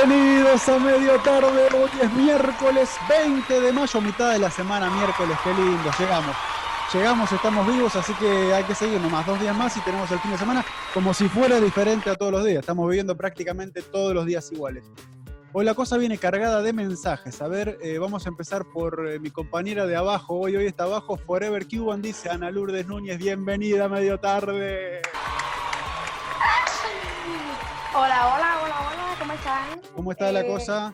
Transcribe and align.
Bienvenidos 0.00 0.68
a 0.68 0.78
medio 0.78 1.18
tarde, 1.20 1.68
hoy 1.74 1.90
es 2.00 2.12
miércoles 2.12 2.90
20 3.08 3.60
de 3.60 3.72
mayo, 3.72 4.00
mitad 4.00 4.30
de 4.30 4.38
la 4.38 4.50
semana, 4.50 4.88
miércoles, 4.90 5.36
qué 5.42 5.52
lindo, 5.54 5.90
llegamos. 5.98 6.49
Llegamos, 6.92 7.30
estamos 7.30 7.66
vivos, 7.68 7.94
así 7.94 8.12
que 8.14 8.52
hay 8.52 8.64
que 8.64 8.74
seguir 8.74 9.00
nomás 9.00 9.24
dos 9.24 9.40
días 9.40 9.56
más 9.56 9.76
y 9.76 9.80
tenemos 9.80 10.10
el 10.10 10.18
fin 10.18 10.32
de 10.32 10.38
semana 10.38 10.64
como 10.92 11.14
si 11.14 11.28
fuera 11.28 11.60
diferente 11.60 12.10
a 12.10 12.16
todos 12.16 12.32
los 12.32 12.44
días. 12.44 12.60
Estamos 12.60 12.88
viviendo 12.88 13.16
prácticamente 13.16 13.80
todos 13.82 14.12
los 14.12 14.26
días 14.26 14.50
iguales. 14.50 14.82
Hoy 15.52 15.64
la 15.64 15.74
cosa 15.74 15.96
viene 15.98 16.18
cargada 16.18 16.62
de 16.62 16.72
mensajes. 16.72 17.40
A 17.42 17.48
ver, 17.48 17.78
eh, 17.80 17.98
vamos 17.98 18.26
a 18.26 18.28
empezar 18.28 18.64
por 18.64 19.06
eh, 19.08 19.20
mi 19.20 19.30
compañera 19.30 19.86
de 19.86 19.94
abajo. 19.94 20.34
Hoy, 20.40 20.56
hoy 20.56 20.66
está 20.66 20.84
abajo, 20.84 21.16
Forever 21.16 21.66
Cuban, 21.68 22.02
dice 22.02 22.28
Ana 22.28 22.50
Lourdes 22.50 22.86
Núñez. 22.88 23.18
Bienvenida 23.18 23.84
a 23.84 23.88
medio 23.88 24.18
tarde. 24.18 25.00
Hola, 27.94 28.34
hola, 28.34 28.58
hola, 28.64 28.80
hola, 28.88 29.16
¿cómo 29.18 29.32
están? 29.32 29.80
¿Cómo 29.94 30.12
está 30.12 30.32
la 30.32 30.40
Eh, 30.40 30.46
cosa? 30.46 30.92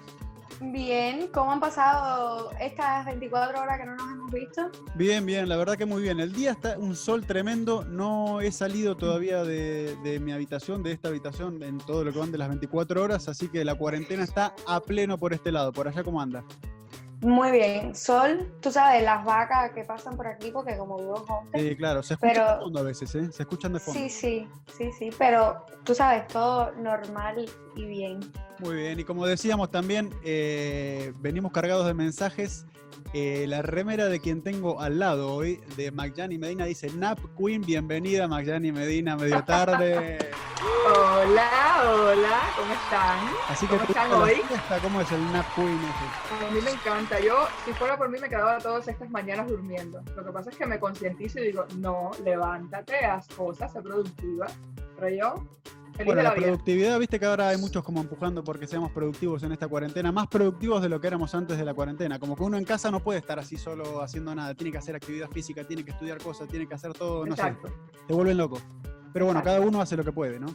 Bien, 0.60 1.28
¿cómo 1.34 1.52
han 1.52 1.60
pasado 1.60 2.51
estas 2.59 3.05
24 3.05 3.60
horas 3.60 3.78
que 3.78 3.84
no 3.84 3.95
nos 3.95 4.10
hemos 4.10 4.33
visto? 4.33 4.70
Bien, 4.95 5.24
bien, 5.27 5.48
la 5.48 5.56
verdad 5.56 5.77
que 5.77 5.84
muy 5.84 6.02
bien. 6.02 6.19
El 6.19 6.33
día 6.33 6.52
está 6.52 6.78
un 6.78 6.97
sol 6.97 7.27
tremendo. 7.27 7.84
No 7.84 8.41
he 8.41 8.51
salido 8.51 8.97
todavía 8.97 9.45
de, 9.45 10.19
mi 10.23 10.33
habitación, 10.33 10.83
de 10.83 10.92
esta 10.92 11.09
habitación, 11.09 11.62
en 11.62 11.77
todo 11.78 12.05
lo 12.05 12.12
que 12.12 12.19
van 12.19 12.33
de 12.33 12.39
las 12.39 12.48
24 12.48 13.03
horas, 13.03 13.28
así 13.28 13.48
que 13.48 13.64
la 13.64 13.75
cuarentena 13.75 14.25
está 14.25 14.55
a 14.67 14.80
pleno 14.80 15.19
por 15.19 15.34
este 15.34 15.53
lado. 15.53 15.72
¿Por 15.72 15.89
allá 15.89 16.03
cómo 16.03 16.22
anda? 16.22 16.42
Muy 17.22 17.50
bien, 17.50 17.95
Sol, 17.95 18.53
tú 18.61 18.70
sabes, 18.70 19.03
las 19.03 19.25
vacas 19.25 19.72
que 19.72 19.84
pasan 19.84 20.17
por 20.17 20.27
aquí, 20.27 20.50
porque 20.50 20.77
como 20.77 20.98
vivo 20.98 21.25
en 21.55 21.61
Sí, 21.70 21.77
claro, 21.77 22.03
se 22.03 22.14
escuchan 22.14 22.34
Pero- 22.34 22.53
de 22.56 22.61
fondo 22.61 22.78
a 22.81 22.83
veces, 22.83 23.14
¿eh? 23.14 23.33
Se 23.33 23.42
escuchan 23.42 23.73
de 23.73 23.81
fondo. 23.81 23.98
sí, 23.98 24.11
sí, 24.11 24.48
sí, 24.77 24.91
sí, 24.98 25.11
pero 25.19 25.64
tú 25.84 25.95
sabes, 25.95 26.27
todo 26.28 26.73
normal 26.73 27.47
y 27.75 27.84
bien. 27.86 28.20
Muy 28.58 28.77
bien, 28.77 29.00
y 29.00 29.05
como 29.05 29.27
decíamos 29.27 29.70
también, 29.70 30.11
eh, 30.25 31.12
venimos 31.20 31.53
cargados 31.53 31.86
de 31.86 31.95
mensajes. 31.95 32.67
Eh, 33.14 33.47
la 33.48 33.62
remera 33.62 34.06
de 34.06 34.20
quien 34.20 34.42
tengo 34.42 34.80
al 34.80 34.98
lado 34.98 35.33
hoy, 35.33 35.61
de 35.77 35.91
Magyani 35.91 36.36
Medina, 36.39 36.67
dice 36.67 36.91
Nap 36.91 37.19
Queen, 37.39 37.62
bienvenida 37.62 38.28
Magyani 38.28 38.73
Medina, 38.73 39.17
medio 39.17 39.42
tarde. 39.45 40.19
Hola, 40.91 41.83
hola, 41.84 42.41
¿cómo 42.56 42.73
están? 42.73 43.19
Así 43.48 43.67
que 43.67 43.75
¿Cómo 43.75 43.87
¿te 43.87 43.92
están 43.92 44.12
hoy? 44.12 44.34
fiesta? 44.47 44.79
¿Cómo 44.81 45.01
es 45.01 45.11
el 45.11 45.33
Nap 45.33 45.47
Queen 45.56 45.81
ese? 45.81 46.47
A 46.47 46.51
mí 46.53 46.61
me 46.61 46.70
encanta. 46.70 47.19
Yo, 47.19 47.48
si 47.65 47.73
fuera 47.73 47.98
por 47.98 48.09
mí, 48.09 48.20
me 48.20 48.29
quedaba 48.29 48.59
todas 48.59 48.87
estas 48.87 49.11
mañanas 49.11 49.48
durmiendo. 49.48 50.01
Lo 50.14 50.25
que 50.25 50.31
pasa 50.31 50.51
es 50.51 50.57
que 50.57 50.64
me 50.64 50.79
concientizo 50.79 51.41
y 51.41 51.47
digo, 51.48 51.67
no, 51.79 52.12
levántate, 52.25 53.05
haz 53.05 53.27
cosas, 53.29 53.73
sé 53.73 53.83
productiva. 53.83 54.47
Pero 54.97 55.09
yo, 55.09 55.34
feliz 55.97 56.07
Bueno, 56.07 56.19
de 56.19 56.23
la 56.23 56.23
la 56.31 56.34
vida. 56.37 56.47
productividad, 56.47 56.98
viste 57.01 57.19
que 57.19 57.27
ahora 57.27 57.48
hay 57.48 57.59
muchos 57.59 57.83
como 57.83 58.01
empujando 58.01 58.45
porque 58.45 58.69
seamos 58.69 58.92
productivos 58.92 59.42
en 59.42 59.51
esta 59.51 59.67
cuarentena, 59.67 60.12
más 60.12 60.29
productivos 60.29 60.83
de 60.83 60.89
lo 60.89 61.01
que 61.01 61.09
éramos 61.09 61.34
antes 61.34 61.59
de 61.59 61.64
la 61.64 61.75
cuarentena. 61.75 62.20
Como 62.20 62.37
que 62.37 62.45
uno 62.45 62.59
en 62.59 62.64
casa 62.64 62.92
no 62.92 63.01
puede 63.01 63.19
estar 63.19 63.41
así 63.41 63.57
solo 63.57 64.03
haciendo 64.03 64.33
nada, 64.37 64.55
tiene 64.55 64.70
que 64.70 64.79
hacer 64.79 64.95
actividad 64.95 65.29
física, 65.31 65.64
tiene 65.64 65.84
que 65.84 65.91
estudiar 65.91 66.19
cosas, 66.19 66.47
tiene 66.48 66.69
que 66.69 66.75
hacer 66.75 66.92
todo, 66.95 67.27
no 67.27 67.33
Exacto, 67.34 67.67
sé, 67.69 67.75
te 68.07 68.14
vuelven 68.14 68.37
loco. 68.37 68.61
Pero 69.17 69.25
bueno, 69.25 69.42
cada 69.42 69.62
uno 69.62 69.81
hace 69.81 69.97
lo 69.97 70.05
que 70.05 70.12
puede, 70.12 70.39
¿no? 70.39 70.48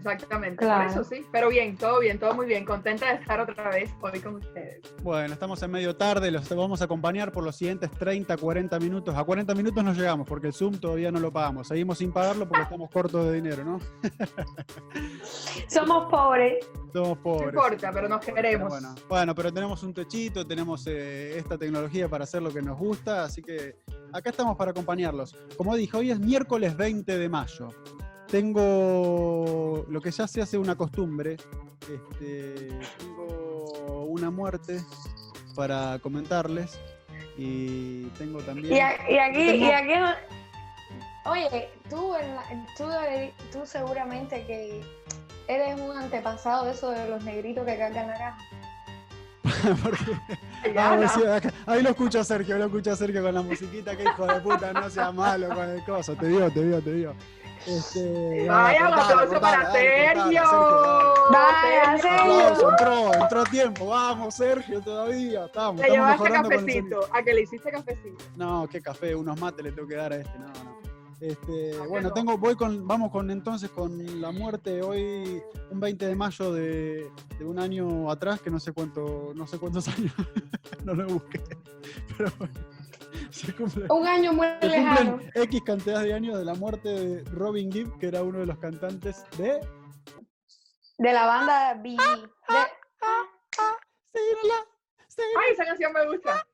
Exactamente. 0.00 0.56
Claro. 0.56 0.92
Por 0.92 1.02
eso 1.02 1.04
sí. 1.04 1.24
Pero 1.30 1.48
bien, 1.48 1.76
todo 1.76 2.00
bien, 2.00 2.18
todo 2.18 2.34
muy 2.34 2.46
bien. 2.46 2.64
Contenta 2.64 3.06
de 3.06 3.14
estar 3.20 3.40
otra 3.40 3.70
vez 3.70 3.90
hoy 4.00 4.20
con 4.20 4.36
ustedes. 4.36 4.80
Bueno, 5.02 5.32
estamos 5.34 5.62
en 5.62 5.70
medio 5.70 5.94
tarde, 5.96 6.30
los 6.30 6.48
vamos 6.48 6.80
a 6.82 6.84
acompañar 6.86 7.30
por 7.32 7.44
los 7.44 7.56
siguientes 7.56 7.90
30, 7.92 8.36
40 8.36 8.78
minutos. 8.78 9.14
A 9.16 9.24
40 9.24 9.54
minutos 9.54 9.84
no 9.84 9.92
llegamos 9.92 10.26
porque 10.26 10.48
el 10.48 10.52
Zoom 10.52 10.78
todavía 10.78 11.10
no 11.10 11.20
lo 11.20 11.32
pagamos. 11.32 11.68
Seguimos 11.68 11.98
sin 11.98 12.12
pagarlo 12.12 12.48
porque 12.48 12.62
estamos 12.62 12.90
cortos 12.90 13.24
de 13.26 13.32
dinero, 13.34 13.64
¿no? 13.64 13.78
Somos 15.68 16.10
pobres. 16.10 16.64
Somos 16.92 17.16
No 17.16 17.22
pobres. 17.22 17.48
importa, 17.54 17.92
pero 17.92 18.08
nos 18.08 18.20
queremos. 18.24 18.68
Bueno, 18.68 18.94
bueno, 19.08 19.34
pero 19.34 19.52
tenemos 19.52 19.82
un 19.82 19.94
techito, 19.94 20.46
tenemos 20.46 20.86
eh, 20.86 21.38
esta 21.38 21.56
tecnología 21.56 22.08
para 22.08 22.24
hacer 22.24 22.42
lo 22.42 22.50
que 22.52 22.62
nos 22.62 22.76
gusta, 22.78 23.24
así 23.24 23.42
que 23.42 23.76
acá 24.12 24.30
estamos 24.30 24.56
para 24.56 24.72
acompañarlos. 24.72 25.36
Como 25.56 25.76
dije, 25.76 25.96
hoy 25.96 26.10
es 26.10 26.18
miércoles 26.18 26.76
20 26.76 27.16
de 27.18 27.28
mayo. 27.28 27.68
Tengo 28.30 29.84
lo 29.88 30.00
que 30.00 30.10
ya 30.10 30.26
se 30.28 30.40
hace 30.42 30.56
una 30.58 30.76
costumbre. 30.76 31.36
Este, 31.82 32.68
tengo 32.98 34.04
una 34.08 34.30
muerte 34.30 34.80
para 35.56 35.98
comentarles 35.98 36.78
y 37.36 38.04
tengo 38.18 38.40
también. 38.40 38.72
Y, 38.74 38.78
aquí, 38.80 39.40
y 39.56 39.70
aquí, 39.70 39.92
oye, 41.24 41.68
tú, 41.88 42.14
en 42.14 42.34
la- 42.36 42.44
tú, 42.76 42.84
tú 43.52 43.66
seguramente 43.66 44.44
que 44.46 44.80
eres 45.48 45.80
un 45.80 45.96
antepasado 45.96 46.66
de 46.66 46.72
eso 46.72 46.90
de 46.90 47.08
los 47.08 47.24
negritos 47.24 47.64
que 47.66 47.76
cargan 47.78 48.08
la 48.08 48.14
caja. 48.18 48.38
Porque- 49.82 50.72
Ya, 50.74 50.92
Ah, 50.92 50.96
no. 50.96 51.08
sí, 51.08 51.24
acá- 51.26 51.52
ahí 51.66 51.82
lo 51.82 51.90
escucho 51.90 52.20
a 52.20 52.24
Sergio, 52.24 52.56
lo 52.58 52.66
escucho 52.66 52.92
a 52.92 52.96
Sergio 52.96 53.22
con 53.22 53.34
la 53.34 53.42
musiquita, 53.42 53.96
que 53.96 54.04
hijo 54.04 54.26
de 54.26 54.40
puta, 54.40 54.72
no 54.72 54.88
sea 54.90 55.10
malo 55.10 55.48
con 55.48 55.68
el 55.68 55.82
coso, 55.84 56.14
te 56.14 56.28
digo, 56.28 56.48
te 56.50 56.62
digo, 56.64 56.80
te 56.80 56.92
digo. 56.92 57.14
Este, 57.66 58.46
Vaya, 58.48 58.88
un 58.88 58.94
aplauso 58.94 59.40
para 59.40 59.70
Sergio. 59.72 60.42
Vaya, 61.30 61.98
Sergio. 62.00 62.70
Entró, 62.70 63.14
entró 63.14 63.40
a 63.40 63.44
tiempo, 63.44 63.86
vamos 63.86 64.34
Sergio, 64.34 64.80
todavía, 64.80 65.44
estamos, 65.44 65.82
estamos 65.82 66.20
llevaste 66.20 66.30
cafecito, 66.30 67.00
a 67.12 67.22
que 67.22 67.34
le 67.34 67.42
hiciste 67.42 67.70
cafecito. 67.70 68.24
No, 68.36 68.66
qué 68.70 68.80
café, 68.80 69.14
unos 69.14 69.38
mates 69.38 69.64
le 69.64 69.72
tengo 69.72 69.86
que 69.86 69.96
dar 69.96 70.12
a 70.12 70.16
este, 70.16 70.38
no, 70.38 70.46
no. 70.46 70.80
Este, 71.20 71.74
¿Por 71.74 71.82
qué 71.82 71.88
bueno, 71.88 72.08
no? 72.08 72.14
tengo, 72.14 72.38
voy 72.38 72.54
con, 72.54 72.86
vamos 72.86 73.10
con 73.10 73.30
entonces 73.30 73.68
con 73.68 74.22
la 74.22 74.30
muerte 74.30 74.80
hoy, 74.80 75.42
un 75.70 75.78
20 75.78 76.06
de 76.06 76.16
mayo 76.16 76.52
de, 76.54 77.10
de 77.38 77.44
un 77.44 77.58
año 77.58 78.10
atrás, 78.10 78.40
que 78.40 78.50
no 78.50 78.58
sé 78.58 78.72
cuánto, 78.72 79.32
no 79.34 79.46
sé 79.46 79.58
cuántos 79.58 79.86
años, 79.98 80.14
no 80.84 80.94
lo 80.94 81.06
busqué, 81.06 81.42
pero 82.16 82.32
bueno, 82.38 82.54
se 83.32 83.54
cumple. 83.54 83.86
Un 83.90 84.06
año 84.06 84.32
muy 84.32 84.46
Se 84.60 84.68
lejano. 84.68 85.12
cumplen 85.18 85.30
X 85.44 85.62
cantidad 85.64 86.02
de 86.02 86.14
años 86.14 86.38
de 86.38 86.44
la 86.44 86.54
muerte 86.54 86.88
de 86.88 87.24
Robin 87.30 87.70
Gibb, 87.70 87.98
que 87.98 88.08
era 88.08 88.22
uno 88.22 88.38
de 88.40 88.46
los 88.46 88.58
cantantes 88.58 89.24
de. 89.38 89.60
De 90.98 91.12
la 91.12 91.26
banda 91.26 91.74
B. 91.74 91.90
Síguela, 94.12 94.56
síguela. 95.08 95.40
Ay, 95.46 95.52
esa 95.52 95.64
canción 95.64 95.92
me 95.92 96.06
gusta. 96.06 96.46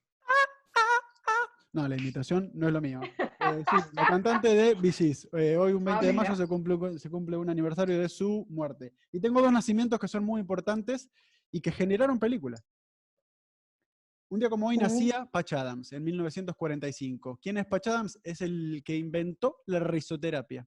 No, 1.72 1.86
la 1.88 1.96
imitación 1.96 2.50
no 2.54 2.68
es 2.68 2.72
lo 2.72 2.80
mío. 2.80 3.00
Eh, 3.02 3.64
sí, 3.70 3.76
la 3.92 4.06
cantante 4.06 4.48
de 4.48 4.92
Gees. 4.92 5.28
Eh, 5.34 5.56
hoy, 5.58 5.72
un 5.72 5.84
20 5.84 6.04
Ah, 6.04 6.06
de 6.06 6.12
mayo, 6.14 6.34
se 6.34 6.46
cumple, 6.46 6.98
se 6.98 7.10
cumple 7.10 7.36
un 7.36 7.50
aniversario 7.50 7.98
de 8.00 8.08
su 8.08 8.46
muerte. 8.48 8.94
Y 9.12 9.20
tengo 9.20 9.42
dos 9.42 9.52
nacimientos 9.52 9.98
que 10.00 10.08
son 10.08 10.24
muy 10.24 10.40
importantes 10.40 11.10
y 11.52 11.60
que 11.60 11.70
generaron 11.70 12.18
películas. 12.18 12.64
Un 14.28 14.40
día 14.40 14.48
como 14.48 14.66
hoy 14.66 14.76
nacía 14.76 15.24
Patch 15.30 15.52
Adams, 15.52 15.92
en 15.92 16.02
1945. 16.02 17.38
¿Quién 17.40 17.58
es 17.58 17.66
Patch 17.66 17.86
Adams? 17.88 18.18
Es 18.24 18.40
el 18.40 18.82
que 18.84 18.96
inventó 18.96 19.58
la 19.66 19.78
risoterapia. 19.80 20.66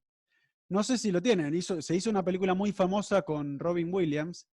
No 0.70 0.84
sé 0.84 0.97
si 0.97 1.12
lo 1.12 1.22
tienen. 1.22 1.53
hizo- 1.53 1.81
se 1.81 1.96
hizo 1.96 2.09
una 2.09 2.24
película 2.24 2.53
muy 2.53 2.72
famosa 2.72 3.22
con 3.24 3.59
Robin 3.59 3.94
Williams, 3.94 4.47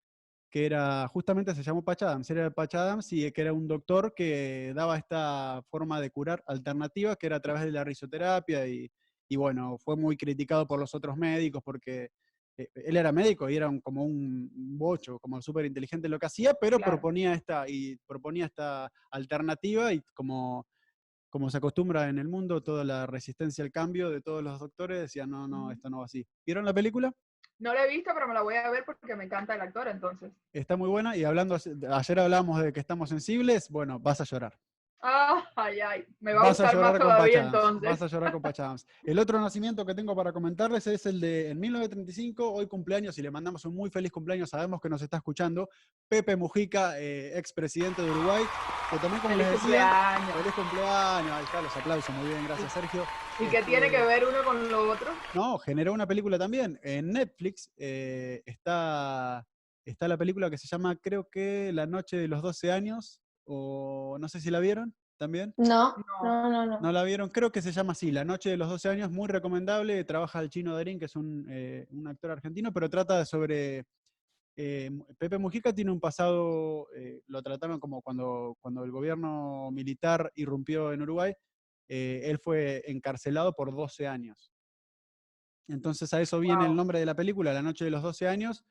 que 0.51 0.67
era, 0.67 1.07
justamente 1.09 1.55
se 1.55 1.63
llamó 1.63 1.85
Patch 1.85 2.03
Adams, 2.03 2.31
era 2.31 2.51
Patch 2.51 2.75
Adams 2.75 3.13
y 3.13 3.31
que 3.31 3.41
era 3.43 3.53
un 3.53 3.69
doctor 3.69 4.13
que 4.15 4.73
daba 4.75 4.97
esta 4.97 5.63
forma 5.71 6.01
de 6.01 6.11
curar 6.11 6.43
alternativa, 6.47 7.15
que 7.17 7.27
era 7.27 7.37
a 7.37 7.41
través 7.41 7.63
de 7.65 7.73
la 7.73 7.85
risoterapia 7.85 8.67
y, 8.67 8.91
y 9.29 9.37
bueno, 9.37 9.77
fue 9.79 9.97
muy 9.97 10.17
criticado 10.17 10.67
por 10.67 10.81
los 10.81 10.95
otros 10.95 11.17
médicos 11.17 11.63
porque 11.65 12.11
él 12.57 12.97
era 12.97 13.13
médico 13.13 13.49
y 13.51 13.57
era 13.57 13.69
un- 13.69 13.81
como 13.81 14.05
un 14.05 14.51
bocho, 14.79 15.19
como 15.19 15.41
súper 15.43 15.67
inteligente 15.67 16.07
en 16.07 16.13
lo 16.13 16.19
que 16.19 16.27
hacía, 16.27 16.55
pero 16.55 16.79
Claro. 16.79 16.93
proponía 16.93 17.35
esta, 17.35 17.69
y 17.69 17.97
proponía 18.07 18.47
esta 18.47 18.91
alternativa 19.11 19.93
y 19.93 20.01
como, 20.15 20.67
como 21.29 21.51
se 21.51 21.59
acostumbra 21.59 22.09
en 22.09 22.19
el 22.19 22.29
mundo, 22.29 22.63
toda 22.63 22.83
la 22.85 23.07
resistencia 23.07 23.63
al 23.65 23.71
cambio 23.71 24.11
de 24.11 24.23
todos 24.23 24.43
los 24.43 24.59
doctores 24.59 25.01
decían, 25.01 25.31
no, 25.31 25.47
no, 25.47 25.71
esto 25.71 25.91
no 25.91 25.99
va 25.99 26.07
así. 26.07 26.27
¿Vieron 26.47 26.65
la 26.65 26.73
película? 26.73 27.13
No 27.59 27.73
la 27.73 27.85
he 27.85 27.89
visto, 27.89 28.11
pero 28.15 28.29
me 28.29 28.35
la 28.35 28.43
voy 28.43 28.55
a 28.55 28.71
ver 28.71 28.85
porque 28.85 29.17
me 29.17 29.25
encanta 29.25 29.55
el 29.55 29.61
actor, 29.63 29.89
entonces. 29.89 30.31
Está 30.53 30.77
muy 30.77 30.89
buena 30.89 31.17
y 31.17 31.25
hablando, 31.25 31.57
ayer 31.91 32.19
hablábamos 32.21 32.63
de 32.63 32.73
que 32.73 32.81
estamos 32.81 33.09
sensibles, 33.09 33.69
bueno, 33.71 33.99
vas 33.99 34.21
a 34.21 34.25
llorar. 34.25 34.59
Ay, 35.55 35.81
ay. 35.81 36.05
Me 36.19 36.33
va 36.35 36.41
a 36.41 36.45
Vas 36.49 36.61
a 36.61 36.65
gustar 36.65 36.81
más 36.81 36.99
todavía 36.99 37.43
entonces. 37.45 37.89
Vas 37.91 38.03
a 38.03 38.07
llorar 38.09 38.33
con 38.33 38.43
Pachams. 38.43 38.87
El 39.05 39.19
otro 39.21 39.41
nacimiento 39.41 39.87
que 39.87 39.95
tengo 39.95 40.17
para 40.17 40.33
comentarles 40.33 40.87
es 40.89 41.07
el 41.07 41.21
de 41.21 41.51
en 41.51 41.61
1935, 41.61 42.53
hoy 42.53 42.67
cumpleaños, 42.67 43.17
y 43.19 43.23
le 43.23 43.31
mandamos 43.31 43.65
un 43.67 43.75
muy 43.75 43.89
feliz 43.91 44.11
cumpleaños, 44.11 44.51
sabemos 44.51 44.81
que 44.81 44.89
nos 44.89 45.01
está 45.03 45.19
escuchando, 45.19 45.69
Pepe 46.09 46.35
Mujica, 46.35 46.99
eh, 46.99 47.39
expresidente 47.39 48.03
de 48.03 48.11
Uruguay, 48.11 48.43
que 48.91 48.99
también 48.99 49.21
como 49.23 49.35
Feliz 49.37 49.51
les 49.51 49.63
decía, 49.63 50.17
cumpleaños. 50.17 50.43
feliz 50.43 50.55
cumpleaños, 50.55 51.33
ahí 51.33 51.45
está, 51.45 51.63
los 51.63 51.77
aplausos, 51.77 52.15
muy 52.17 52.29
bien, 52.29 52.45
gracias 52.47 52.73
Sergio. 52.73 53.05
¿Y 53.39 53.47
qué 53.47 53.63
tiene 53.63 53.87
Este, 53.87 53.99
que 53.99 54.05
ver 54.05 54.25
uno 54.25 54.43
con 54.45 54.69
lo 54.71 54.91
otro? 54.91 55.13
No, 55.35 55.59
generó 55.59 55.93
una 55.93 56.07
película 56.07 56.39
también. 56.39 56.81
En 56.83 57.13
Netflix 57.13 57.71
eh, 57.77 58.43
está, 58.47 59.47
está 59.85 60.09
la 60.09 60.17
película 60.17 60.51
que 60.51 60.59
se 60.59 60.67
llama, 60.67 60.97
creo 60.97 61.29
que 61.31 61.71
La 61.73 61.87
Noche 61.87 62.17
de 62.17 62.29
los 62.29 62.43
12 62.43 62.73
años, 62.73 63.21
o 63.47 64.17
no 64.21 64.29
sé 64.29 64.41
si 64.41 64.51
la 64.51 64.61
vieron 64.61 64.95
también. 65.19 65.55
No, 65.57 65.95
No. 66.23 66.23
no, 66.23 66.51
no, 66.51 66.67
no. 66.67 66.81
¿No 66.81 66.93
la 66.93 67.03
vieron? 67.05 67.31
Creo 67.31 67.51
que 67.51 67.63
se 67.63 67.73
llama 67.73 67.93
así, 67.93 68.11
La 68.13 68.25
Noche 68.25 68.51
de 68.51 68.57
los 68.57 68.69
12 68.69 68.89
años, 68.91 69.11
muy 69.11 69.29
recomendable. 69.29 70.05
Trabaja 70.05 70.41
el 70.41 70.51
chino 70.51 70.75
Darín, 70.75 70.99
que 70.99 71.07
es 71.07 71.17
un, 71.17 71.47
eh, 71.49 71.87
un 71.91 72.07
actor 72.09 72.31
argentino, 72.33 72.73
pero 72.73 72.91
trata 72.91 73.25
sobre. 73.25 73.87
eh, 74.59 74.91
Pepe 75.19 75.39
Mujica 75.39 75.73
tiene 75.73 75.91
un 75.91 76.01
pasado, 76.01 76.89
eh, 76.95 77.23
lo 77.29 77.43
trataron 77.43 77.79
como 77.81 78.03
cuando, 78.03 78.57
cuando 78.61 78.85
el 78.85 78.91
gobierno 78.91 79.71
militar 79.71 80.31
irrumpió 80.35 80.93
en 80.93 81.03
Uruguay, 81.03 81.33
él 81.89 82.39
fue 82.39 82.83
encarcelado 82.87 83.53
por 83.55 83.75
12 83.75 84.07
años. 84.09 84.53
Entonces 85.69 86.13
a 86.15 86.21
eso 86.21 86.39
viene 86.41 86.65
el 86.67 86.75
nombre 86.77 86.99
de 86.99 87.07
la 87.07 87.15
película, 87.15 87.53
La 87.53 87.63
Noche 87.63 87.85
de 87.85 87.91
los 87.91 88.03
12 88.03 88.29
años, 88.29 88.65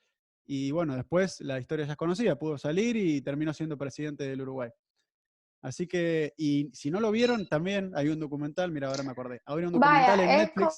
y 0.46 0.72
bueno, 0.72 0.96
después 0.96 1.42
la 1.42 1.60
historia 1.60 1.86
ya 1.86 1.94
es 1.94 1.98
conocida, 1.98 2.38
pudo 2.38 2.58
salir 2.58 2.96
y 2.96 3.22
terminó 3.22 3.54
siendo 3.54 3.78
presidente 3.78 4.24
del 4.28 4.42
Uruguay. 4.42 4.70
Así 5.62 5.88
que, 5.88 6.34
y 6.38 6.70
si 6.74 6.92
no 6.92 7.00
lo 7.00 7.10
vieron, 7.12 7.48
también 7.48 7.92
hay 7.96 8.10
un 8.10 8.20
documental, 8.20 8.72
mira, 8.72 8.90
ahora 8.90 9.02
me 9.04 9.12
acordé. 9.12 9.42
Habría 9.46 9.68
un 9.68 9.74
documental 9.74 10.20
en 10.20 10.28
Vaya, 10.28 10.38
Netflix. 10.44 10.78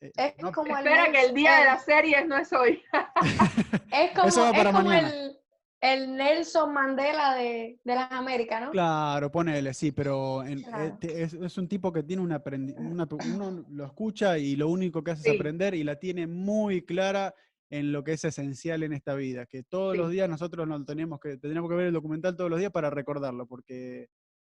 eh, 0.00 0.12
es 0.16 0.34
no, 0.42 0.52
como 0.52 0.76
el 0.76 0.86
Espera 0.86 1.10
que 1.10 1.24
el 1.26 1.34
día 1.34 1.58
de 1.58 1.64
las 1.64 1.84
series 1.84 2.26
no 2.26 2.36
es 2.36 2.52
hoy. 2.52 2.80
Es 3.92 4.10
como, 4.12 4.28
Eso 4.28 4.40
va 4.42 4.50
es 4.50 4.64
como 4.66 4.82
mañana. 4.88 5.08
el, 5.14 5.38
el 5.80 6.16
Nelson 6.16 6.72
Mandela 6.72 7.34
de, 7.34 7.78
de 7.84 7.94
las 7.94 8.10
Américas, 8.12 8.62
¿no? 8.62 8.70
Claro, 8.70 9.30
ponele, 9.30 9.72
sí, 9.74 9.92
pero 9.92 10.42
en- 10.44 10.58
eh, 10.60 10.62
Claro. 10.64 10.98
es, 11.00 11.34
es 11.34 11.58
un 11.58 11.68
tipo 11.68 11.92
que 11.92 12.02
tiene 12.02 12.22
una 12.22 12.42
pe- 12.42 12.56
uno 12.56 13.64
lo 13.68 13.84
escucha 13.84 14.36
y 14.38 14.56
lo 14.56 14.68
único 14.68 15.02
que 15.04 15.12
hace 15.12 15.22
Sí. 15.24 15.28
es 15.30 15.34
aprender 15.34 15.74
y 15.74 15.84
la 15.84 15.96
tiene 15.98 16.26
muy 16.26 16.82
clara 16.82 17.34
en 17.70 17.92
lo 17.92 18.04
que 18.04 18.12
es 18.12 18.24
esencial 18.24 18.82
en 18.82 18.92
esta 18.92 19.14
vida, 19.14 19.46
que 19.46 19.62
todos 19.62 19.96
los 19.96 20.08
Sí. 20.08 20.14
días 20.14 20.28
nosotros 20.28 20.66
nos 20.68 20.84
teníamos 20.84 21.18
que, 21.20 21.36
tendríamos 21.38 21.70
que 21.70 21.76
ver 21.76 21.86
el 21.86 21.92
documental 21.94 22.36
todos 22.36 22.50
los 22.50 22.58
días 22.58 22.70
para 22.72 22.90
recordarlo, 22.90 23.46
porque 23.46 24.08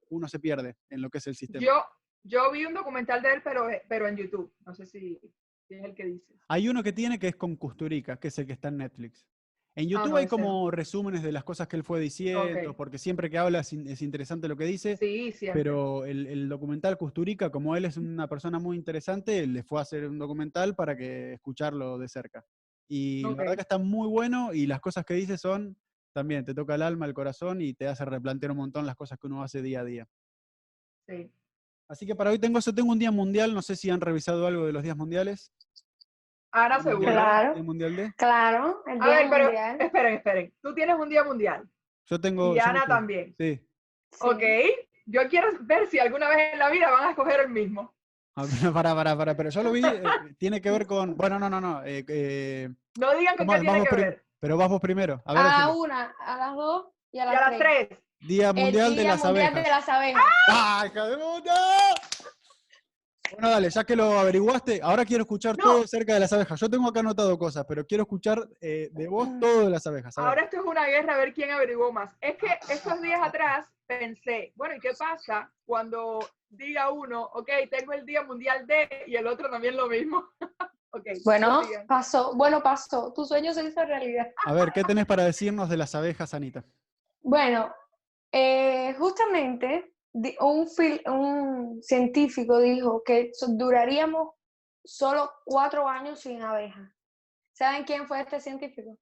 uno 0.08 0.28
se 0.28 0.38
pierde 0.38 0.76
en 0.90 1.02
lo 1.02 1.10
que 1.10 1.18
es 1.18 1.26
el 1.26 1.34
sistema. 1.36 1.64
Yo, 1.64 1.84
yo 2.24 2.50
vi 2.50 2.64
un 2.64 2.74
documental 2.74 3.22
de 3.22 3.34
él, 3.34 3.40
pero, 3.44 3.66
pero 3.88 4.08
en 4.08 4.16
YouTube. 4.16 4.52
No 4.66 4.74
sé 4.74 4.86
si, 4.86 5.20
si 5.68 5.74
es 5.74 5.84
el 5.84 5.94
que 5.94 6.04
dices. 6.06 6.36
Hay 6.48 6.68
uno 6.68 6.82
que 6.82 6.92
tiene 6.92 7.18
que 7.18 7.28
es 7.28 7.36
con 7.36 7.56
Custurica, 7.56 8.18
que 8.18 8.28
es 8.28 8.38
el 8.38 8.46
que 8.46 8.52
está 8.54 8.68
en 8.68 8.78
Netflix. 8.78 9.26
En 9.74 9.88
YouTube 9.88 10.04
Ah, 10.04 10.08
no, 10.10 10.16
hay 10.16 10.26
como 10.26 10.70
resúmenes 10.70 11.22
de 11.22 11.32
las 11.32 11.44
cosas 11.44 11.66
que 11.66 11.76
él 11.76 11.82
fue 11.82 11.98
diciendo, 11.98 12.42
Ok. 12.70 12.76
porque 12.76 12.98
siempre 12.98 13.30
que 13.30 13.38
habla 13.38 13.60
es, 13.60 13.72
in- 13.72 13.86
es 13.88 14.02
interesante 14.02 14.46
lo 14.46 14.54
que 14.56 14.66
dice. 14.66 14.98
Sí, 14.98 15.32
siempre. 15.32 15.62
Pero 15.62 16.04
el, 16.04 16.26
el 16.26 16.46
documental 16.48 16.98
Custurica, 16.98 17.50
como 17.50 17.74
él 17.74 17.86
es 17.86 17.96
una 17.96 18.28
persona 18.28 18.58
muy 18.58 18.76
interesante, 18.76 19.46
le 19.46 19.62
fue 19.62 19.78
a 19.78 19.82
hacer 19.82 20.06
un 20.06 20.18
documental 20.18 20.74
para 20.74 20.94
que 20.94 21.32
escucharlo 21.34 21.96
de 21.96 22.08
cerca. 22.08 22.44
Y 22.88 23.22
la 23.22 23.34
verdad 23.34 23.54
que 23.54 23.62
está 23.62 23.78
muy 23.78 24.08
bueno 24.08 24.52
y 24.52 24.66
las 24.66 24.80
cosas 24.80 25.04
que 25.04 25.14
dice 25.14 25.38
son, 25.38 25.76
también 26.12 26.44
te 26.44 26.54
toca 26.54 26.74
el 26.74 26.82
alma, 26.82 27.06
el 27.06 27.14
corazón 27.14 27.60
y 27.60 27.72
te 27.74 27.88
hace 27.88 28.04
replantear 28.04 28.52
un 28.52 28.58
montón 28.58 28.86
las 28.86 28.96
cosas 28.96 29.18
que 29.18 29.26
uno 29.26 29.42
hace 29.42 29.62
día 29.62 29.80
a 29.80 29.84
día. 29.84 30.06
Sí. 31.08 31.32
Así 31.88 32.06
que 32.06 32.14
para 32.14 32.30
hoy 32.30 32.38
tengo 32.38 32.58
eso, 32.58 32.74
tengo 32.74 32.92
un 32.92 32.98
día 32.98 33.10
mundial, 33.10 33.54
no 33.54 33.62
sé 33.62 33.76
si 33.76 33.90
han 33.90 34.00
revisado 34.00 34.46
algo 34.46 34.66
de 34.66 34.72
los 34.72 34.82
días 34.82 34.96
mundiales. 34.96 35.52
Ana 36.52 36.76
¿El 36.76 36.82
seguro. 36.82 36.98
mundial 37.06 37.18
A? 37.18 37.22
Claro. 37.24 37.56
¿El 37.56 37.64
mundial 37.64 37.96
D? 37.96 38.12
Claro, 38.16 38.82
el 38.86 39.02
A 39.02 39.04
Día 39.06 39.16
ver, 39.16 39.30
pero 39.30 39.44
Mundial. 39.44 39.76
esperen, 39.80 40.14
esperen. 40.14 40.54
Tú 40.62 40.74
tienes 40.74 40.96
un 40.98 41.08
día 41.08 41.24
mundial. 41.24 41.68
Yo 42.06 42.20
tengo... 42.20 42.54
Y 42.54 42.58
Ana 42.58 42.84
también. 42.86 43.34
Sí. 43.38 43.56
Sí. 44.12 44.18
Ok. 44.20 44.42
Yo 45.06 45.28
quiero 45.28 45.48
ver 45.62 45.86
si 45.88 45.98
alguna 45.98 46.28
vez 46.28 46.52
en 46.52 46.58
la 46.58 46.70
vida 46.70 46.90
van 46.90 47.04
a 47.04 47.10
escoger 47.10 47.40
el 47.40 47.48
mismo. 47.50 47.94
Ah, 48.34 48.44
Para, 48.72 48.94
para, 48.94 49.16
para, 49.16 49.36
pero 49.36 49.50
yo 49.50 49.62
lo 49.62 49.72
vi, 49.72 49.84
eh, 49.84 50.02
tiene 50.38 50.60
que 50.60 50.70
ver 50.70 50.86
con... 50.86 51.16
Bueno, 51.16 51.38
no, 51.38 51.50
no, 51.50 51.60
no. 51.60 51.84
eh, 51.84 52.04
eh, 52.08 52.68
No 52.98 53.14
digan 53.14 53.36
con 53.36 53.46
vamos- 53.46 53.62
qué 53.62 53.70
tiene 53.70 53.86
que 53.86 53.96
ver. 53.96 54.24
pero 54.40 54.56
vas 54.56 54.68
vos 54.70 54.80
primero. 54.80 55.22
A 55.26 55.32
ver, 55.34 55.42
A 55.42 55.44
la 55.44 55.50
decime. 55.66 55.72
una, 55.80 56.14
a 56.18 56.36
las 56.38 56.54
dos 56.54 56.86
y 57.12 57.18
a 57.18 57.24
Y 57.24 57.26
las, 57.26 57.36
a 57.36 57.50
las 57.50 57.58
tres. 57.58 57.88
tres. 57.88 57.98
Día 58.20 58.52
Mundial 58.52 58.94
de 58.94 59.02
Día 59.02 59.10
las 59.12 59.24
Mundial 59.24 59.46
Abejas. 59.48 59.64
de 59.64 59.70
las 59.70 59.88
Abejas. 59.88 60.22
¡Ah, 60.48 60.84
hija 60.86 61.06
de 61.08 61.16
puta! 61.18 61.54
Bueno, 63.32 63.48
dale, 63.50 63.70
ya 63.70 63.84
que 63.84 63.96
lo 63.96 64.18
averiguaste, 64.18 64.80
ahora 64.82 65.04
quiero 65.06 65.22
escuchar 65.22 65.56
No. 65.56 65.64
todo 65.64 65.84
acerca 65.84 66.12
de 66.14 66.20
las 66.20 66.32
abejas. 66.34 66.60
Yo 66.60 66.68
tengo 66.68 66.88
acá 66.88 67.00
anotado 67.00 67.38
cosas, 67.38 67.64
pero 67.66 67.86
quiero 67.86 68.02
escuchar 68.02 68.46
eh, 68.60 68.90
de 68.92 69.08
vos 69.08 69.28
todo 69.40 69.64
de 69.64 69.70
las 69.70 69.86
abejas. 69.86 70.16
Ahora 70.18 70.42
esto 70.42 70.56
es 70.58 70.62
una 70.64 70.84
guerra 70.86 71.14
a 71.14 71.18
ver 71.18 71.32
quién 71.32 71.50
averiguó 71.50 71.92
más. 71.92 72.14
Es 72.20 72.36
que 72.36 72.46
estos 72.68 73.00
días 73.00 73.20
atrás 73.22 73.66
pensé, 73.86 74.52
bueno, 74.54 74.74
¿y 74.76 74.80
qué 74.80 74.90
pasa 74.98 75.50
cuando 75.64 76.18
diga 76.52 76.90
uno, 76.90 77.24
ok, 77.32 77.48
tengo 77.70 77.92
el 77.92 78.04
Día 78.04 78.22
Mundial 78.22 78.66
de 78.66 79.04
y 79.06 79.16
el 79.16 79.26
otro 79.26 79.50
también 79.50 79.76
lo 79.76 79.88
mismo? 79.88 80.24
ok. 80.92 81.06
Bueno, 81.24 81.62
pasó, 81.88 82.34
bueno, 82.34 82.62
pasó. 82.62 83.12
Tu 83.14 83.24
sueño 83.24 83.52
se 83.54 83.64
hizo 83.64 83.84
realidad. 83.84 84.32
A 84.44 84.52
ver, 84.52 84.72
¿qué 84.72 84.84
tenés 84.84 85.06
para 85.06 85.24
decirnos 85.24 85.68
de 85.68 85.76
las 85.76 85.94
abejas, 85.94 86.34
Anita? 86.34 86.64
Bueno, 87.22 87.74
eh, 88.30 88.94
justamente 88.98 89.94
un, 90.40 90.66
fil- 90.68 91.02
un 91.10 91.82
científico 91.82 92.58
dijo 92.58 93.02
que 93.04 93.32
duraríamos 93.48 94.34
solo 94.84 95.30
cuatro 95.44 95.88
años 95.88 96.20
sin 96.20 96.42
abejas. 96.42 96.90
¿Saben 97.54 97.84
quién 97.84 98.06
fue 98.06 98.20
este 98.20 98.40
científico? 98.40 98.98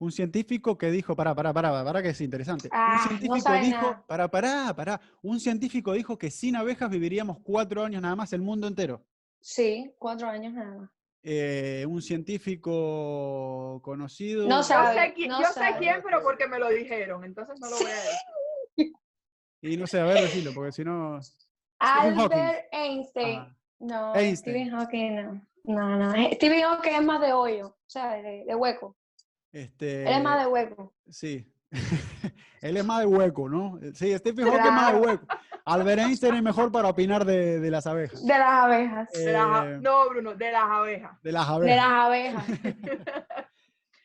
Un 0.00 0.12
científico 0.12 0.78
que 0.78 0.90
dijo, 0.92 1.16
pará, 1.16 1.34
pará, 1.34 1.52
pará, 1.52 1.84
pará, 1.84 2.02
que 2.02 2.10
es 2.10 2.20
interesante. 2.20 2.68
Ah, 2.70 2.92
un 2.92 2.96
no 2.96 3.18
científico 3.18 3.52
dijo, 3.60 3.80
nada. 3.82 4.04
pará, 4.06 4.28
pará, 4.28 4.72
pará. 4.76 5.00
Un 5.22 5.40
científico 5.40 5.92
dijo 5.92 6.16
que 6.16 6.30
sin 6.30 6.54
abejas 6.54 6.88
viviríamos 6.88 7.38
cuatro 7.42 7.82
años 7.84 8.00
nada 8.00 8.14
más 8.14 8.32
el 8.32 8.40
mundo 8.40 8.68
entero. 8.68 9.04
Sí, 9.40 9.92
cuatro 9.98 10.28
años 10.28 10.52
nada 10.52 10.74
más. 10.76 10.90
Eh, 11.24 11.84
un 11.88 12.00
científico 12.00 13.80
conocido. 13.82 14.46
No 14.48 14.58
Yo 14.58 14.62
sabe, 14.62 14.94
sé, 14.94 15.14
qui- 15.14 15.28
no 15.28 15.40
yo 15.40 15.48
sé 15.48 15.74
quién, 15.78 16.00
pero 16.04 16.22
porque 16.22 16.46
me 16.46 16.58
lo 16.60 16.68
dijeron, 16.68 17.24
entonces 17.24 17.58
no 17.60 17.68
lo 17.68 17.76
voy 17.76 17.86
a 17.86 17.94
decir. 17.94 18.92
Y 19.60 19.76
no 19.76 19.88
sé, 19.88 19.98
a 19.98 20.04
ver, 20.04 20.20
decirlo, 20.22 20.52
porque 20.54 20.70
si 20.72 20.84
no. 20.84 21.18
Albert 21.80 22.66
Einstein. 22.70 23.38
Ah, 23.40 23.54
No, 23.80 24.14
Einstein. 24.14 24.36
Stephen 24.56 24.70
Hawking 24.70 25.14
no. 25.16 25.42
No, 25.64 25.96
no. 25.98 26.14
eh, 26.14 26.30
Stephen 26.34 26.62
Hawking 26.62 26.92
es 26.92 27.04
más 27.04 27.20
de 27.20 27.32
hoyo, 27.32 27.66
o 27.68 27.76
sea, 27.90 28.12
de, 28.14 28.44
de 28.46 28.54
hueco. 28.54 28.96
Este, 29.52 30.02
Él 30.02 30.08
es 30.18 30.22
más 30.22 30.40
de 30.40 30.46
hueco. 30.46 30.94
Sí. 31.08 31.52
Él 32.60 32.76
es 32.76 32.84
más 32.84 33.00
de 33.00 33.06
hueco, 33.06 33.48
¿no? 33.48 33.78
Sí, 33.94 34.16
Stephen 34.18 34.46
Hawking 34.46 34.58
es 34.66 34.72
más 34.72 34.92
de 34.92 34.98
Claro. 35.00 35.00
hueco. 35.00 35.26
Albert 35.64 36.00
Einstein 36.00 36.34
es 36.34 36.42
mejor 36.42 36.72
para 36.72 36.88
opinar 36.88 37.24
de, 37.26 37.60
de 37.60 37.70
las 37.70 37.86
abejas. 37.86 38.26
De 38.26 38.38
las 38.38 38.48
abejas. 38.64 39.12
De 39.12 39.32
las 39.32 39.66
Eh, 39.66 39.78
no, 39.82 40.08
Bruno, 40.08 40.34
de 40.34 40.50
las 40.50 40.62
abejas. 40.64 41.22
De 41.22 41.30
las 41.32 41.46
De 41.46 41.54
abejas. 41.54 41.76
las 41.76 41.92
abejas. 42.06 42.44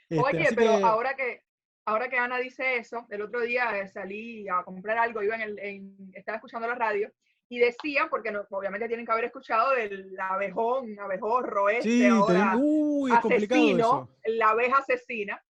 Este, 0.09 0.23
Oye, 0.23 0.49
pero 0.55 0.77
que- 0.77 0.83
ahora 0.83 1.15
que 1.15 1.41
ahora 1.85 2.07
que 2.09 2.17
Ana 2.17 2.37
dice 2.37 2.77
eso, 2.77 3.07
el 3.09 3.21
otro 3.23 3.41
día 3.41 3.75
eh, 3.79 3.87
salí 3.87 4.47
a 4.47 4.61
comprar 4.63 4.97
algo, 4.99 5.23
iba 5.23 5.35
en 5.35 5.41
el, 5.41 5.59
en- 5.59 6.11
estaba 6.13 6.35
escuchando 6.35 6.67
la 6.67 6.75
radio 6.75 7.11
y 7.49 7.59
decían, 7.59 8.09
porque 8.09 8.31
no, 8.31 8.45
obviamente 8.49 8.87
tienen 8.87 9.05
que 9.05 9.11
haber 9.11 9.25
escuchado 9.25 9.71
del 9.71 10.15
abejón, 10.19 10.99
abejorro 10.99 11.69
este, 11.69 11.89
Sí, 11.89 12.05
ahora 12.05 12.55
uy, 12.57 13.11
asesino, 13.11 14.09
la 14.25 14.49
abeja 14.49 14.77
asesina, 14.77 15.43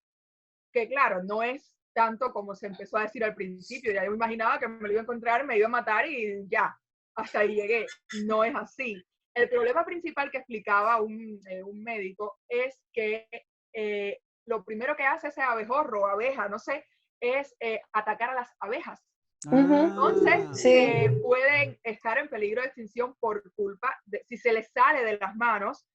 que 0.72 0.88
claro, 0.88 1.24
no 1.24 1.44
es 1.44 1.74
tanto 1.94 2.32
como 2.34 2.56
se 2.56 2.68
empezó 2.68 2.98
a 2.98 3.04
decir 3.04 3.24
al 3.24 3.36
principio, 3.36 3.94
ya 3.94 4.04
yo 4.04 4.12
me 4.12 4.18
imaginaba 4.18 4.60
que 4.60 4.68
me 4.68 4.88
lo 4.88 4.92
iba 4.92 5.02
a 5.02 5.04
encontrar, 5.04 5.46
me 5.46 5.58
iba 5.58 5.68
a 5.68 5.72
matar 5.72 6.08
y 6.08 6.48
ya, 6.50 6.76
hasta 7.16 7.40
ahí 7.40 7.56
llegué. 7.56 7.86
No 8.26 8.44
es 8.44 8.56
así. 8.56 9.02
El 9.36 9.50
problema 9.50 9.86
principal 9.86 10.30
que 10.30 10.40
explicaba 10.40 11.02
un, 11.02 11.40
eh, 11.48 11.64
un 11.64 11.84
médico 11.84 12.40
es 12.48 12.82
que 12.92 13.28
eh, 13.74 14.20
lo 14.46 14.64
primero 14.64 14.96
que 14.96 15.04
hace 15.04 15.30
ese 15.30 15.42
abejorro 15.42 16.02
o 16.02 16.08
abeja, 16.08 16.48
no 16.50 16.60
sé, 16.60 16.86
es 17.20 17.56
eh, 17.60 17.80
atacar 17.94 18.32
a 18.32 18.36
las 18.36 18.50
abejas. 18.60 19.02
Entonces, 19.52 20.34
Ah, 20.50 20.54
Sí. 20.54 20.70
eh, 20.70 21.20
pueden 21.22 21.80
estar 21.84 22.18
en 22.18 22.30
peligro 22.30 22.62
de 22.62 22.68
extinción 22.68 23.16
por 23.20 23.44
culpa 23.54 23.90
de 24.06 24.24
si 24.28 24.38
se 24.38 24.54
les 24.54 24.72
sale 24.72 25.04
de 25.04 25.18
las 25.18 25.36
manos 25.36 25.86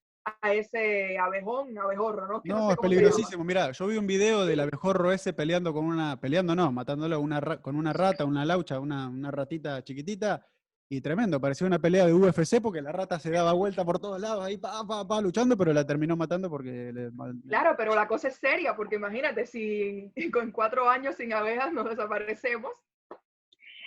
a 0.42 0.52
ese 0.52 1.18
abejón, 1.18 1.76
abejorro, 1.78 2.26
¿no? 2.26 2.42
Que 2.42 2.50
No, 2.50 2.68
sé 2.68 2.74
es 2.74 2.78
peligrosísimo. 2.80 3.44
Mirá, 3.44 3.72
yo 3.72 3.86
vi 3.86 3.96
un 3.96 4.06
video 4.06 4.44
del 4.44 4.60
abejorro 4.60 5.10
ese 5.12 5.32
peleando 5.32 5.72
con 5.72 5.86
una, 5.86 6.20
peleando 6.20 6.54
no, 6.54 6.70
matándolo 6.70 7.16
a 7.16 7.18
una, 7.18 7.40
con 7.62 7.76
una 7.76 7.92
rata, 7.92 8.24
una 8.24 8.44
laucha, 8.44 8.78
una, 8.78 9.08
una 9.08 9.30
ratita 9.30 9.82
chiquitita, 9.82 10.44
y 10.90 11.00
tremendo, 11.02 11.38
parecía 11.38 11.66
una 11.66 11.78
pelea 11.78 12.06
de 12.06 12.14
UFC 12.14 12.62
porque 12.62 12.80
la 12.80 12.92
rata 12.92 13.18
se 13.20 13.30
daba 13.30 13.52
vuelta 13.52 13.84
por 13.84 13.98
todos 13.98 14.18
lados, 14.20 14.44
ahí 14.44 14.56
pa, 14.56 14.86
pa, 14.86 15.06
pa, 15.06 15.20
luchando, 15.20 15.54
pero 15.56 15.72
la 15.74 15.86
terminó 15.86 16.16
matando 16.16 16.48
porque 16.48 16.92
le, 16.92 17.10
Claro, 17.46 17.74
pero 17.76 17.94
la 17.94 18.08
cosa 18.08 18.28
es 18.28 18.36
seria, 18.36 18.74
porque 18.74 18.96
imagínate, 18.96 19.44
si 19.46 20.10
con 20.32 20.50
cuatro 20.50 20.88
años 20.88 21.16
sin 21.16 21.32
abejas 21.32 21.72
nos 21.72 21.88
desaparecemos. 21.90 22.72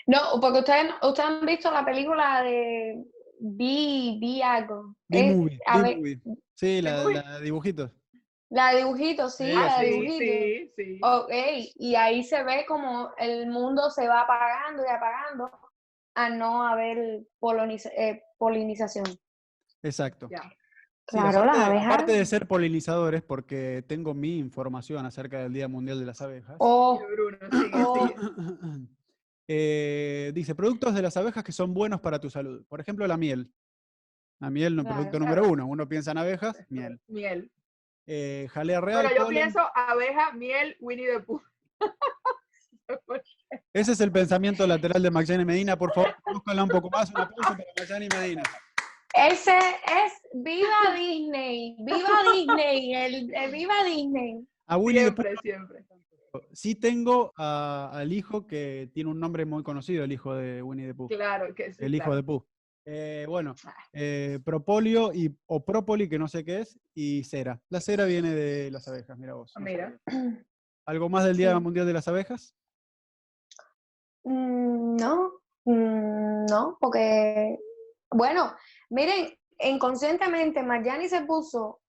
No, 0.07 0.39
porque 0.41 0.59
ustedes, 0.59 0.91
ustedes 1.03 1.29
han 1.29 1.45
visto 1.45 1.71
la 1.71 1.85
película 1.85 2.43
de 2.43 3.03
Vi, 3.39 4.17
Vi 4.21 4.41
algo. 4.41 4.95
Es- 5.09 5.25
B-Movie, 5.27 5.59
a 5.65 5.77
ver, 5.81 5.95
B-Movie. 5.95 6.21
Sí, 6.55 6.81
la, 6.81 7.03
la 7.03 7.39
de 7.39 7.43
dibujitos. 7.45 7.91
la 8.49 8.71
de 8.71 8.77
dibujitos, 8.79 9.35
sí, 9.35 9.45
Sí, 9.45 9.53
la 9.53 9.79
de 9.79 9.85
dibujitos. 9.89 10.17
sí, 10.19 10.71
sí. 10.75 10.99
Ok, 11.03 11.31
y 11.75 11.95
ahí 11.95 12.23
se 12.23 12.43
ve 12.43 12.65
como 12.67 13.11
el 13.17 13.47
mundo 13.47 13.89
se 13.89 14.07
va 14.07 14.21
apagando 14.21 14.83
y 14.83 14.89
apagando 14.89 15.51
a 16.15 16.29
no 16.29 16.63
haber 16.67 17.23
poliniza- 17.39 17.91
eh, 17.97 18.21
polinización. 18.37 19.05
Exacto. 19.83 20.29
Claro, 21.05 21.45
las 21.45 21.55
aparte, 21.55 21.65
abejas. 21.65 21.93
aparte 21.93 22.11
de 22.13 22.25
ser 22.25 22.47
polinizadores, 22.47 23.21
porque 23.23 23.83
tengo 23.87 24.13
mi 24.13 24.37
información 24.37 25.05
acerca 25.05 25.39
del 25.39 25.51
Día 25.53 25.67
Mundial 25.67 25.99
de 25.99 26.05
las 26.05 26.21
Abejas. 26.21 26.55
Oh, 26.59 27.01
Bruno, 27.11 27.37
sigue, 27.51 27.83
Oh. 27.83 27.95
sigue. 28.07 28.15
Eh, 29.47 30.31
dice, 30.33 30.55
productos 30.55 30.93
de 30.95 31.01
las 31.01 31.17
abejas 31.17 31.43
que 31.43 31.51
son 31.51 31.73
buenos 31.73 31.99
para 32.01 32.19
tu 32.19 32.29
salud. 32.29 32.65
Por 32.67 32.79
ejemplo, 32.79 33.05
la 33.07 33.17
miel. 33.17 33.51
La 34.39 34.49
miel, 34.49 34.75
no 34.75 34.83
Claro, 34.83 34.95
producto 34.97 35.17
claro. 35.19 35.25
número 35.35 35.51
uno. 35.51 35.65
Uno 35.67 35.87
piensa 35.87 36.11
en 36.11 36.17
abejas, 36.17 36.57
miel. 36.69 36.99
Miel. 37.07 37.51
Eh, 38.07 38.47
jalea 38.51 38.81
real. 38.81 39.01
Bueno, 39.03 39.15
yo 39.17 39.25
polen. 39.25 39.41
pienso 39.43 39.59
abeja, 39.75 40.31
miel, 40.33 40.75
Winnie 40.79 41.07
the 41.07 41.19
Pooh. 41.19 41.41
Ese 43.73 43.91
es 43.93 44.01
el 44.01 44.11
pensamiento 44.11 44.65
lateral 44.67 45.01
de 45.01 45.11
Maxine 45.11 45.45
Medina. 45.45 45.77
Por 45.77 45.93
favor, 45.93 46.15
búscala 46.25 46.63
un 46.63 46.69
poco 46.69 46.89
más. 46.89 47.09
Un 47.09 47.21
aplauso 47.21 47.41
para 47.57 47.63
Maxine 47.77 48.07
Medina. 48.17 48.43
ese 49.13 49.57
es 49.57 50.13
Viva 50.33 50.93
Disney, 50.95 51.75
Viva 51.79 52.19
Disney, 52.33 52.93
el, 52.95 53.33
el 53.33 53.51
Viva 53.51 53.83
Disney. 53.85 54.45
A 54.67 54.77
Winnie 54.77 55.05
the 55.05 55.11
Pooh 55.11 55.23
Siempre, 55.23 55.41
siempre. 55.41 55.85
Sí 56.53 56.75
tengo 56.75 57.33
a- 57.37 57.89
al 57.93 58.13
hijo 58.13 58.45
que 58.47 58.89
tiene 58.93 59.09
un 59.09 59.19
nombre 59.19 59.45
muy 59.45 59.63
conocido, 59.63 60.03
el 60.03 60.11
hijo 60.11 60.33
de 60.35 60.61
Winnie 60.61 60.87
the 60.87 60.93
Pooh. 60.95 61.07
Claro 61.09 61.53
que 61.53 61.73
sí. 61.73 61.83
el 61.83 61.95
hijo 61.95 62.05
claro. 62.05 62.15
de 62.17 62.23
Pooh. 62.23 62.45
Eh, 62.85 63.25
bueno, 63.27 63.53
Ah. 63.65 63.75
eh, 63.93 64.39
propolio 64.43 65.13
y, 65.13 65.35
o 65.45 65.63
própoli, 65.63 66.09
que 66.09 66.17
no 66.17 66.27
sé 66.27 66.43
qué 66.43 66.61
es, 66.61 66.79
y 66.95 67.23
cera. 67.23 67.61
La 67.69 67.79
cera 67.79 68.05
viene 68.05 68.33
de 68.33 68.71
las 68.71 68.87
abejas, 68.87 69.17
mira 69.19 69.33
vos. 69.35 69.51
Ah, 69.55 69.59
mira. 69.59 69.99
¿Algo 70.87 71.09
más 71.09 71.25
del 71.25 71.37
Día 71.37 71.53
Sí. 71.53 71.59
Mundial 71.61 71.85
de 71.85 71.93
las 71.93 72.07
Abejas? 72.07 72.55
Mm, 74.23 74.95
No, 74.97 75.31
mm, 75.65 76.45
no, 76.49 76.77
porque, 76.81 77.57
bueno, 78.09 78.55
miren, 78.89 79.33
inconscientemente 79.59 80.63
Marjani 80.63 81.07
se 81.07 81.21
puso 81.25 81.81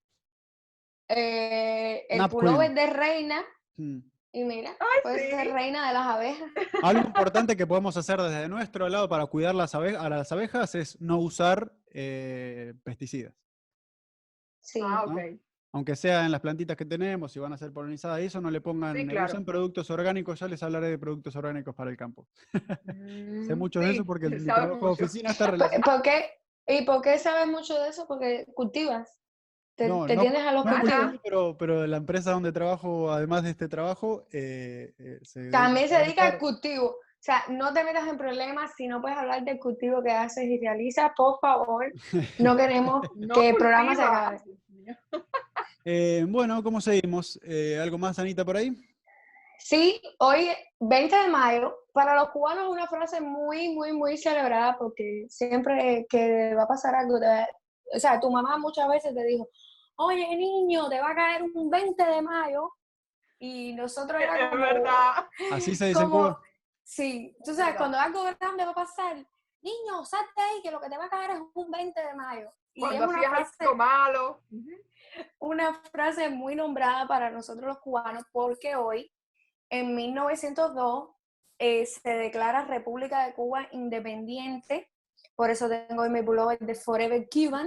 eh, 1.08 2.06
el 2.08 2.18
Nap 2.18 2.30
pullover 2.30 2.72
Queen. 2.72 2.74
de 2.74 2.86
reina 2.86 3.44
Mm. 3.76 3.98
Y 4.32 4.44
mira, 4.44 4.70
Ay, 4.80 5.00
puede 5.02 5.30
ser 5.30 5.46
sí. 5.46 5.52
reina 5.52 5.88
de 5.88 5.94
las 5.94 6.06
abejas. 6.06 6.50
Algo 6.82 7.06
importante 7.06 7.56
que 7.56 7.66
podemos 7.66 7.96
hacer 7.96 8.20
desde 8.20 8.48
nuestro 8.48 8.88
lado 8.88 9.08
para 9.08 9.26
cuidar 9.26 9.54
las 9.54 9.74
abe- 9.74 9.96
a 9.96 10.08
las 10.08 10.32
abejas 10.32 10.74
es 10.74 11.00
no 11.00 11.18
usar 11.18 11.72
eh, 11.88 12.74
pesticidas. 12.82 13.34
Sí, 14.60 14.80
Ah, 14.82 15.04
¿no? 15.06 15.12
ok. 15.14 15.20
Aunque 15.74 15.96
sea 15.96 16.26
en 16.26 16.32
las 16.32 16.40
plantitas 16.42 16.76
que 16.76 16.84
tenemos, 16.84 17.32
si 17.32 17.38
van 17.38 17.52
a 17.54 17.56
ser 17.56 17.72
polinizadas 17.72 18.20
y 18.20 18.24
eso, 18.26 18.40
no 18.42 18.50
le 18.50 18.60
pongan, 18.60 18.94
eh, 18.98 19.06
claro. 19.06 19.24
usen 19.26 19.44
productos 19.44 19.88
orgánicos, 19.90 20.38
ya 20.38 20.46
les 20.46 20.62
hablaré 20.62 20.88
de 20.88 20.98
productos 20.98 21.34
orgánicos 21.34 21.74
para 21.74 21.90
el 21.90 21.96
campo. 21.96 22.28
Sé 23.46 23.54
Mm, 23.54 23.58
mucho 23.58 23.80
de 23.80 23.86
sí, 23.88 23.92
eso 23.94 24.04
porque 24.04 24.26
el, 24.26 24.40
mi 24.40 24.52
trabajo 24.52 24.86
de 24.86 24.92
oficina 24.92 25.30
está 25.30 25.44
¿Por, 25.50 25.52
relacionado. 25.52 25.92
por 25.92 26.02
qué? 26.02 26.24
¿Y 26.66 26.84
por 26.84 27.00
qué 27.00 27.18
sabes 27.18 27.46
mucho 27.48 27.74
de 27.82 27.88
eso? 27.88 28.06
Porque 28.06 28.46
cultivas, 28.54 29.18
te, 29.74 29.88
No, 29.88 30.06
te 30.06 30.16
no 30.16 30.22
tienes 30.22 30.42
a 30.42 30.52
los 30.52 30.64
No 30.64 30.72
pero, 31.22 31.56
pero 31.56 31.86
la 31.86 31.96
empresa 31.96 32.32
donde 32.32 32.52
trabajo, 32.52 33.10
además 33.10 33.42
de 33.42 33.50
este 33.50 33.68
trabajo, 33.68 34.24
eh, 34.32 34.94
eh, 34.98 35.18
se 35.22 35.50
También 35.50 35.88
se 35.88 35.98
dedica 35.98 36.26
al 36.26 36.38
cultivo. 36.38 36.96
O 37.22 37.24
sea, 37.24 37.44
no 37.48 37.72
te 37.72 37.84
metas 37.84 38.08
en 38.08 38.18
problemas 38.18 38.72
si 38.76 38.88
no 38.88 39.00
puedes 39.00 39.16
hablar 39.16 39.44
del 39.44 39.60
cultivo 39.60 40.02
que 40.02 40.10
haces 40.10 40.44
y 40.44 40.58
realizas, 40.58 41.12
por 41.16 41.38
favor. 41.40 41.92
No 42.40 42.56
queremos 42.56 43.06
No 43.14 43.34
que 43.34 43.50
el 43.50 43.56
programa 43.56 43.94
se 43.94 44.02
acabe. 44.02 44.40
Eh, 45.84 46.24
bueno, 46.28 46.62
¿cómo 46.62 46.80
seguimos? 46.80 47.40
Eh, 47.44 47.78
¿Algo 47.80 47.98
más, 47.98 48.18
Anita, 48.18 48.44
por 48.44 48.56
ahí? 48.56 48.72
Sí, 49.58 50.00
hoy, 50.18 50.48
20 50.80 51.14
de 51.14 51.28
mayo, 51.28 51.76
para 51.92 52.16
los 52.16 52.30
cubanos 52.30 52.64
es 52.64 52.70
una 52.70 52.88
frase 52.88 53.20
muy, 53.20 53.68
muy, 53.74 53.92
muy 53.92 54.16
celebrada 54.16 54.76
porque 54.76 55.26
siempre 55.28 56.06
que 56.08 56.54
va 56.54 56.64
a 56.64 56.68
pasar 56.68 56.94
algo, 56.94 57.20
te 57.20 57.46
o 57.94 57.98
sea, 57.98 58.18
tu 58.20 58.30
mamá 58.30 58.58
muchas 58.58 58.88
veces 58.88 59.14
te 59.14 59.24
dijo, 59.24 59.48
oye 59.96 60.36
niño, 60.36 60.88
te 60.88 61.00
va 61.00 61.10
a 61.10 61.14
caer 61.14 61.42
un 61.42 61.70
20 61.70 62.04
de 62.04 62.22
mayo. 62.22 62.72
Y 63.38 63.72
nosotros 63.74 64.20
era 64.22 64.38
Es 64.38 64.50
como, 64.50 64.62
verdad. 64.62 65.26
Así 65.52 65.74
se 65.74 65.86
dice 65.86 66.04
como-. 66.04 66.38
Sí, 66.84 67.36
tú 67.44 67.54
sabes, 67.54 67.76
cuando 67.76 67.98
algo 67.98 68.22
grande 68.22 68.64
va 68.64 68.70
a 68.72 68.74
pasar, 68.74 69.16
niño, 69.60 70.04
salte 70.04 70.40
ahí 70.40 70.62
que 70.62 70.70
lo 70.70 70.80
que 70.80 70.88
te 70.88 70.98
va 70.98 71.06
a 71.06 71.10
caer 71.10 71.32
es 71.32 71.40
un 71.54 71.70
20 71.70 72.00
de 72.00 72.14
mayo. 72.14 72.52
Y 72.74 72.84
es 72.84 72.88
Cuando 72.88 73.08
una 73.08 73.28
frase, 73.28 73.56
algo 73.60 73.76
malo. 73.76 74.42
Una 75.38 75.74
frase 75.90 76.28
muy 76.30 76.54
nombrada 76.54 77.06
para 77.06 77.30
nosotros 77.30 77.66
los 77.66 77.78
cubanos 77.80 78.24
porque 78.32 78.76
hoy, 78.76 79.12
en 79.70 79.94
1902, 79.94 81.10
eh, 81.58 81.86
se 81.86 82.10
declara 82.10 82.64
República 82.64 83.26
de 83.26 83.34
Cuba 83.34 83.68
independiente. 83.72 84.91
Por 85.36 85.50
eso 85.50 85.68
tengo 85.68 86.02
hoy 86.02 86.10
mi 86.10 86.22
pullover 86.22 86.58
de 86.58 86.74
Forever 86.74 87.26
Cuban. 87.30 87.66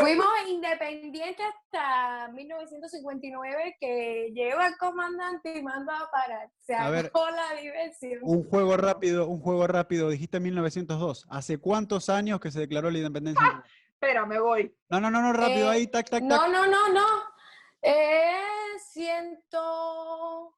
Fuimos 0.00 0.26
independientes 0.48 1.46
hasta 1.46 2.28
1959 2.32 3.76
que 3.80 4.32
llegó 4.34 4.60
el 4.60 4.76
comandante 4.76 5.56
y 5.56 5.62
mandó 5.62 5.92
a 5.92 6.10
parar. 6.10 6.50
Se 6.60 6.74
A 6.74 6.90
ver. 6.90 7.06
acabó 7.06 7.30
la 7.30 7.54
diversión. 7.60 8.18
Un 8.22 8.44
juego 8.48 8.76
rápido, 8.76 9.28
un 9.28 9.40
juego 9.40 9.66
rápido. 9.68 10.10
Dijiste 10.10 10.40
1902. 10.40 11.26
¿Hace 11.30 11.58
cuántos 11.58 12.08
años 12.08 12.40
que 12.40 12.50
se 12.50 12.60
declaró 12.60 12.90
la 12.90 12.98
independencia? 12.98 13.44
en 13.44 13.52
Cuba? 13.52 13.64
Espera, 13.92 14.26
me 14.26 14.40
voy. 14.40 14.76
No, 14.90 15.00
no, 15.00 15.10
no, 15.10 15.22
no, 15.22 15.32
rápido 15.32 15.68
Eh, 15.68 15.76
ahí, 15.76 15.86
tac, 15.86 16.10
tac, 16.10 16.20
tac. 16.20 16.22
No, 16.28 16.48
no, 16.48 16.66
no, 16.66 16.88
no. 16.92 17.06
Eh, 17.80 18.32
ciento... 18.78 20.56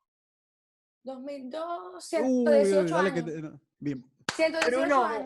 2002, 1.05 1.95
Uy, 1.95 2.01
118 2.03 2.97
uy, 2.99 3.13
que 3.13 3.23
te-. 3.23 3.51
Bien. 3.79 4.05
118 4.37 4.71
Bruno. 4.81 5.05
años. 5.05 5.23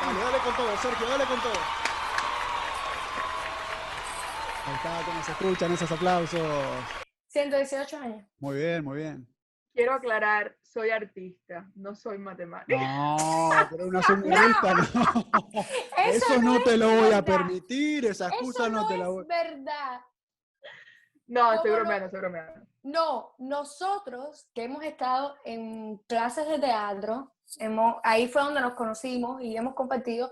Dale, 0.00 0.20
dale 0.20 0.38
con 0.38 0.56
todo, 0.56 0.76
Sergio, 0.78 1.06
dale 1.08 1.24
con 1.24 1.40
todo. 1.40 1.52
Ahí 4.66 4.74
está, 4.74 5.02
cómo 5.04 5.22
se 5.22 5.32
escuchan 5.32 5.72
esos 5.72 5.92
aplausos. 5.92 6.40
118 7.28 7.96
años. 7.98 8.24
Muy 8.38 8.56
bien, 8.56 8.84
muy 8.84 8.96
bien. 8.98 9.28
Quiero 9.74 9.92
aclarar, 9.94 10.56
soy 10.62 10.90
artista, 10.90 11.70
no 11.76 11.94
soy 11.94 12.18
matemática. 12.18 12.78
No, 12.80 13.50
pero 13.70 13.86
una 13.86 14.02
surrealista 14.06 14.74
no. 14.74 14.82
Eso, 16.06 16.26
Eso 16.32 16.42
no 16.42 16.56
es 16.56 16.64
te 16.64 16.76
lo 16.76 16.86
voy 16.88 16.96
a 17.12 17.20
verdad. 17.20 17.24
permitir, 17.24 18.06
esa 18.06 18.26
Eso 18.26 18.34
excusa 18.34 18.68
no 18.68 18.82
no 18.82 18.88
te 18.88 18.96
la 18.96 19.04
es 19.04 19.10
voy 19.10 19.24
verdad. 19.26 20.00
No, 21.28 21.52
estoy 21.52 21.70
¿Cómo 21.70 21.76
no? 21.76 21.84
bromeando, 21.84 22.06
estoy 22.06 22.20
bromeando. 22.20 22.66
No, 22.82 23.34
nosotros 23.38 24.48
que 24.54 24.64
hemos 24.64 24.82
estado 24.82 25.36
en 25.44 25.98
clases 26.08 26.48
de 26.48 26.58
teatro, 26.58 27.34
hemos, 27.58 27.96
ahí 28.02 28.28
fue 28.28 28.42
donde 28.42 28.60
nos 28.60 28.74
conocimos 28.74 29.40
y 29.42 29.56
hemos 29.56 29.74
compartido. 29.74 30.30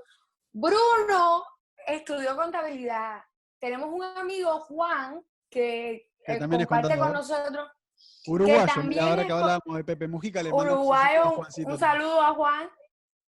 Bruno 0.52 1.44
estudió 1.86 2.36
contabilidad. 2.36 3.22
Tenemos 3.58 3.88
un 3.90 4.02
amigo, 4.02 4.60
Juan, 4.60 5.22
que, 5.50 6.10
Que 6.24 6.32
eh, 6.34 6.38
también 6.38 6.62
es 6.62 6.66
comparte 6.66 6.98
con 6.98 7.12
contador. 7.12 7.28
nosotros. 7.38 7.70
Uruguayo, 8.26 8.66
también 8.66 8.88
mira, 8.88 9.04
ahora 9.08 9.22
es 9.22 9.26
que 9.26 9.32
hablábamos 9.32 9.76
de 9.76 9.84
Pepe 9.84 10.08
Mujica, 10.08 10.42
le 10.42 10.52
Uruguayo, 10.52 11.22
a 11.22 11.38
un, 11.38 11.78
saludo 11.78 12.20
a 12.20 12.34
Juan, 12.34 12.68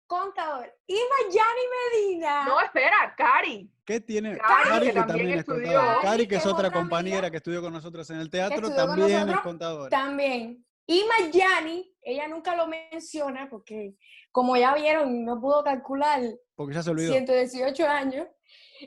contador. 0.08 0.72
Y 0.88 0.94
Mayani 0.94 1.62
Medina. 1.92 2.46
No, 2.46 2.62
espera, 2.62 3.14
Cari. 3.18 3.70
¿Qué 3.84 4.00
tiene? 4.00 4.38
Cari, 4.38 4.70
Cari, 4.70 4.88
que 4.88 4.94
que 4.94 5.00
también 5.00 5.30
es 5.32 5.40
estudió. 5.40 5.74
contadora. 5.74 6.02
Cari, 6.02 6.24
que 6.24 6.28
que 6.30 6.36
es 6.36 6.46
es 6.46 6.52
otra 6.52 6.72
compañera 6.72 7.18
amiga 7.18 7.32
que 7.32 7.38
estudió 7.38 7.62
con 7.62 7.74
nosotros 7.74 8.10
en 8.12 8.20
el 8.20 8.30
teatro, 8.30 8.74
también 8.74 9.30
es 9.30 9.40
contadora. 9.40 9.90
También. 9.90 10.64
Y 10.86 11.04
Mayani, 11.06 11.96
ella 12.02 12.28
nunca 12.28 12.56
lo 12.56 12.68
menciona 12.68 13.50
porque, 13.50 13.96
como 14.32 14.58
ya 14.58 14.74
vieron, 14.76 15.24
no 15.24 15.40
pudo 15.40 15.64
calcular 15.64 16.22
Porque 16.56 16.76
ya 16.76 16.84
se 16.84 16.90
olvidó. 16.92 17.12
118 17.14 17.88
años. 17.88 18.28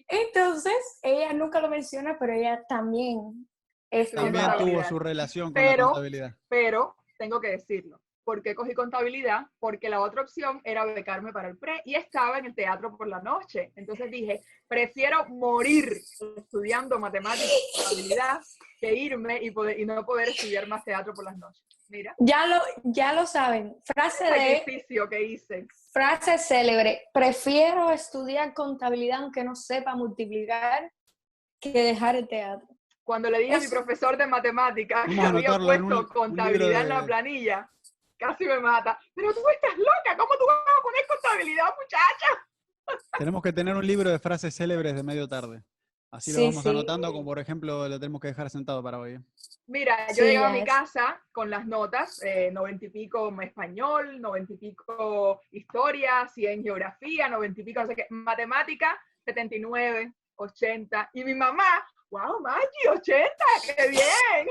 Entonces, 0.08 0.98
ella 1.02 1.32
nunca 1.32 1.60
lo 1.60 1.68
menciona, 1.68 2.16
pero 2.18 2.34
ella 2.34 2.62
también 2.68 3.48
es 3.90 4.10
También 4.10 4.44
tuvo 4.58 4.84
su 4.84 4.98
relación 4.98 5.46
con 5.46 5.54
Pero- 5.54 5.76
la 5.76 5.84
contabilidad. 5.92 6.34
Pero 6.48 6.96
tengo 7.18 7.40
que 7.40 7.48
decirlo. 7.50 8.00
¿Por 8.24 8.42
qué 8.42 8.56
cogí 8.56 8.74
contabilidad? 8.74 9.46
Porque 9.60 9.88
la 9.88 10.00
otra 10.00 10.22
opción 10.22 10.60
era 10.64 10.84
becarme 10.84 11.32
para 11.32 11.48
el 11.48 11.56
pre 11.56 11.80
y 11.84 11.94
estaba 11.94 12.38
en 12.38 12.46
el 12.46 12.54
teatro 12.56 12.96
por 12.96 13.06
la 13.06 13.20
noche. 13.20 13.72
Entonces 13.76 14.10
dije, 14.10 14.42
prefiero 14.66 15.24
morir 15.28 15.92
estudiando 16.36 16.98
matemáticas 16.98 17.48
y 17.48 17.76
contabilidad 17.78 18.40
que 18.80 18.94
irme 18.96 19.40
y, 19.40 19.52
poder, 19.52 19.78
y 19.78 19.86
no 19.86 20.04
poder 20.04 20.30
estudiar 20.30 20.66
más 20.66 20.84
teatro 20.84 21.14
por 21.14 21.24
las 21.24 21.38
noches. 21.38 21.64
Mira, 21.88 22.14
Ya 22.18 22.46
lo, 22.46 22.60
ya 22.84 23.12
lo 23.12 23.26
saben. 23.26 23.76
Frase 23.84 24.24
de 24.24 24.30
sacrificio 24.58 25.08
que 25.08 25.22
hice. 25.22 25.66
frase 25.92 26.36
célebre. 26.38 27.04
Prefiero 27.14 27.90
estudiar 27.90 28.52
contabilidad 28.54 29.22
aunque 29.22 29.44
no 29.44 29.54
sepa 29.54 29.94
multiplicar 29.94 30.92
que 31.60 31.70
dejar 31.72 32.16
el 32.16 32.28
teatro. 32.28 32.66
Cuando 33.04 33.30
le 33.30 33.38
dije 33.38 33.54
a 33.54 33.58
mi 33.58 33.64
Eso. 33.66 33.74
profesor 33.76 34.16
de 34.16 34.26
matemáticas 34.26 35.04
que 35.06 35.12
había 35.12 35.28
anotarlo 35.28 35.72
en 35.72 35.82
un- 35.84 35.88
puesto 35.90 36.20
un 36.22 36.28
contabilidad 36.28 36.80
en 36.82 36.88
de- 36.88 36.94
la 36.94 37.06
planilla, 37.06 37.70
casi 38.18 38.44
me 38.46 38.58
mata. 38.58 38.98
Pero 39.14 39.32
tú 39.32 39.40
estás 39.48 39.78
loca, 39.78 40.16
¿cómo 40.16 40.34
tú 40.36 40.44
vas 40.46 40.56
a 40.58 40.82
poner 40.82 41.04
contabilidad, 41.06 41.66
muchacha? 41.80 42.98
Tenemos 43.18 43.42
que 43.42 43.52
tener 43.52 43.76
un 43.76 43.86
libro 43.86 44.10
de 44.10 44.18
frases 44.18 44.54
célebres 44.56 44.94
de 44.96 45.02
medio 45.04 45.28
tarde. 45.28 45.62
Así 46.10 46.32
lo 46.32 46.38
Sí, 46.38 46.44
vamos 46.46 46.62
sí. 46.62 46.68
anotando, 46.68 47.12
como 47.12 47.24
por 47.24 47.38
ejemplo 47.38 47.88
lo 47.88 47.98
tenemos 48.00 48.20
que 48.20 48.28
dejar 48.28 48.48
sentado 48.50 48.82
para 48.82 48.98
hoy. 48.98 49.18
Mira, 49.66 50.06
yo 50.08 50.24
Sí, 50.24 50.30
llego 50.30 50.44
a 50.44 50.50
mi 50.50 50.64
casa 50.64 51.20
con 51.32 51.50
las 51.50 51.66
notas, 51.66 52.22
eh, 52.22 52.50
noventa 52.52 52.86
y 52.86 52.90
pico 52.90 53.34
español, 53.42 54.20
noventa 54.20 54.52
y 54.52 54.56
pico 54.56 55.40
historia, 55.50 56.28
100 56.28 56.62
geografía, 56.62 57.28
noventa 57.28 57.60
y 57.60 57.64
pico, 57.64 57.80
no 57.82 57.88
sé 57.88 57.96
qué, 57.96 58.06
matemática, 58.10 58.96
79, 59.24 60.12
80. 60.36 61.10
Y 61.14 61.24
mi 61.24 61.34
mamá, 61.34 61.84
wow, 62.10 62.40
Maggie, 62.40 62.88
80, 62.90 63.28
qué 63.76 63.88
bien. 63.88 64.46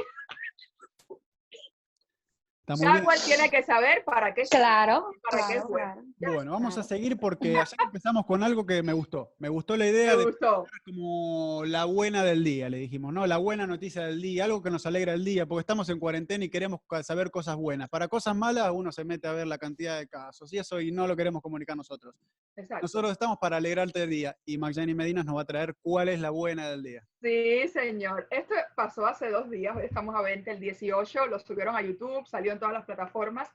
Cual 2.65 3.19
tiene 3.23 3.49
que 3.49 3.63
saber 3.63 4.03
para 4.05 4.33
qué. 4.33 4.43
Claro, 4.49 5.11
¿Para 5.29 5.47
qué 5.47 5.61
claro. 5.67 6.01
Bueno, 6.17 6.51
vamos 6.51 6.77
a 6.77 6.83
seguir 6.83 7.17
porque 7.17 7.49
ayer 7.59 7.77
empezamos 7.85 8.25
con 8.25 8.41
algo 8.41 8.65
que 8.65 8.81
me 8.81 8.93
gustó. 8.93 9.33
Me 9.37 9.49
gustó 9.49 9.77
la 9.77 9.87
idea 9.87 10.13
Me 10.13 10.17
de 10.17 10.23
gustó. 10.25 10.65
como 10.83 11.63
la 11.65 11.85
buena 11.85 12.23
del 12.23 12.43
día, 12.43 12.69
le 12.69 12.77
dijimos, 12.77 13.13
¿no? 13.13 13.27
La 13.27 13.37
buena 13.37 13.67
noticia 13.67 14.03
del 14.07 14.21
día, 14.21 14.45
algo 14.45 14.63
que 14.63 14.71
nos 14.71 14.85
alegra 14.85 15.13
el 15.13 15.23
día, 15.23 15.45
porque 15.45 15.59
estamos 15.61 15.89
en 15.89 15.99
cuarentena 15.99 16.45
y 16.45 16.49
queremos 16.49 16.79
saber 17.03 17.29
cosas 17.29 17.55
buenas. 17.55 17.87
Para 17.89 18.07
cosas 18.07 18.35
malas 18.35 18.71
uno 18.73 18.91
se 18.91 19.03
mete 19.05 19.27
a 19.27 19.33
ver 19.33 19.45
la 19.45 19.57
cantidad 19.59 19.99
de 19.99 20.07
casos 20.07 20.51
y 20.51 20.57
eso 20.57 20.81
y 20.81 20.91
no 20.91 21.07
lo 21.07 21.15
queremos 21.15 21.41
comunicar 21.43 21.77
nosotros. 21.77 22.15
Exacto. 22.55 22.81
Nosotros 22.83 23.11
estamos 23.11 23.37
para 23.39 23.57
alegrarte 23.57 24.03
el 24.03 24.09
día 24.09 24.35
y 24.45 24.57
Magyani 24.57 24.95
Medinas 24.95 25.25
nos 25.25 25.37
va 25.37 25.41
a 25.41 25.45
traer 25.45 25.75
cuál 25.81 26.09
es 26.09 26.19
la 26.19 26.31
buena 26.31 26.69
del 26.69 26.81
día. 26.81 27.07
Sí, 27.25 27.67
señor. 27.69 28.27
Esto 28.29 28.53
pasó 28.75 29.07
hace 29.07 29.31
dos 29.31 29.49
días, 29.49 29.75
hoy 29.75 29.85
estamos 29.85 30.13
a 30.13 30.21
20, 30.21 30.51
el 30.51 30.59
18, 30.59 31.25
lo 31.25 31.39
subieron 31.39 31.75
a 31.75 31.81
YouTube, 31.81 32.23
salió 32.27 32.51
en 32.51 32.59
todas 32.59 32.75
las 32.75 32.85
plataformas. 32.85 33.49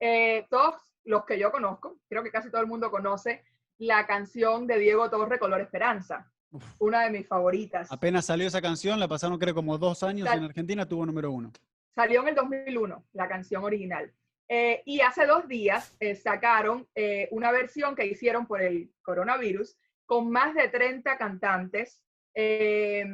Eh, 0.00 0.44
todos 0.50 0.74
los 1.04 1.24
que 1.24 1.38
yo 1.38 1.52
conozco, 1.52 1.98
creo 2.08 2.24
que 2.24 2.32
casi 2.32 2.50
todo 2.50 2.60
el 2.62 2.66
mundo 2.66 2.90
conoce 2.90 3.44
la 3.78 4.08
canción 4.08 4.66
de 4.66 4.76
Diego 4.80 5.08
Torre, 5.08 5.38
Color 5.38 5.60
Esperanza, 5.60 6.32
Uf. 6.50 6.64
una 6.80 7.02
de 7.04 7.10
mis 7.10 7.28
favoritas. 7.28 7.92
Apenas 7.92 8.26
salió 8.26 8.48
esa 8.48 8.60
canción, 8.60 8.98
la 8.98 9.06
pasaron 9.06 9.38
creo 9.38 9.54
como 9.54 9.78
dos 9.78 10.02
años 10.02 10.26
Sal- 10.26 10.38
en 10.38 10.44
Argentina, 10.46 10.88
tuvo 10.88 11.06
número 11.06 11.30
uno. 11.30 11.52
Salió 11.94 12.22
en 12.22 12.28
el 12.30 12.34
2001, 12.34 13.04
la 13.12 13.28
canción 13.28 13.62
original. 13.62 14.12
Eh, 14.48 14.82
y 14.84 15.00
hace 15.00 15.26
dos 15.26 15.46
días 15.46 15.94
eh, 16.00 16.16
sacaron 16.16 16.88
eh, 16.96 17.28
una 17.30 17.52
versión 17.52 17.94
que 17.94 18.04
hicieron 18.04 18.48
por 18.48 18.60
el 18.62 18.90
coronavirus 19.02 19.76
con 20.06 20.28
más 20.28 20.56
de 20.56 20.66
30 20.66 21.16
cantantes. 21.18 22.00
Eh, 22.34 23.04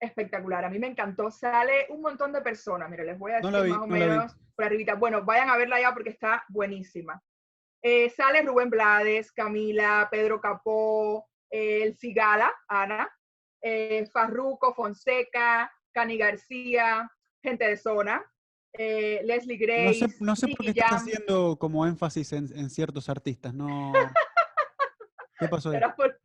espectacular, 0.00 0.64
a 0.64 0.70
mí 0.70 0.78
me 0.78 0.86
encantó. 0.88 1.30
Sale 1.30 1.86
un 1.90 2.00
montón 2.02 2.32
de 2.32 2.40
personas, 2.42 2.88
mire, 2.90 3.04
les 3.04 3.18
voy 3.18 3.32
a 3.32 3.40
No 3.40 3.50
decir 3.50 3.64
vi, 3.64 3.70
más 3.70 3.78
o 3.82 3.86
no 3.86 3.94
menos 3.94 4.36
por 4.54 4.64
arribita. 4.64 4.94
Bueno, 4.94 5.24
vayan 5.24 5.48
a 5.50 5.56
verla 5.56 5.80
ya 5.80 5.92
porque 5.92 6.10
está 6.10 6.44
buenísima. 6.48 7.22
Eh, 7.82 8.10
sale 8.10 8.42
Rubén 8.42 8.70
Blades, 8.70 9.30
Camila, 9.32 10.08
Pedro 10.10 10.40
Capó, 10.40 11.28
eh, 11.50 11.82
El 11.84 11.96
Cigala, 11.96 12.52
Ana, 12.68 13.08
eh, 13.62 14.06
Farruco, 14.12 14.74
Fonseca, 14.74 15.70
Cani 15.92 16.16
García, 16.18 17.10
gente 17.42 17.66
de 17.68 17.76
zona, 17.76 18.24
eh, 18.72 19.20
Leslie 19.24 19.56
No 19.58 19.66
Grace, 19.66 20.08
sé, 20.08 20.16
no 20.20 20.36
sé 20.36 20.48
por 20.48 20.64
qué 20.64 20.70
estás 20.70 21.02
haciendo 21.02 21.56
como 21.58 21.86
énfasis 21.86 22.32
en, 22.32 22.48
en 22.58 22.68
ciertos 22.70 23.08
artistas, 23.08 23.54
no... 23.54 23.92
¿Qué 25.38 25.48
pasó 25.48 25.70
ahí? 25.70 25.76
Era 25.76 25.94
por- 25.94 26.18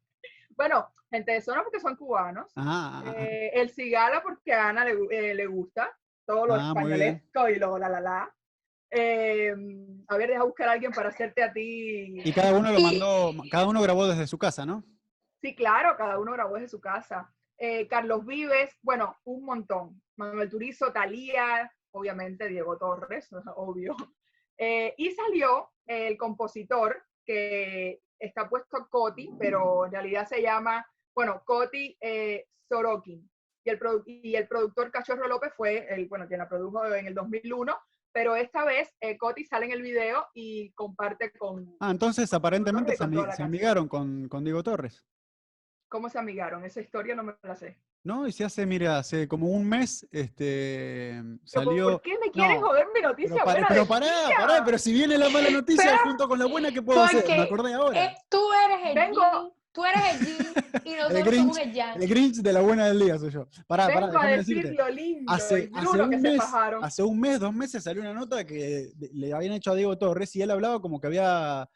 Bueno, 0.55 0.89
gente 1.11 1.33
de 1.33 1.41
zona 1.41 1.63
porque 1.63 1.79
son 1.79 1.95
cubanos. 1.95 2.51
Ah, 2.55 3.03
ah, 3.03 3.03
ah. 3.05 3.13
Eh, 3.17 3.51
el 3.53 3.69
Cigala 3.69 4.23
porque 4.23 4.53
a 4.53 4.69
Ana 4.69 4.85
le, 4.85 4.97
eh, 5.11 5.35
le 5.35 5.45
gusta 5.45 5.95
todo 6.25 6.47
lo 6.47 6.55
Ah, 6.55 6.73
y 7.49 7.55
lo 7.59 7.77
la 7.77 7.89
la 7.89 8.01
la. 8.01 8.35
Eh, 8.89 9.53
a 10.07 10.17
ver, 10.17 10.29
deja 10.29 10.43
buscar 10.43 10.67
a 10.67 10.71
alguien 10.73 10.91
para 10.91 11.09
hacerte 11.09 11.43
a 11.43 11.53
ti. 11.53 12.21
y 12.23 12.33
cada 12.33 12.57
uno 12.57 12.71
lo 12.71 12.79
mandó, 12.79 13.33
cada 13.49 13.67
uno 13.67 13.81
grabó 13.81 14.07
desde 14.07 14.27
su 14.27 14.37
casa, 14.37 14.65
¿no? 14.65 14.83
Sí, 15.41 15.55
claro, 15.55 15.95
cada 15.97 16.19
uno 16.19 16.33
grabó 16.33 16.55
desde 16.55 16.69
su 16.69 16.81
casa. 16.81 17.33
Eh, 17.57 17.87
Carlos 17.87 18.25
Vives, 18.25 18.77
bueno, 18.81 19.17
un 19.23 19.45
montón. 19.45 20.01
Manuel 20.17 20.49
Turizo, 20.49 20.91
Talía, 20.91 21.71
obviamente 21.91 22.47
Diego 22.47 22.77
Torres, 22.77 23.29
obvio. 23.55 23.95
Eh, 24.57 24.93
y 24.97 25.11
salió 25.11 25.71
el 25.85 26.17
compositor 26.17 27.03
que 27.25 28.01
está 28.19 28.49
puesto 28.49 28.87
Coti, 28.89 29.31
pero 29.39 29.85
en 29.85 29.91
realidad 29.91 30.27
se 30.27 30.41
llama, 30.41 30.85
bueno, 31.15 31.41
Coti 31.45 31.97
eh, 32.01 32.45
Sorokin. 32.69 33.29
Y 33.63 33.69
el, 33.69 33.79
y 34.07 34.35
el 34.35 34.47
productor 34.47 34.89
Cachorro 34.91 35.27
López 35.27 35.53
fue 35.55 35.85
el, 35.93 36.07
bueno, 36.07 36.27
quien 36.27 36.39
la 36.39 36.49
produjo 36.49 36.83
en 36.95 37.05
el 37.05 37.13
2001, 37.13 37.77
pero 38.11 38.35
esta 38.35 38.65
vez 38.65 38.91
eh, 38.99 39.17
Coti 39.17 39.45
sale 39.45 39.67
en 39.67 39.71
el 39.73 39.81
video 39.83 40.25
y 40.33 40.71
comparte 40.73 41.31
con, 41.31 41.75
Ah, 41.79 41.91
entonces 41.91 42.33
aparentemente 42.33 42.95
se, 42.95 43.03
amigaron 43.43 43.87
con, 43.87 44.27
con 44.27 44.43
Diego 44.43 44.63
Torres, 44.63 45.05
cómo 45.87 46.09
se 46.09 46.17
amigaron. 46.17 46.65
Esa 46.65 46.81
historia 46.81 47.13
no 47.15 47.23
me 47.23 47.35
la 47.43 47.55
sé. 47.55 47.77
¿no? 48.03 48.25
Y 48.27 48.31
se 48.31 48.43
hace, 48.43 48.65
mira, 48.65 48.97
hace 48.97 49.27
como 49.27 49.47
un 49.49 49.69
mes 49.69 50.07
este, 50.11 51.21
Pero, 51.21 51.37
salió... 51.45 51.91
¿Por 51.91 52.01
qué 52.01 52.17
me 52.17 52.31
quieren 52.31 52.59
no, 52.59 52.67
joder 52.67 52.87
mi 52.87 52.93
Pero, 52.95 53.09
noticia 53.09 53.35
para- 53.43 53.51
buena 53.51 53.67
pero 53.67 53.85
pará, 53.85 54.07
pará, 54.39 54.65
pero 54.65 54.77
si 54.79 54.91
viene 54.91 55.19
la 55.19 55.29
mala 55.29 55.51
noticia 55.51 55.83
Pero- 55.91 56.03
junto 56.05 56.27
con 56.27 56.39
la 56.39 56.47
buena, 56.47 56.71
¿qué 56.71 56.81
puedo 56.81 57.03
hacer? 57.03 57.23
Me 57.27 57.41
acordé 57.43 57.75
ahora. 57.75 58.05
Eh, 58.05 58.17
tú 58.27 58.41
eres 58.65 58.87
el 58.89 58.95
Vengo- 58.95 59.55
tú 59.71 59.85
eres 59.85 60.01
el 60.21 60.25
yin 60.25 60.37
y 60.85 60.91
nosotros 60.95 61.23
Grinch, 61.25 61.39
somos 61.41 61.57
el 61.59 61.73
yang. 61.73 62.01
El 62.01 62.09
Grinch 62.09 62.35
de 62.37 62.53
la 62.53 62.61
buena 62.61 62.87
del 62.87 62.99
día 62.99 63.17
soy 63.17 63.31
yo. 63.31 63.47
Pará, 63.67 63.87
pará, 63.87 64.07
Vengo 64.07 64.19
a 64.19 64.21
déjame 64.23 64.37
decir 64.37 64.55
decirte. 64.57 64.77
lo 64.83 64.89
lindo, 64.89 65.31
Hace, 65.31 65.69
hace 65.73 65.97
que 65.97 66.01
un 66.03 66.11
se 66.11 66.17
mes, 66.17 66.41
hace 66.81 67.03
un 67.03 67.19
mes, 67.19 67.39
dos 67.39 67.53
meses 67.53 67.83
salió 67.83 68.01
una 68.01 68.13
nota 68.13 68.45
que 68.45 68.91
le 69.13 69.33
habían 69.33 69.53
hecho 69.53 69.71
a 69.71 69.75
Diego 69.75 69.97
Torres 69.97 70.35
y 70.35 70.41
él 70.41 70.51
hablaba 70.51 70.81
como 70.81 70.99
que 70.99 71.07
había 71.07 71.69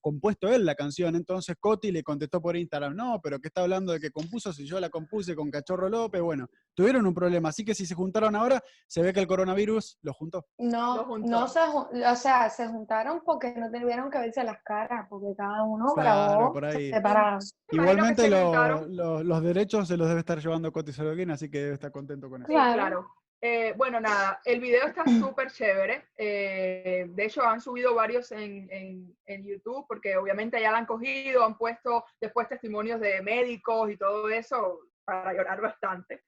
compuesto 0.00 0.48
él 0.48 0.64
la 0.64 0.74
canción. 0.74 1.16
Entonces 1.16 1.56
Coti 1.58 1.90
le 1.92 2.02
contestó 2.02 2.40
por 2.40 2.56
Instagram, 2.56 2.94
no, 2.96 3.20
pero 3.22 3.38
¿qué 3.40 3.48
está 3.48 3.62
hablando 3.62 3.92
de 3.92 4.00
que 4.00 4.10
compuso 4.10 4.52
si 4.52 4.66
yo 4.66 4.78
la 4.80 4.90
compuse 4.90 5.34
con 5.36 5.50
Cachorro 5.50 5.88
López? 5.88 6.20
Bueno, 6.22 6.46
tuvieron 6.74 7.06
un 7.06 7.14
problema. 7.14 7.48
Así 7.50 7.64
que 7.64 7.74
si 7.74 7.86
se 7.86 7.94
juntaron 7.94 8.34
ahora, 8.36 8.62
se 8.86 9.02
ve 9.02 9.12
que 9.12 9.20
el 9.20 9.26
coronavirus 9.26 9.98
los 10.02 10.16
juntó. 10.16 10.46
Lo 10.58 10.68
No, 10.70 11.04
juntó. 11.04 11.28
no 11.30 11.48
se, 11.48 11.60
o 11.60 12.16
sea, 12.16 12.48
se 12.50 12.66
juntaron 12.68 13.22
porque 13.24 13.54
no 13.56 13.70
tuvieron 13.70 14.10
que 14.10 14.18
verse 14.18 14.44
las 14.44 14.62
caras, 14.62 15.06
porque 15.08 15.34
cada 15.36 15.62
uno 15.64 15.86
Claro, 15.94 16.30
grabó 16.32 16.52
por 16.52 16.64
ahí. 16.64 16.90
separado. 16.90 17.38
Igualmente 17.70 18.22
se 18.22 18.30
lo- 18.30 18.42
juntaron. 18.44 18.96
lo- 18.96 19.22
los 19.24 19.42
derechos 19.42 19.88
se 19.88 19.96
los 19.96 20.08
debe 20.08 20.20
estar 20.20 20.38
llevando 20.40 20.72
Coti 20.72 20.92
Sorokin, 20.92 21.30
así 21.30 21.50
que 21.50 21.58
debe 21.58 21.74
estar 21.74 21.90
contento 21.92 22.28
con 22.30 22.42
eso. 22.42 22.48
Claro. 22.48 23.06
Eh, 23.40 23.72
bueno, 23.76 24.00
nada, 24.00 24.40
el 24.44 24.60
video 24.60 24.86
está 24.86 25.04
súper 25.36 25.50
chévere. 25.52 26.08
eh, 26.16 27.06
de 27.08 27.24
hecho, 27.24 27.42
han 27.42 27.60
subido 27.60 27.94
varios 27.94 28.32
en, 28.32 28.68
en- 28.72 29.16
en 29.26 29.44
YouTube 29.44 29.86
porque 29.88 30.16
obviamente 30.16 30.60
ya 30.60 30.72
la 30.72 30.78
han 30.78 30.86
cogido, 30.86 31.44
han 31.44 31.56
puesto 31.56 32.04
después 32.20 32.48
testimonios 32.48 33.00
de 33.00 33.22
médicos 33.22 33.90
y 33.90 33.96
todo 33.96 34.28
eso 34.28 34.80
para 35.04 35.32
llorar 35.32 35.60
bastante. 35.60 36.24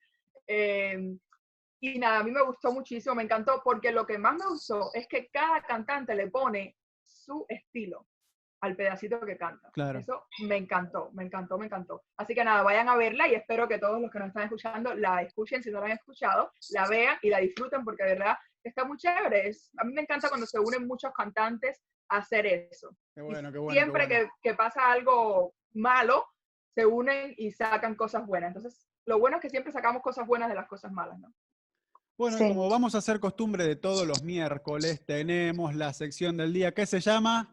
Eh, 0.47 1.17
y 1.83 1.99
nada, 1.99 2.19
a 2.19 2.23
mí 2.23 2.31
me 2.31 2.43
gustó 2.43 2.73
muchísimo, 2.73 3.15
me 3.15 3.23
encantó 3.23 3.61
porque 3.65 3.91
lo 3.91 4.07
que 4.07 4.19
más 4.19 4.35
me 4.37 4.47
gustó 4.47 4.91
es 4.95 5.07
que 5.09 5.29
cada 5.31 5.63
cantante 5.63 6.15
le 6.15 6.29
pone 6.29 6.77
su 7.05 7.45
estilo 7.49 8.07
al 8.63 8.77
pedacito 8.77 9.21
que 9.21 9.37
canta. 9.37 9.71
Claro. 9.73 9.99
Eso 9.99 10.27
me 10.47 10.57
encantó, 10.57 11.11
me 11.13 11.25
encantó, 11.25 11.57
me 11.59 11.67
encantó. 11.67 12.03
Así 12.17 12.35
que 12.35 12.45
nada, 12.45 12.63
vayan 12.63 12.89
a 12.89 12.97
verla 12.97 13.27
y 13.29 13.35
espero 13.35 13.67
que 13.67 13.79
todos 13.79 14.01
los 14.01 14.11
que 14.11 14.19
nos 14.19 14.29
están 14.29 14.45
escuchando 14.45 14.95
la 14.95 15.23
escuchen 15.23 15.63
si 15.63 15.71
no 15.71 15.81
la 15.81 15.87
han 15.87 15.93
escuchado, 15.93 16.53
la 16.71 16.87
vean 16.89 17.17
y 17.23 17.31
la 17.31 17.39
disfruten 17.39 17.85
porque 17.85 18.05
de 18.05 18.11
verdad 18.11 18.37
está 18.63 18.85
muy 18.85 18.99
chévere. 18.99 19.49
Es- 19.49 19.71
a 19.79 19.85
mí 19.85 19.93
me 19.95 20.03
encanta 20.03 20.29
cuando 20.29 20.47
se 20.47 20.59
unen 20.59 20.87
muchos 20.87 21.13
cantantes 21.13 21.81
a 22.09 22.19
hacer 22.19 22.45
eso. 22.47 22.91
Qué 23.15 23.23
bueno, 23.23 23.51
qué 23.51 23.59
bueno. 23.59 23.69
qué 23.75 23.81
Siempre 23.81 24.07
bueno. 24.07 24.31
que, 24.43 24.51
que 24.51 24.55
pasa 24.57 24.93
algo 24.93 25.55
malo, 25.73 26.27
se 26.75 26.85
unen 26.85 27.35
y 27.37 27.51
sacan 27.53 27.95
cosas 27.95 28.27
buenas. 28.27 28.49
Entonces, 28.55 28.87
lo 29.07 29.19
bueno 29.19 29.37
es 29.39 29.43
que 29.43 29.51
siempre 29.51 29.73
sacamos 29.73 30.03
cosas 30.03 30.27
buenas 30.27 30.49
de 30.49 30.55
las 30.55 30.67
cosas 30.69 30.93
malas, 30.93 31.19
¿no? 31.19 31.33
Bueno, 32.19 32.37
Sí. 32.37 32.47
como 32.49 32.69
vamos 32.69 32.95
a 32.95 32.99
hacer 32.99 33.19
costumbre 33.19 33.65
de 33.65 33.77
todos 33.77 34.07
los 34.07 34.23
miércoles, 34.23 35.03
tenemos 35.07 35.75
la 35.75 35.93
sección 35.95 36.37
del 36.37 36.53
día 36.53 36.73
que 36.73 36.85
se 36.85 37.01
llama. 37.01 37.51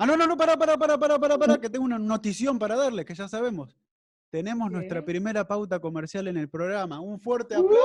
Ah, 0.00 0.06
no, 0.06 0.16
no, 0.16 0.26
no, 0.26 0.34
para, 0.34 0.56
para, 0.56 0.78
para, 0.78 0.96
para, 0.96 1.18
para, 1.18 1.36
para, 1.36 1.58
que 1.60 1.68
tengo 1.68 1.84
una 1.84 1.98
notición 1.98 2.58
para 2.58 2.74
darle, 2.74 3.04
que 3.04 3.14
ya 3.14 3.28
sabemos. 3.28 3.76
Tenemos 4.30 4.70
nuestra 4.70 5.04
primera 5.04 5.46
pauta 5.46 5.78
comercial 5.78 6.26
en 6.28 6.38
el 6.38 6.48
programa. 6.48 7.00
Un 7.00 7.20
fuerte 7.20 7.54
aplauso. 7.54 7.76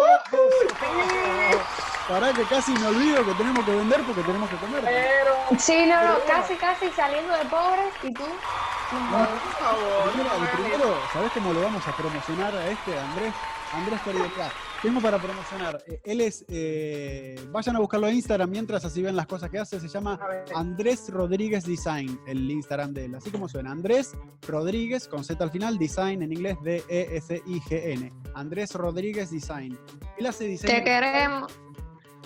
Para 2.08 2.32
que 2.32 2.44
casi 2.44 2.72
me 2.72 2.88
olvido 2.88 3.26
que 3.26 3.34
tenemos 3.34 3.66
que 3.66 3.76
vender 3.76 4.02
porque 4.04 4.22
tenemos 4.22 4.50
que 4.50 4.56
comer. 4.56 4.82
Pero, 4.86 5.60
Sí, 5.60 5.86
no, 5.88 6.02
no, 6.06 6.20
casi, 6.26 6.56
casi 6.56 6.90
saliendo 6.92 7.34
de 7.34 7.46
pobres 7.46 7.94
y 8.02 8.14
tú. 8.14 8.24
no 8.24 9.18
por 9.18 9.52
favor, 9.60 10.12
Primero, 10.14 10.40
no 10.40 10.52
primero, 10.54 10.98
¿sabés 11.12 11.32
cómo 11.34 11.52
lo 11.52 11.64
vamos 11.64 11.86
a 11.86 11.98
promocionar 11.98 12.56
a 12.56 12.70
este, 12.70 12.98
Andrés? 12.98 13.34
Andrés 13.74 14.00
Pereira. 14.06 14.52
Tengo 14.86 15.02
para 15.02 15.18
promocionar. 15.18 15.84
Eh, 15.88 16.00
Él 16.04 16.22
es. 16.22 16.46
eh, 16.48 17.36
vayan 17.52 17.76
a 17.76 17.80
buscarlo 17.80 18.06
a 18.06 18.12
Instagram 18.12 18.52
mientras 18.52 18.86
así 18.86 19.02
ven 19.02 19.16
las 19.16 19.26
cosas 19.26 19.50
que 19.50 19.58
hace. 19.58 19.80
Se 19.80 19.88
llama. 19.88 20.20
Andrés 20.54 21.10
Rodríguez 21.10 21.66
Design, 21.66 22.20
el 22.28 22.50
Instagram 22.52 22.94
de 22.94 23.06
él. 23.06 23.16
Así 23.16 23.32
como 23.32 23.50
suena. 23.50 23.72
Andrés 23.72 24.14
Rodríguez, 24.48 25.08
con 25.08 25.24
Z 25.24 25.44
al 25.44 25.50
final, 25.50 25.80
Design 25.80 26.22
en 26.22 26.32
inglés, 26.32 26.58
E 26.64 26.84
D-E-S-I-G-N. 26.88 28.14
Andrés 28.36 28.76
Rodríguez 28.76 29.32
Design. 29.32 29.76
Él 30.20 30.26
hace 30.28 30.46
diseño. 30.46 30.74
Te 30.76 30.84
queremos. 30.84 31.52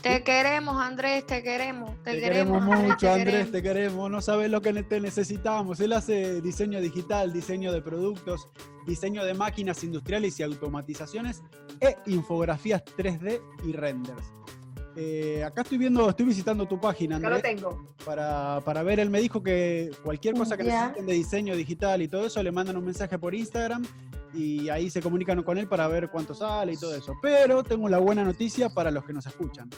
Te 0.01 0.23
queremos, 0.23 0.77
Andrés, 0.81 1.25
te 1.25 1.43
queremos. 1.43 1.91
Te, 2.03 2.11
Te 2.13 2.19
queremos 2.21 2.61
Andrés, 2.63 2.81
mucho, 2.81 2.97
te 2.97 3.09
Andrés, 3.09 3.25
queremos. 3.25 3.51
te 3.51 3.61
queremos. 3.61 4.11
No 4.11 4.21
sabes 4.21 4.49
lo 4.49 4.61
que 4.61 4.71
te 4.83 5.01
necesitamos. 5.01 5.79
Él 5.81 5.93
hace 5.93 6.41
diseño 6.41 6.79
digital, 6.79 7.33
diseño 7.33 7.71
de 7.73 7.81
productos, 7.81 8.47
diseño 8.87 9.25
de 9.25 9.33
máquinas 9.33 9.83
industriales 9.83 10.39
y 10.39 10.43
automatizaciones 10.43 11.43
e 11.81 11.97
infografías 12.05 12.83
3D 12.97 13.41
y 13.65 13.73
renders. 13.73 14.23
Eh, 14.95 15.43
acá 15.45 15.61
estoy 15.61 15.77
viendo, 15.77 16.09
estoy 16.09 16.25
visitando 16.25 16.65
tu 16.65 16.79
página, 16.79 17.17
Acá 17.17 17.29
lo 17.29 17.35
Andrés, 17.35 17.55
tengo. 17.55 17.93
para, 18.05 18.59
para 18.65 18.83
ver. 18.83 18.99
Él 18.99 19.09
me 19.09 19.19
dijo 19.21 19.41
que 19.43 19.91
cualquier 20.03 20.33
cosa 20.33 20.57
que 20.57 20.63
Ya. 20.65 20.81
necesiten 20.87 21.05
de 21.05 21.13
diseño 21.13 21.55
digital 21.55 22.01
y 22.01 22.07
todo 22.07 22.25
eso, 22.25 22.41
le 22.41 22.51
mandan 22.51 22.75
un 22.77 22.85
mensaje 22.85 23.17
por 23.19 23.35
Instagram 23.35 23.85
y 24.33 24.69
ahí 24.69 24.89
se 24.89 25.01
comunican 25.01 25.41
con 25.43 25.57
él 25.57 25.67
para 25.67 25.87
ver 25.87 26.09
cuánto 26.09 26.33
sale 26.33 26.73
y 26.73 26.77
todo 26.77 26.95
eso. 26.95 27.13
Pero 27.21 27.63
tengo 27.63 27.89
la 27.89 27.97
buena 27.99 28.23
noticia 28.23 28.69
para 28.69 28.91
los 28.91 29.03
que 29.05 29.13
nos 29.13 29.25
escuchan, 29.25 29.69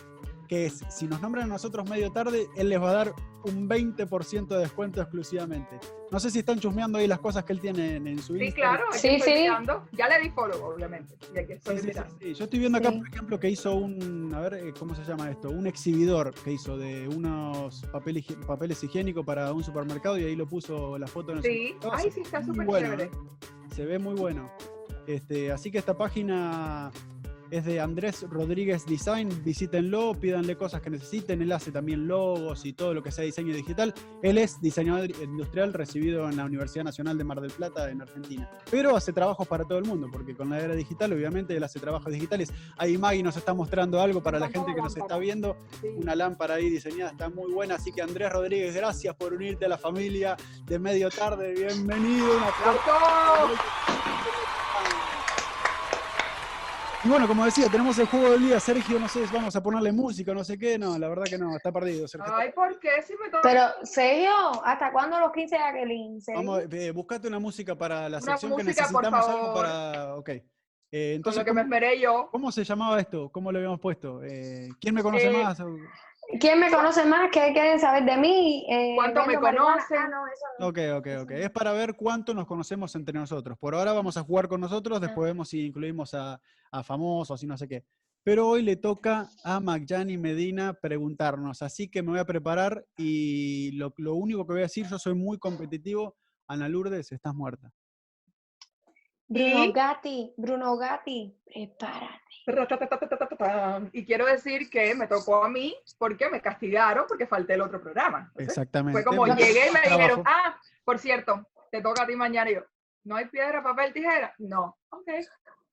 que 0.47 0.65
es, 0.65 0.83
si 0.89 1.07
nos 1.07 1.21
nombran 1.21 1.45
a 1.45 1.47
nosotros 1.53 1.89
medio 1.89 2.11
tarde, 2.11 2.47
él 2.57 2.69
les 2.69 2.81
va 2.81 2.89
a 2.89 2.93
dar 2.93 3.13
un 3.43 3.67
20% 3.67 4.47
de 4.47 4.57
descuento 4.59 5.01
exclusivamente. 5.01 5.79
No 6.11 6.19
sé 6.19 6.29
si 6.29 6.39
están 6.39 6.59
chusmeando 6.59 6.97
ahí 6.99 7.07
las 7.07 7.19
cosas 7.19 7.43
que 7.45 7.53
él 7.53 7.59
tiene 7.61 7.95
en, 7.95 8.05
en 8.05 8.19
su 8.21 8.35
Sí, 8.35 8.43
Instagram. 8.43 8.75
claro. 8.75 8.91
Sí, 8.91 9.07
estoy 9.07 9.33
sí. 9.33 9.39
mirando. 9.43 9.87
Ya 9.93 10.07
le 10.09 10.19
di 10.19 10.29
follow, 10.29 10.61
obviamente. 10.63 11.15
Estoy 11.33 11.79
sí, 11.79 11.89
sí. 12.19 12.33
Yo 12.33 12.43
estoy 12.43 12.59
viendo 12.59 12.77
acá, 12.77 12.91
Sí. 12.91 12.97
por 12.99 13.07
ejemplo, 13.07 13.39
que 13.39 13.49
hizo 13.49 13.73
un, 13.73 14.31
a 14.35 14.41
ver, 14.41 14.53
eh, 14.55 14.73
¿cómo 14.77 14.93
se 14.93 15.03
llama 15.05 15.31
esto? 15.31 15.49
Un 15.49 15.65
exhibidor 15.67 16.33
que 16.43 16.51
hizo 16.51 16.77
de 16.77 17.07
unos 17.07 17.83
papel 17.91 18.17
higi- 18.17 18.45
papeles 18.45 18.83
higiénicos 18.83 19.25
para 19.25 19.51
un 19.53 19.63
supermercado 19.63 20.19
y 20.19 20.25
ahí 20.25 20.35
lo 20.35 20.47
puso 20.47 20.97
la 20.99 21.07
foto 21.07 21.31
en 21.31 21.37
el 21.37 21.43
Sí. 21.45 21.75
Se 22.03 22.11
sí, 22.11 22.19
está 22.21 22.43
súper 22.43 22.65
bueno, 22.65 22.87
chévere. 22.89 23.03
¿eh? 23.05 23.11
Se 23.75 23.85
ve 23.85 23.99
muy 23.99 24.15
bueno. 24.15 24.51
Este, 25.07 25.51
así 25.51 25.71
que 25.71 25.77
esta 25.77 25.97
página 25.97 26.91
es 27.51 27.65
de 27.65 27.79
Andrés 27.79 28.25
Rodríguez 28.29 28.85
Design. 28.85 29.29
Visítenlo, 29.43 30.13
pídanle 30.15 30.55
cosas 30.55 30.81
que 30.81 30.89
necesiten. 30.89 31.41
Él 31.41 31.51
hace 31.51 31.71
también 31.71 32.07
logos 32.07 32.65
y 32.65 32.73
todo 32.73 32.93
lo 32.93 33.03
que 33.03 33.11
sea 33.11 33.25
diseño 33.25 33.53
digital. 33.53 33.93
Él 34.23 34.37
es 34.37 34.59
diseñador 34.61 35.11
industrial 35.21 35.73
recibido 35.73 36.29
en 36.29 36.37
la 36.37 36.45
Universidad 36.45 36.85
Nacional 36.85 37.17
de 37.17 37.23
Mar 37.25 37.41
del 37.41 37.51
Plata 37.51 37.89
en 37.89 38.01
Argentina. 38.01 38.49
Pero 38.71 38.95
hace 38.95 39.11
trabajos 39.11 39.47
para 39.47 39.65
todo 39.65 39.77
el 39.77 39.85
mundo, 39.85 40.07
porque 40.11 40.33
con 40.33 40.49
la 40.49 40.59
era 40.59 40.73
digital, 40.73 41.11
obviamente, 41.11 41.55
él 41.55 41.63
hace 41.63 41.79
trabajos 41.79 42.11
digitales. 42.11 42.53
Ahí 42.77 42.97
Maggie 42.97 43.21
nos 43.21 43.35
está 43.35 43.53
mostrando 43.53 43.99
algo 43.99 44.23
para 44.23 44.39
la 44.39 44.49
gente 44.49 44.73
que 44.73 44.81
nos 44.81 44.95
está 44.95 45.17
viendo. 45.17 45.57
Una 45.97 46.15
lámpara 46.15 46.55
ahí 46.55 46.69
diseñada, 46.69 47.11
está 47.11 47.29
muy 47.29 47.51
buena. 47.51 47.75
Así 47.75 47.91
que 47.91 48.01
Andrés 48.01 48.31
Rodríguez, 48.31 48.73
gracias 48.73 49.13
por 49.15 49.33
unirte 49.33 49.65
a 49.65 49.69
la 49.69 49.77
familia 49.77 50.37
de 50.65 50.79
medio 50.79 51.09
tarde. 51.09 51.53
Bienvenido. 51.53 52.37
Un 52.37 52.43
aplauso. 52.43 54.40
Y 57.03 57.09
bueno, 57.09 57.27
como 57.27 57.45
decía, 57.45 57.67
tenemos 57.67 57.97
el 57.97 58.05
juego 58.05 58.31
del 58.31 58.41
día. 58.47 58.59
Sergio, 58.59 58.99
no 58.99 59.07
sé, 59.07 59.21
vamos 59.33 59.55
a 59.55 59.63
ponerle 59.63 59.91
música, 59.91 60.35
no 60.35 60.43
sé 60.43 60.55
qué. 60.57 60.77
No, 60.77 60.99
la 60.99 61.09
verdad 61.09 61.23
que 61.25 61.37
no, 61.37 61.55
está 61.55 61.71
perdido. 61.71 62.07
Sergio. 62.07 62.31
Ay, 62.35 62.51
¿por 62.51 62.79
qué? 62.79 62.89
Si 63.05 63.13
me 63.13 63.25
toca 63.29 63.41
Pero, 63.41 63.61
Sergio, 63.83 64.31
¿hasta 64.63 64.91
cuándo 64.91 65.19
los 65.19 65.31
15 65.31 65.55
de 65.55 65.61
Jacqueline? 65.61 66.19
Vamos, 66.35 66.63
eh, 66.71 66.91
buscate 66.91 67.27
una 67.27 67.39
música 67.39 67.75
para 67.75 68.07
la 68.07 68.17
Una 68.19 68.37
sección 68.37 68.51
que 68.51 68.55
por 68.57 68.65
necesitamos 68.65 69.27
algo 69.27 69.53
para. 69.53 70.15
Ok. 70.15 70.29
Eh, 70.29 70.43
con 70.91 71.15
entonces, 71.15 71.39
lo 71.39 71.45
que 71.45 71.53
me 71.53 71.61
¿cómo, 71.61 71.75
esmeré 71.75 71.99
yo. 71.99 72.29
cómo 72.31 72.51
se 72.51 72.63
llamaba 72.63 72.99
esto? 72.99 73.31
¿Cómo 73.31 73.51
lo 73.51 73.57
habíamos 73.57 73.79
puesto? 73.79 74.21
Eh, 74.23 74.69
¿Quién 74.79 74.93
me 74.93 75.01
conoce 75.01 75.27
Eh, 75.27 75.43
más? 75.43 75.57
¿Quién 76.39 76.59
me 76.59 76.71
conoce 76.71 77.03
más? 77.05 77.29
¿Qué 77.31 77.51
quieren 77.51 77.79
saber 77.79 78.05
de 78.05 78.15
mí? 78.17 78.65
Eh, 78.69 78.93
¿Cuánto 78.95 79.25
me 79.25 79.35
conocen? 79.35 79.97
Ah, 79.97 80.07
no, 80.07 80.27
eso 80.27 80.45
no. 80.59 80.67
Ok, 80.67 80.77
ok, 80.97 81.07
ok. 81.23 81.31
Es 81.31 81.49
para 81.51 81.73
ver 81.73 81.95
cuánto 81.95 82.33
nos 82.33 82.47
conocemos 82.47 82.95
entre 82.95 83.13
nosotros. 83.19 83.57
Por 83.57 83.75
ahora 83.75 83.91
vamos 83.91 84.15
a 84.17 84.23
jugar 84.23 84.47
con 84.47 84.61
nosotros, 84.61 84.97
Ah. 84.97 85.01
después 85.05 85.27
vemos 85.29 85.49
si 85.49 85.65
incluimos 85.65 86.13
a, 86.13 86.39
a 86.71 86.83
famosos 86.83 87.43
y 87.43 87.47
no 87.47 87.57
sé 87.57 87.67
qué. 87.67 87.83
Pero 88.23 88.47
hoy 88.47 88.61
le 88.61 88.75
toca 88.75 89.27
a 89.43 89.59
Magyani 89.59 90.15
Medina 90.17 90.73
preguntarnos, 90.73 91.63
así 91.63 91.89
que 91.89 92.03
me 92.03 92.11
voy 92.11 92.19
a 92.19 92.25
preparar 92.25 92.85
y 92.95 93.71
lo, 93.71 93.93
lo 93.97 94.13
único 94.13 94.45
que 94.45 94.53
voy 94.53 94.59
a 94.61 94.63
decir, 94.63 94.85
yo 94.87 94.99
soy 94.99 95.15
muy 95.15 95.37
competitivo. 95.39 96.15
Ana 96.47 96.69
Lourdes, 96.69 97.11
estás 97.11 97.33
muerta. 97.33 97.71
Bruno 99.27 99.65
¿Y? 99.65 99.71
Gatti, 99.71 100.33
Bruno 100.37 100.77
Gatti, 100.77 101.35
prepárate. 101.45 102.30
Y 103.93 104.05
quiero 104.05 104.25
decir 104.25 104.69
que 104.69 104.95
me 104.95 105.07
tocó 105.07 105.43
a 105.43 105.49
mí 105.49 105.75
porque 105.97 106.29
me 106.29 106.41
castigaron 106.41 107.05
porque 107.07 107.27
falté 107.27 107.53
el 107.53 107.61
otro 107.61 107.81
programa. 107.81 108.31
Exactamente. 108.37 109.01
Fue 109.01 109.03
como 109.03 109.27
llegué 109.27 109.67
y 109.67 109.71
me 109.71 109.79
trabajo. 109.81 109.97
dijeron, 109.97 110.23
ah, 110.25 110.59
por 110.83 110.97
cierto, 110.99 111.47
te 111.71 111.81
toca 111.81 112.03
a 112.03 112.07
ti 112.07 112.15
mañana. 112.15 112.49
Y 112.49 112.55
yo, 112.55 112.61
¿no 113.03 113.15
hay 113.15 113.25
piedra, 113.25 113.61
papel, 113.61 113.93
tijera? 113.93 114.33
No. 114.39 114.77
Ok. 114.89 115.07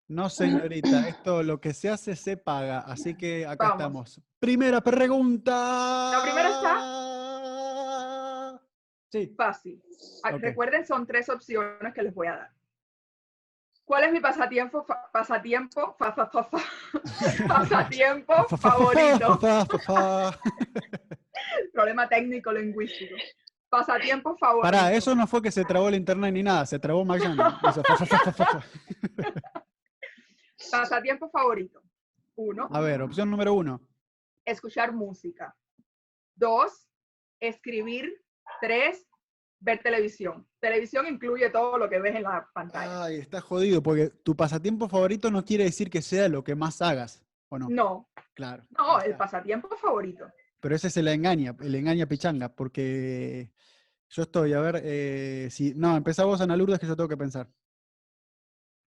No, 0.08 0.28
señorita, 0.30 1.06
esto 1.08 1.42
lo 1.42 1.60
que 1.60 1.74
se 1.74 1.90
hace 1.90 2.16
se 2.16 2.38
paga, 2.38 2.80
así 2.80 3.14
que 3.14 3.46
acá 3.46 3.76
Vamos. 3.76 3.80
estamos. 3.80 4.22
Primera 4.38 4.80
pregunta. 4.80 6.10
La 6.12 6.22
primera 6.22 6.48
está. 6.48 7.08
Sí. 9.10 9.34
Fácil. 9.36 9.82
Ah. 10.22 10.32
Recuerden, 10.32 10.86
son 10.86 11.06
tres 11.06 11.28
opciones 11.28 11.92
que 11.92 12.02
les 12.02 12.14
voy 12.14 12.28
a 12.28 12.36
dar. 12.36 12.50
¿Cuál 13.88 14.04
es 14.04 14.12
mi 14.12 14.20
pasatiempo, 14.20 14.84
fa- 14.84 15.10
pasatiempo, 15.10 15.96
fa- 15.98 16.12
fa- 16.12 16.30
pasatiempo 17.48 18.34
Fa, 18.34 18.44
fa, 18.44 18.48
fa, 18.48 18.56
fa, 18.58 18.70
favorito? 18.70 19.38
fa, 19.38 19.64
fa, 19.64 19.78
fa. 19.78 20.38
Problema 21.72 22.06
técnico 22.06 22.52
lingüístico. 22.52 23.14
Pasatiempo 23.70 24.36
favorito. 24.36 24.60
Pará, 24.62 24.92
eso 24.92 25.14
no 25.14 25.26
fue 25.26 25.40
que 25.40 25.50
se 25.50 25.64
trabó 25.64 25.88
el 25.88 25.94
internet 25.94 26.34
ni 26.34 26.42
nada, 26.42 26.66
se 26.66 26.78
trabó 26.78 27.06
fa. 27.06 27.16
Pasatiempo 30.70 31.30
favorito. 31.30 31.80
Uno, 32.36 32.68
A 32.70 32.80
ver, 32.80 33.00
opción 33.00 33.30
número 33.30 33.54
uno. 33.54 33.80
escuchar 34.44 34.92
música. 34.92 35.56
Dos, 36.34 36.86
escribir. 37.40 38.22
Tres, 38.60 39.06
ver 39.60 39.82
televisión. 39.82 40.46
Televisión 40.60 41.06
incluye 41.06 41.50
todo 41.50 41.78
lo 41.78 41.88
que 41.88 41.98
ves 41.98 42.16
en 42.16 42.22
la 42.22 42.48
pantalla. 42.52 43.04
Ay, 43.04 43.16
está 43.18 43.40
jodido, 43.40 43.82
porque 43.82 44.08
tu 44.10 44.36
pasatiempo 44.36 44.88
favorito 44.88 45.30
no 45.30 45.44
quiere 45.44 45.64
decir 45.64 45.90
que 45.90 46.02
sea 46.02 46.28
lo 46.28 46.44
que 46.44 46.54
más 46.54 46.80
hagas, 46.82 47.24
¿o 47.48 47.58
no? 47.58 47.68
No, 47.68 48.08
Claro. 48.34 48.64
no, 48.76 49.00
el 49.00 49.16
pasatiempo 49.16 49.68
favorito. 49.76 50.26
Pero 50.60 50.74
ese 50.74 50.90
se 50.90 51.02
la 51.02 51.12
engaña, 51.12 51.54
el 51.60 51.74
engaña 51.74 52.06
pichanga, 52.06 52.48
porque 52.48 53.52
yo 54.10 54.22
estoy, 54.22 54.52
a 54.54 54.60
ver, 54.60 54.80
eh, 54.84 55.48
si. 55.50 55.74
No, 55.74 55.96
empezá 55.96 56.24
vos, 56.24 56.40
Ana 56.40 56.56
Lourdes, 56.56 56.78
que 56.80 56.86
yo 56.86 56.96
tengo 56.96 57.08
que 57.08 57.16
pensar. 57.16 57.48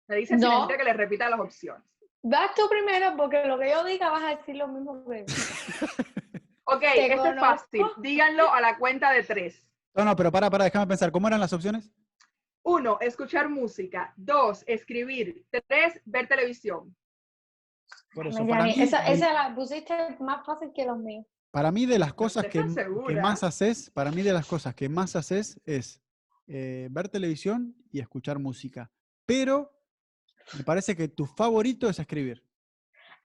Me 0.08 0.16
dicen 0.16 0.40
si 0.40 0.46
No. 0.46 0.66
que 0.68 0.82
les 0.82 0.96
repita 0.96 1.28
las 1.28 1.40
opciones. 1.40 1.82
Vas 2.22 2.54
tú 2.54 2.62
primero 2.68 3.14
porque 3.16 3.44
lo 3.46 3.58
que 3.58 3.70
yo 3.70 3.84
diga 3.84 4.10
vas 4.10 4.24
a 4.24 4.36
decir 4.36 4.56
lo 4.56 4.66
mismo 4.68 5.04
que 5.08 5.24
Ok, 6.64 6.82
esto 6.82 7.26
es 7.26 7.40
fácil. 7.40 7.86
Díganlo 7.98 8.52
a 8.52 8.60
la 8.60 8.76
cuenta 8.78 9.10
de 9.12 9.22
tres. 9.22 9.67
No, 9.98 10.04
no, 10.04 10.14
pero 10.14 10.30
para, 10.30 10.48
para, 10.48 10.62
déjame 10.64 10.86
pensar. 10.86 11.10
¿Cómo 11.10 11.26
eran 11.26 11.40
las 11.40 11.52
opciones? 11.52 11.90
Uno, 12.62 12.98
escuchar 13.00 13.48
música. 13.48 14.14
Dos, 14.16 14.62
escribir. 14.68 15.44
Tres, 15.66 16.00
ver 16.04 16.28
televisión. 16.28 16.94
Por 18.14 18.28
eso, 18.28 18.38
Ay, 18.42 18.48
para 18.48 18.64
mí, 18.64 18.74
esa, 18.78 19.02
de- 19.02 19.12
esa 19.14 19.32
la 19.32 19.54
pusiste 19.56 19.94
más 20.20 20.46
fácil 20.46 20.70
que 20.72 20.84
los 20.84 20.98
míos. 20.98 21.26
para 21.50 21.72
mí 21.72 21.84
de 21.84 21.98
las 21.98 22.14
cosas 22.14 22.46
que, 22.46 22.62
más 23.20 23.42
haces, 23.42 23.90
para 23.90 24.12
mí 24.12 24.22
de 24.22 24.32
las 24.32 24.46
cosas 24.46 24.72
que 24.76 24.88
más 24.88 25.16
haces 25.16 25.60
es 25.64 26.00
eh, 26.46 26.86
ver 26.92 27.08
televisión 27.08 27.74
y 27.90 27.98
escuchar 27.98 28.38
música. 28.38 28.92
Pero 29.26 29.72
me 30.56 30.62
parece 30.62 30.94
que 30.94 31.08
tu 31.08 31.26
favorito 31.26 31.88
es 31.88 31.98
escribir. 31.98 32.44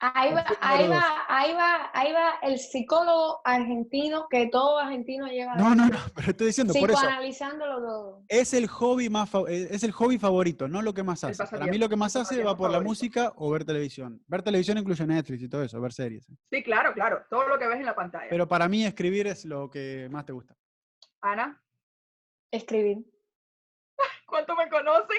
Ahí 0.05 0.33
va, 0.33 0.43
ahí 0.59 0.87
va, 0.89 1.25
ahí 1.29 1.53
va, 1.53 1.89
ahí 1.93 2.11
va 2.11 2.33
el 2.41 2.59
psicólogo 2.59 3.39
argentino 3.45 4.27
que 4.29 4.47
todo 4.47 4.77
argentino 4.77 5.27
lleva 5.27 5.55
No, 5.55 5.73
no, 5.73 5.87
no, 5.87 5.97
pero 6.13 6.31
estoy 6.31 6.47
diciendo, 6.47 6.73
por 6.73 6.89
eso. 6.89 6.99
psicoanalizándolo 6.99 7.77
todo. 7.77 8.23
Es 8.27 8.53
el 8.53 8.67
hobby 8.67 9.07
más 9.07 9.33
eh, 9.47 9.69
es 9.71 9.81
el 9.83 9.93
hobby 9.93 10.17
favorito, 10.17 10.67
no 10.67 10.81
lo 10.81 10.93
que 10.93 11.03
más 11.03 11.23
hace. 11.23 11.45
Para 11.45 11.67
mí 11.67 11.77
lo 11.77 11.87
que 11.87 11.95
más 11.95 12.17
hace 12.17 12.43
va 12.43 12.57
por 12.57 12.69
la 12.69 12.81
música 12.81 13.31
o 13.37 13.49
ver 13.49 13.63
televisión. 13.63 14.21
Ver 14.27 14.41
televisión 14.41 14.77
incluye 14.77 15.07
Netflix 15.07 15.41
y 15.41 15.47
todo 15.47 15.63
eso, 15.63 15.79
ver 15.79 15.93
series. 15.93 16.29
¿eh? 16.29 16.33
Sí, 16.51 16.63
claro, 16.63 16.93
claro. 16.93 17.23
Todo 17.29 17.47
lo 17.47 17.57
que 17.57 17.67
ves 17.67 17.77
en 17.77 17.85
la 17.85 17.95
pantalla. 17.95 18.27
Pero 18.29 18.45
para 18.45 18.67
mí 18.67 18.85
escribir 18.85 19.27
es 19.27 19.45
lo 19.45 19.69
que 19.69 20.09
más 20.11 20.25
te 20.25 20.33
gusta. 20.33 20.53
Ana, 21.21 21.63
Escribir. 22.51 22.97
¿cuánto 24.27 24.53
me 24.57 24.67
conocen? 24.67 25.17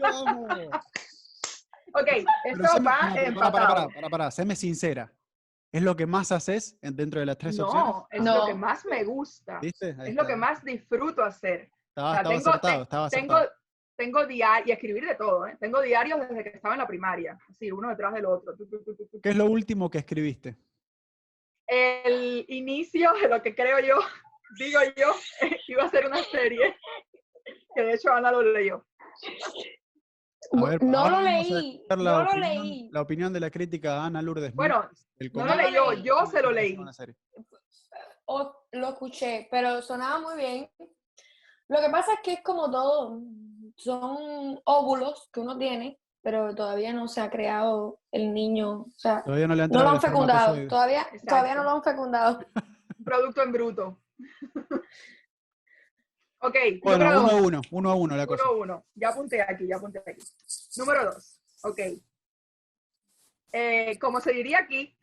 vamos! 0.00 0.48
Ok, 1.94 2.08
esto 2.44 2.82
va 2.84 3.10
pero 3.14 3.26
empatado. 3.28 3.52
para, 3.52 3.74
para, 3.74 3.88
para, 3.94 4.08
para, 4.10 4.30
séme 4.30 4.56
sincera. 4.56 5.12
¿Es 5.72 5.82
lo 5.82 5.96
que 5.96 6.06
más 6.06 6.30
haces 6.32 6.76
en- 6.82 6.94
dentro 6.96 7.20
de 7.20 7.26
las 7.26 7.38
tres 7.38 7.58
opciones? 7.58 7.84
No, 7.94 8.06
es 8.10 8.22
No. 8.22 8.38
lo 8.38 8.46
que 8.46 8.54
más 8.54 8.84
me 8.84 9.04
gusta. 9.04 9.58
¿Viste? 9.60 9.96
Es 10.04 10.14
lo 10.14 10.26
que 10.26 10.36
más 10.36 10.62
disfruto 10.64 11.22
hacer. 11.22 11.70
Estaba, 11.88 12.10
O 12.10 12.12
sea, 12.12 12.20
estaba 12.22 12.34
tengo- 12.36 12.50
acertado, 12.50 12.76
te- 12.78 12.82
estaba 12.82 13.08
tengo, 13.08 13.34
acertado. 13.36 13.60
tengo 13.96 14.26
diario, 14.26 14.64
y 14.68 14.72
escribir 14.72 15.06
de 15.06 15.14
todo, 15.14 15.46
¿eh? 15.46 15.56
Tengo 15.60 15.80
diarios 15.80 16.20
desde 16.20 16.42
que 16.42 16.50
estaba 16.50 16.74
en 16.74 16.80
la 16.80 16.86
primaria, 16.86 17.38
así, 17.48 17.70
uno 17.72 17.88
detrás 17.88 18.12
del 18.14 18.26
otro. 18.26 18.54
¿Qué 19.22 19.28
es 19.30 19.36
lo 19.36 19.46
último 19.46 19.90
que 19.90 19.98
escribiste? 19.98 20.56
El 21.66 22.44
inicio 22.48 23.12
de 23.14 23.28
lo 23.28 23.42
que 23.42 23.54
creo 23.54 23.78
yo, 23.80 23.96
digo 24.58 24.80
yo, 24.96 25.14
iba 25.68 25.84
a 25.84 25.88
ser 25.90 26.06
una 26.06 26.22
serie, 26.24 26.76
que 27.74 27.82
de 27.82 27.94
hecho 27.94 28.12
Ana 28.12 28.30
lo 28.30 28.42
leyó. 28.42 28.86
Ver, 30.52 30.82
no 30.82 31.08
lo 31.08 31.20
leí, 31.22 31.82
no 31.88 31.96
lo 31.96 32.22
opinión- 32.24 32.40
leí. 32.40 32.88
La 32.92 33.00
opinión 33.00 33.32
de 33.32 33.40
la 33.40 33.50
crítica 33.50 34.04
Ana 34.04 34.20
Lourdes. 34.20 34.54
Bueno, 34.54 34.88
el 35.18 35.32
No 35.32 35.46
lo 35.46 35.54
leí 35.54 36.02
yo, 36.02 36.26
se 36.26 36.42
lo 36.42 36.50
leí. 36.50 36.78
O 38.26 38.64
lo 38.72 38.88
escuché, 38.90 39.48
pero 39.50 39.82
sonaba 39.82 40.20
muy 40.20 40.36
bien. 40.36 40.70
Lo 41.68 41.80
que 41.80 41.88
pasa 41.90 42.14
es 42.14 42.20
que 42.22 42.32
es 42.34 42.40
como 42.42 42.70
todo, 42.70 43.20
son 43.76 44.60
óvulos 44.64 45.28
que 45.32 45.40
uno 45.40 45.56
tiene, 45.56 45.98
pero 46.22 46.54
todavía 46.54 46.92
no 46.92 47.08
se 47.08 47.20
ha 47.20 47.30
creado 47.30 47.98
el 48.12 48.32
niño, 48.34 48.82
o 48.82 48.92
sea, 48.96 49.24
Todavía 49.24 49.48
no 49.48 49.54
le 49.54 49.62
han 49.64 49.70
no 49.70 49.82
lo 49.82 49.88
han 49.88 50.00
fecundado, 50.00 50.68
todavía, 50.68 51.06
todavía 51.26 51.54
no 51.54 51.64
lo 51.64 51.70
han 51.70 51.82
fecundado. 51.82 52.38
Un 52.98 53.04
producto 53.04 53.42
en 53.42 53.52
bruto. 53.52 53.98
ok, 56.42 56.56
Bueno, 56.82 57.06
uno 57.06 57.22
dos. 57.22 57.32
a 57.32 57.36
uno, 57.36 57.60
uno 57.70 57.90
a 57.90 57.94
uno 57.94 58.16
la 58.16 58.26
cosa. 58.26 58.50
Uno, 58.50 58.60
uno. 58.60 58.86
Ya 58.94 59.08
apunté 59.08 59.40
aquí, 59.42 59.66
ya 59.66 59.76
apunté 59.76 60.00
aquí. 60.00 60.22
Número 60.76 61.04
dos. 61.12 61.40
Ok. 61.62 61.80
Eh, 63.52 63.98
como 63.98 64.20
se 64.20 64.32
diría 64.32 64.58
aquí, 64.60 64.96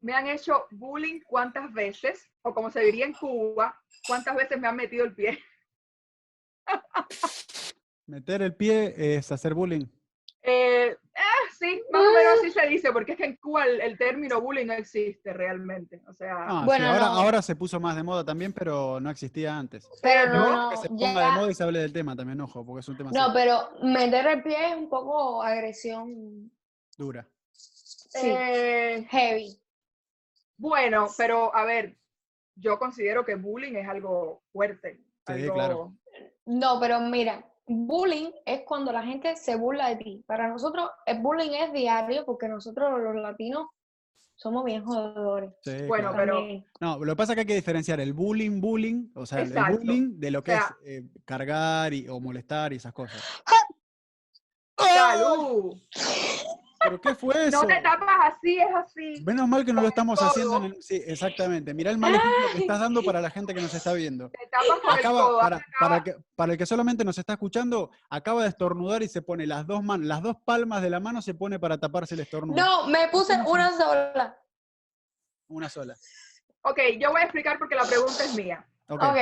me 0.00 0.14
han 0.14 0.26
hecho 0.26 0.66
bullying 0.70 1.20
cuántas 1.26 1.72
veces, 1.72 2.28
o 2.42 2.52
como 2.52 2.70
se 2.70 2.80
diría 2.80 3.06
en 3.06 3.12
Cuba, 3.12 3.80
cuántas 4.06 4.34
veces 4.34 4.58
me 4.58 4.66
han 4.68 4.76
metido 4.76 5.04
el 5.04 5.14
pie. 5.14 5.38
Meter 8.06 8.42
el 8.42 8.54
pie 8.56 8.94
es 8.96 9.30
hacer 9.30 9.54
bullying. 9.54 9.86
Eh, 10.42 10.96
sí, 11.62 11.82
más 11.92 12.02
o 12.02 12.12
menos 12.12 12.32
así 12.40 12.50
se 12.50 12.66
dice, 12.66 12.92
porque 12.92 13.12
es 13.12 13.18
que 13.18 13.24
en 13.24 13.36
Cuba 13.36 13.64
el, 13.64 13.80
el 13.80 13.96
término 13.96 14.40
bullying 14.40 14.66
no 14.66 14.72
existe 14.72 15.32
realmente. 15.32 16.00
O 16.08 16.14
sea, 16.14 16.34
Ah, 16.48 16.60
sí, 16.60 16.66
Bueno, 16.66 16.86
ahora, 16.88 17.06
no. 17.06 17.12
ahora 17.12 17.42
se 17.42 17.54
puso 17.56 17.78
más 17.80 17.94
de 17.96 18.02
moda 18.02 18.24
también, 18.24 18.52
pero 18.52 18.98
no 19.00 19.10
existía 19.10 19.56
antes. 19.56 19.88
Pero 20.02 20.32
¿no? 20.34 20.62
no, 20.64 20.70
que 20.70 20.76
se 20.76 20.88
ponga 20.88 21.26
de 21.26 21.32
moda 21.32 21.50
y 21.50 21.54
se 21.54 21.62
hable 21.62 21.78
del 21.78 21.92
tema 21.92 22.16
también, 22.16 22.40
ojo, 22.40 22.66
porque 22.66 22.80
es 22.80 22.88
un 22.88 22.96
tema 22.96 23.10
no, 23.12 23.32
pero 23.32 23.70
meter 23.82 24.26
el 24.26 24.42
pie 24.42 24.70
es 24.72 24.76
un 24.76 24.88
poco 24.88 25.42
agresión, 25.42 26.50
dura. 26.98 27.26
sí, 27.52 28.18
eh, 28.28 29.06
heavy. 29.10 29.58
bueno, 30.56 31.08
pero 31.16 31.54
a 31.54 31.64
ver, 31.64 31.96
yo 32.56 32.78
considero 32.78 33.24
que 33.24 33.34
bullying 33.36 33.74
es 33.76 33.88
algo 33.88 34.42
fuerte. 34.52 35.00
Sí, 35.26 35.32
algo- 35.32 35.54
claro. 35.54 35.92
No, 36.44 36.78
pero 36.80 37.00
mira, 37.00 37.44
bullying 37.66 38.30
es 38.44 38.62
cuando 38.66 38.92
la 38.92 39.02
gente 39.02 39.36
se 39.36 39.54
burla 39.56 39.88
de 39.88 39.96
ti. 39.96 40.24
Para 40.26 40.48
nosotros 40.48 40.90
el 41.06 41.20
bullying 41.20 41.50
es 41.52 41.72
diario 41.72 42.24
porque 42.24 42.48
nosotros 42.48 43.00
los 43.00 43.14
latinos 43.16 43.66
somos 44.34 44.64
bien 44.64 44.84
jodedores. 44.84 45.52
Sí, 45.62 45.86
Bueno, 45.86 46.12
claro. 46.12 46.42
pero-. 46.42 46.64
No, 46.80 47.04
lo 47.04 47.12
que 47.12 47.16
pasa 47.16 47.32
es 47.32 47.36
que 47.36 47.40
hay 47.42 47.46
que 47.46 47.54
diferenciar 47.54 48.00
el 48.00 48.12
bullying, 48.12 48.60
bullying, 48.60 49.10
o 49.14 49.24
sea, 49.24 49.42
el- 49.42 49.52
bullying 49.52 50.18
de 50.18 50.30
lo 50.32 50.42
que 50.42 50.52
O 50.52 50.54
sea- 50.56 50.76
es 50.84 51.02
eh, 51.04 51.08
cargar 51.24 51.92
y, 51.94 52.08
o 52.08 52.18
molestar 52.18 52.72
y 52.72 52.76
esas 52.76 52.92
cosas. 52.92 53.22
¡Salud! 54.76 55.76
¿Pero 56.84 57.00
qué 57.00 57.14
fue 57.14 57.46
eso? 57.48 57.62
No 57.62 57.66
te 57.68 57.80
tapas 57.80 58.32
así, 58.34 58.58
es 58.58 58.74
así. 58.74 59.22
Menos 59.24 59.48
mal 59.48 59.64
que 59.64 59.72
no 59.72 59.82
lo 59.82 59.88
estamos 59.88 60.18
codo. 60.18 60.28
haciendo 60.28 60.56
en 60.58 60.64
el... 60.64 60.82
Sí, 60.82 61.02
exactamente. 61.06 61.74
Mirá 61.74 61.90
el 61.90 61.98
mal 61.98 62.14
ejemplo 62.14 62.38
que 62.52 62.58
estás 62.58 62.80
dando 62.80 63.02
para 63.02 63.20
la 63.20 63.30
gente 63.30 63.54
que 63.54 63.60
nos 63.60 63.72
está 63.74 63.92
viendo. 63.92 64.30
Te 64.30 64.46
tapas 64.50 64.80
con 64.80 64.92
el 64.92 64.98
Acaba, 64.98 65.20
codo. 65.22 65.38
para, 65.40 65.56
acaba- 65.56 65.72
para, 65.80 65.96
el 65.96 66.02
que, 66.02 66.14
para 66.34 66.52
el 66.52 66.58
que 66.58 66.66
solamente 66.66 67.04
nos 67.04 67.18
está 67.18 67.34
escuchando, 67.34 67.90
acaba 68.10 68.42
de 68.42 68.48
estornudar 68.48 69.02
y 69.02 69.08
se 69.08 69.22
pone 69.22 69.46
las 69.46 69.66
dos 69.66 69.82
manos, 69.82 70.06
las 70.06 70.22
dos 70.22 70.36
palmas 70.44 70.82
de 70.82 70.90
la 70.90 71.00
mano 71.00 71.22
se 71.22 71.34
pone 71.34 71.58
para 71.58 71.78
taparse 71.78 72.14
el 72.14 72.20
estornudo. 72.20 72.56
No, 72.56 72.86
me 72.88 73.08
puse 73.08 73.34
¿Cómo 73.38 73.50
una 73.52 73.70
sola. 73.76 74.38
Una 75.48 75.68
sola. 75.68 75.94
Ok, 76.62 76.78
yo 76.98 77.10
voy 77.10 77.20
a 77.20 77.24
explicar 77.24 77.58
porque 77.58 77.74
la 77.74 77.84
pregunta 77.84 78.24
es 78.24 78.34
mía. 78.34 78.66
Ok. 78.88 79.02
Ok. 79.02 79.16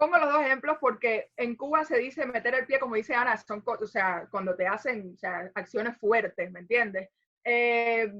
Pongo 0.00 0.16
los 0.16 0.32
dos 0.32 0.42
ejemplos 0.42 0.78
porque 0.80 1.30
en 1.36 1.56
Cuba 1.56 1.84
se 1.84 1.98
dice 1.98 2.24
meter 2.24 2.54
el 2.54 2.64
pie, 2.64 2.80
como 2.80 2.94
dice 2.94 3.14
Ana, 3.14 3.36
son 3.36 3.62
o 3.66 3.86
sea, 3.86 4.26
cuando 4.30 4.56
te 4.56 4.66
hacen 4.66 5.14
acciones 5.54 5.98
fuertes, 5.98 6.50
¿me 6.50 6.60
entiendes? 6.60 7.10
Eh, 7.44 8.10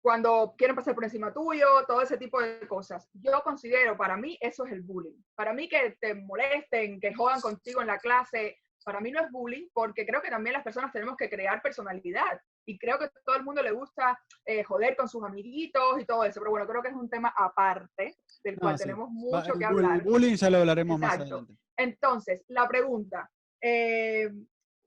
cuando 0.00 0.54
quieren 0.56 0.74
pasar 0.74 0.94
por 0.94 1.04
encima 1.04 1.34
tuyo, 1.34 1.84
todo 1.86 2.00
ese 2.00 2.16
tipo 2.16 2.40
de 2.40 2.66
cosas. 2.66 3.10
Yo 3.12 3.42
considero, 3.42 3.94
para 3.98 4.16
mí, 4.16 4.38
eso 4.40 4.64
es 4.64 4.72
el 4.72 4.80
bullying. 4.80 5.22
Para 5.34 5.52
mí 5.52 5.68
que 5.68 5.98
te 6.00 6.14
molesten, 6.14 6.98
que 6.98 7.12
jodan 7.12 7.42
contigo 7.42 7.82
en 7.82 7.88
la 7.88 7.98
clase, 7.98 8.58
para 8.82 8.98
mí 8.98 9.10
no 9.10 9.20
es 9.20 9.30
bullying, 9.30 9.68
porque 9.74 10.06
creo 10.06 10.22
que 10.22 10.30
también 10.30 10.54
las 10.54 10.64
personas 10.64 10.92
tenemos 10.92 11.18
que 11.18 11.28
crear 11.28 11.60
personalidad. 11.60 12.40
Y 12.68 12.78
creo 12.78 12.98
que 12.98 13.04
a 13.04 13.12
todo 13.24 13.36
el 13.36 13.44
mundo 13.44 13.62
le 13.62 13.70
gusta 13.70 14.18
eh, 14.44 14.64
joder 14.64 14.96
con 14.96 15.08
sus 15.08 15.22
amiguitos 15.24 16.00
y 16.00 16.04
todo 16.04 16.24
eso. 16.24 16.40
Pero 16.40 16.50
bueno, 16.50 16.66
creo 16.66 16.82
que 16.82 16.88
es 16.88 16.94
un 16.94 17.08
tema 17.08 17.32
aparte, 17.36 18.16
del 18.42 18.54
No, 18.56 18.60
cual 18.60 18.76
sí. 18.76 18.82
tenemos 18.84 19.08
Va, 19.08 19.12
mucho 19.12 19.52
el 19.52 19.58
que 19.58 19.64
hablar. 19.64 19.96
el 19.96 20.02
bullying 20.02 20.34
ya 20.34 20.50
lo 20.50 20.58
hablaremos 20.58 20.98
más 20.98 21.14
Exacto. 21.14 21.34
adelante. 21.36 21.62
Entonces, 21.78 22.44
la 22.48 22.66
pregunta, 22.66 23.30
eh, 23.62 24.30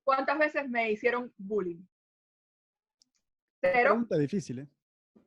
¿cuántas 0.04 0.38
veces 0.38 0.70
me 0.70 0.92
hicieron 0.92 1.34
bullying? 1.38 1.82
Pero, 3.62 3.90
Pregunta 3.92 4.18
difícil, 4.18 4.60
¿eh? 4.60 4.68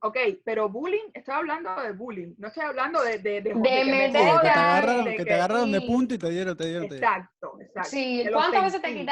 ok, 0.00 0.16
pero 0.44 0.68
bullying, 0.68 1.10
estoy 1.14 1.34
hablando 1.34 1.80
de 1.80 1.92
bullying, 1.92 2.34
no 2.38 2.48
estoy 2.48 2.64
hablando 2.64 3.02
de... 3.02 3.18
De, 3.18 3.40
de, 3.40 3.54
De 3.54 3.62
que 3.62 3.84
me 3.84 4.06
que 4.06 4.12
te 4.12 4.18
agarraron, 4.48 5.04
de 5.04 5.10
que 5.12 5.16
te 5.18 5.24
que- 5.24 5.34
agarraron 5.34 5.70
de 5.72 5.80
sí. 5.80 5.86
punto 5.86 6.14
y 6.14 6.18
te 6.18 6.30
dieron, 6.30 6.56
te 6.56 6.64
dieron, 6.66 6.88
te 6.88 6.94
dieron. 6.96 7.10
Exacto, 7.12 7.60
exacto. 7.60 7.90
Sí, 7.90 8.22
que 8.24 8.32
¿cuántas 8.32 8.64
veces, 8.64 8.82
te 8.82 8.88
sentí. 8.88 9.06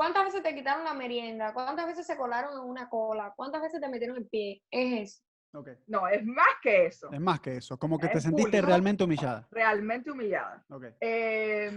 ¿Cuántas 0.00 0.24
veces 0.24 0.42
te 0.42 0.54
quitaron 0.54 0.82
la 0.82 0.94
merienda? 0.94 1.52
¿Cuántas 1.52 1.86
veces 1.86 2.06
se 2.06 2.16
colaron 2.16 2.54
en 2.54 2.64
una 2.70 2.88
cola? 2.88 3.34
¿Cuántas 3.36 3.60
veces 3.60 3.82
te 3.82 3.88
metieron 3.90 4.16
el 4.16 4.26
pie? 4.26 4.62
Es 4.70 5.20
eso. 5.52 5.72
No, 5.88 6.08
es 6.08 6.24
más 6.24 6.46
que 6.62 6.86
eso. 6.86 7.12
Es 7.12 7.20
más 7.20 7.38
que 7.40 7.58
eso, 7.58 7.76
como 7.78 7.98
que 7.98 8.08
te 8.08 8.18
sentiste 8.18 8.62
realmente 8.62 9.04
humillada. 9.04 9.46
Realmente 9.50 10.10
humillada. 10.10 10.64
Ok. 10.70 10.84
Eh, 11.02 11.70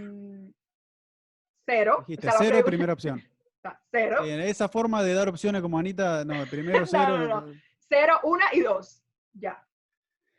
cero. 1.66 1.96
o 1.98 2.00
Dijiste 2.06 2.22
sea, 2.22 2.32
la 2.32 2.38
cero, 2.38 2.48
pregunta- 2.50 2.70
primera 2.70 2.92
opción. 2.94 3.22
Cero. 3.92 4.24
En 4.24 4.40
esa 4.40 4.70
forma 4.70 5.02
de 5.02 5.12
dar 5.12 5.28
opciones 5.28 5.60
como 5.60 5.78
Anita, 5.78 6.24
no, 6.24 6.46
primero 6.46 6.86
cero, 6.86 7.18
no, 7.18 7.40
no. 7.42 7.52
Cero, 7.78 8.20
una 8.22 8.46
y 8.52 8.60
dos. 8.60 9.02
Ya. 9.34 9.62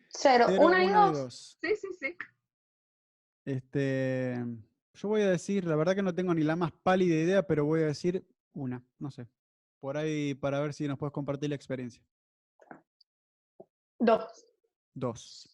Cero, 0.09 0.45
cero, 0.47 0.61
una 0.65 0.83
y 0.83 0.87
una 0.87 1.11
dos. 1.11 1.59
Sí, 1.61 1.75
sí, 1.75 1.87
sí. 1.99 2.17
Este, 3.45 4.43
yo 4.95 5.09
voy 5.09 5.21
a 5.21 5.29
decir, 5.29 5.65
la 5.65 5.75
verdad 5.75 5.95
que 5.95 6.01
no 6.01 6.13
tengo 6.15 6.33
ni 6.33 6.43
la 6.43 6.55
más 6.55 6.71
pálida 6.71 7.15
idea, 7.15 7.43
pero 7.43 7.65
voy 7.65 7.81
a 7.81 7.87
decir 7.87 8.25
una, 8.53 8.83
no 8.99 9.11
sé. 9.11 9.27
Por 9.79 9.97
ahí 9.97 10.33
para 10.33 10.59
ver 10.59 10.73
si 10.73 10.87
nos 10.87 10.97
puedes 10.97 11.13
compartir 11.13 11.49
la 11.49 11.55
experiencia. 11.55 12.01
Dos. 13.99 14.45
Dos. 14.93 15.51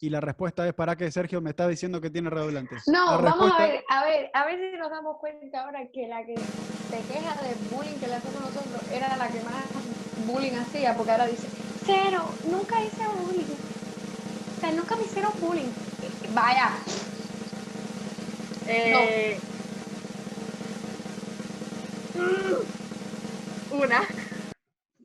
Y 0.00 0.10
la 0.10 0.20
respuesta 0.20 0.66
es 0.66 0.74
para 0.74 0.96
que 0.96 1.10
Sergio 1.10 1.40
me 1.40 1.50
está 1.50 1.66
diciendo 1.66 2.00
que 2.00 2.10
tiene 2.10 2.28
redoblante. 2.28 2.76
No, 2.86 3.22
vamos 3.22 3.52
a 3.52 3.66
ver, 3.66 3.84
a 3.88 4.04
ver, 4.04 4.30
a 4.34 4.44
ver 4.44 4.72
si 4.72 4.78
nos 4.78 4.90
damos 4.90 5.18
cuenta 5.18 5.64
ahora 5.64 5.88
que 5.90 6.06
la 6.06 6.24
que 6.26 6.36
se 6.36 6.98
queja 7.12 7.42
del 7.42 7.56
bullying 7.70 7.98
que 7.98 8.06
le 8.06 8.14
hacemos 8.14 8.40
nosotros 8.40 8.92
era 8.92 9.16
la 9.16 9.28
que 9.28 9.42
más 9.42 9.64
bullying 10.26 10.56
hacía, 10.56 10.94
porque 10.96 11.12
ahora 11.12 11.26
dice, 11.26 11.48
cero, 11.84 12.24
nunca 12.50 12.82
hice 12.82 13.06
bullying. 13.22 13.44
O 14.56 14.60
sea, 14.60 14.72
nunca 14.72 14.96
me 14.96 15.02
hicieron 15.04 15.32
bullying. 15.40 15.70
Vaya, 16.34 16.70
Eh, 18.68 19.38
Una. 23.72 24.00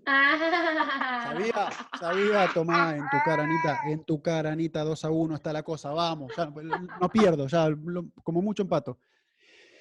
Ah. 0.06 1.24
Sabía, 1.24 1.70
sabía, 2.00 2.50
tomá 2.54 2.96
en 2.96 3.10
tu 3.10 3.22
cara, 3.24 3.44
Anita, 3.44 3.80
en 3.86 4.04
tu 4.04 4.22
cara, 4.22 4.52
Anita, 4.52 4.84
2 4.84 5.06
a 5.06 5.10
1 5.12 5.36
está 5.36 5.54
la 5.54 5.64
cosa, 5.64 5.92
vamos, 5.92 6.32
ya, 6.36 6.52
no 7.00 7.10
pierdo, 7.10 7.48
ya 7.48 7.70
lo- 7.70 8.06
como 8.24 8.42
mucho 8.42 8.64
empato. 8.64 8.98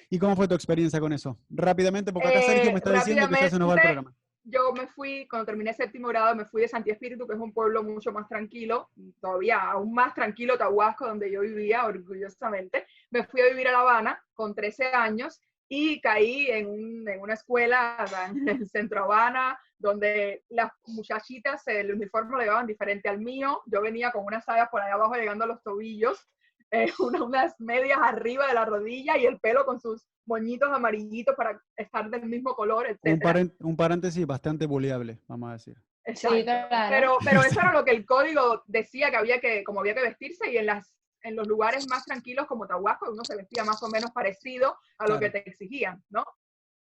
¿Y 0.09 0.19
cómo 0.19 0.35
fue 0.35 0.47
tu 0.47 0.53
experiencia 0.55 0.99
con 0.99 1.11
eso? 1.13 1.37
Rápidamente, 1.49 2.11
porque 2.13 2.27
acá 2.29 2.41
Sergio 2.41 2.69
Eh, 2.69 2.73
me 2.73 2.77
está 2.77 2.91
diciendo 2.93 3.27
que 3.29 3.35
ya 3.41 3.49
se 3.49 3.57
nos 3.59 3.69
va 3.69 3.73
el 3.73 3.77
rápidamente, 3.79 4.11
programa. 4.11 4.15
Yo 4.43 4.73
me 4.73 4.87
fui, 4.87 5.27
cuando 5.27 5.45
terminé 5.45 5.73
séptimo 5.73 6.07
grado, 6.07 6.35
me 6.35 6.45
fui 6.45 6.61
de 6.63 6.67
Santi 6.67 6.89
Espíritu, 6.89 7.27
que 7.27 7.35
es 7.35 7.39
un 7.39 7.53
pueblo 7.53 7.83
mucho 7.83 8.11
más 8.11 8.27
tranquilo, 8.27 8.89
todavía 9.19 9.59
aún 9.61 9.93
más 9.93 10.15
tranquilo, 10.15 10.57
Tahuasco, 10.57 11.05
donde 11.07 11.31
yo 11.31 11.41
vivía 11.41 11.85
orgullosamente. 11.85 12.87
Me 13.11 13.23
fui 13.23 13.41
a 13.41 13.49
vivir 13.49 13.67
a 13.67 13.71
La 13.71 13.81
Habana 13.81 14.23
con 14.33 14.55
13 14.55 14.85
años 14.87 15.39
y 15.69 16.01
caí 16.01 16.47
en, 16.49 16.67
un- 16.67 17.07
en 17.07 17.21
una 17.21 17.35
escuela 17.35 17.95
en 18.29 18.47
el 18.49 18.67
centro 18.67 19.03
Habana, 19.03 19.59
donde 19.77 20.43
las 20.49 20.71
muchachitas 20.87 21.65
el 21.67 21.93
uniforme 21.93 22.31
lo 22.37 22.39
llevaban 22.41 22.67
diferente 22.67 23.09
al 23.09 23.19
mío. 23.19 23.61
Yo 23.67 23.81
venía 23.81 24.11
con 24.11 24.25
unas 24.25 24.43
sayas 24.43 24.69
por 24.69 24.81
allá 24.81 24.95
abajo 24.95 25.13
llegando 25.15 25.45
a 25.45 25.47
los 25.47 25.61
tobillos, 25.63 26.27
eh, 26.71 26.85
una- 26.99 27.23
unas 27.23 27.59
medias 27.59 27.99
arriba 28.01 28.47
de 28.47 28.53
la 28.53 28.65
rodilla 28.65 29.17
y 29.17 29.25
el 29.25 29.39
pelo 29.39 29.65
con 29.65 29.79
sus 29.79 30.07
moñitos 30.25 30.69
amarillitos 30.71 31.35
para 31.35 31.61
estar 31.75 32.09
del 32.09 32.25
mismo 32.25 32.55
color, 32.55 32.87
etc. 32.87 33.53
Un, 33.59 33.75
paréntesis 33.75 34.25
bastante 34.25 34.65
buleable, 34.65 35.19
vamos 35.27 35.49
a 35.49 35.53
decir. 35.53 35.75
Exacto. 36.05 36.37
Sí, 36.37 36.43
claro. 36.43 36.87
Pero, 36.89 37.17
pero 37.23 37.41
eso 37.43 37.59
era 37.59 37.73
lo 37.73 37.83
que 37.83 37.91
el 37.91 38.05
código 38.05 38.63
decía 38.65 39.11
que 39.11 39.17
había 39.17 39.39
que, 39.39 39.63
como 39.63 39.81
había 39.81 39.93
que 39.95 40.01
vestirse 40.01 40.51
y 40.51 40.57
en 40.57 40.67
las 40.67 40.95
en 41.23 41.35
los 41.35 41.47
lugares 41.47 41.87
más 41.87 42.03
tranquilos 42.03 42.47
como 42.47 42.65
Tahuasco 42.65 43.11
uno 43.11 43.23
se 43.23 43.35
vestía 43.35 43.63
más 43.63 43.83
o 43.83 43.89
menos 43.89 44.09
parecido 44.11 44.75
a 44.97 45.07
lo 45.07 45.19
que 45.19 45.29
te 45.29 45.47
exigían, 45.47 46.03
¿no? 46.09 46.25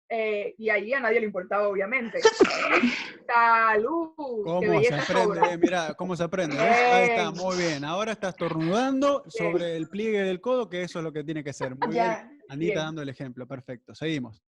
Eh, 0.09 0.53
y 0.57 0.69
allí 0.69 0.93
a 0.93 0.99
nadie 0.99 1.19
le 1.19 1.25
importaba, 1.25 1.67
obviamente. 1.67 2.19
¡Salud! 3.27 4.11
¡Qué 4.15 4.43
¿Cómo 4.43 4.81
se 4.81 4.93
aprende? 4.93 5.05
sobra! 5.05 5.53
eh? 5.53 5.57
Mira, 5.57 5.93
cómo 5.95 6.15
se 6.15 6.23
aprende. 6.23 6.55
¿ves? 6.55 6.77
Ahí 6.91 7.09
está, 7.09 7.31
muy 7.31 7.57
bien. 7.57 7.83
Ahora 7.83 8.11
está 8.11 8.29
estornudando 8.29 9.21
Bien. 9.23 9.31
sobre 9.31 9.75
el 9.75 9.89
pliegue 9.89 10.19
del 10.21 10.39
codo, 10.41 10.69
que 10.69 10.83
eso 10.83 10.99
es 10.99 11.03
lo 11.03 11.11
que 11.11 11.23
tiene 11.23 11.43
que 11.43 11.53
ser. 11.53 11.75
Muy 11.75 11.89
bien. 11.93 12.39
Anita 12.49 12.73
Bien. 12.73 12.75
dando 12.75 13.01
el 13.01 13.09
ejemplo, 13.09 13.47
perfecto. 13.47 13.95
Seguimos. 13.95 14.43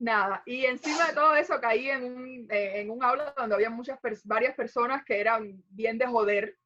nada, 0.00 0.42
y 0.46 0.64
encima 0.64 1.08
de 1.08 1.12
todo 1.12 1.34
eso 1.34 1.60
caí 1.60 1.90
en 1.90 2.04
un, 2.04 2.46
eh, 2.50 2.80
en 2.80 2.90
un 2.90 3.02
aula 3.02 3.34
donde 3.36 3.56
había 3.56 3.68
muchas 3.68 3.98
varias 4.24 4.54
personas 4.54 5.04
que 5.04 5.20
eran 5.20 5.62
bien 5.70 5.98
de 5.98 6.06
joder, 6.06 6.56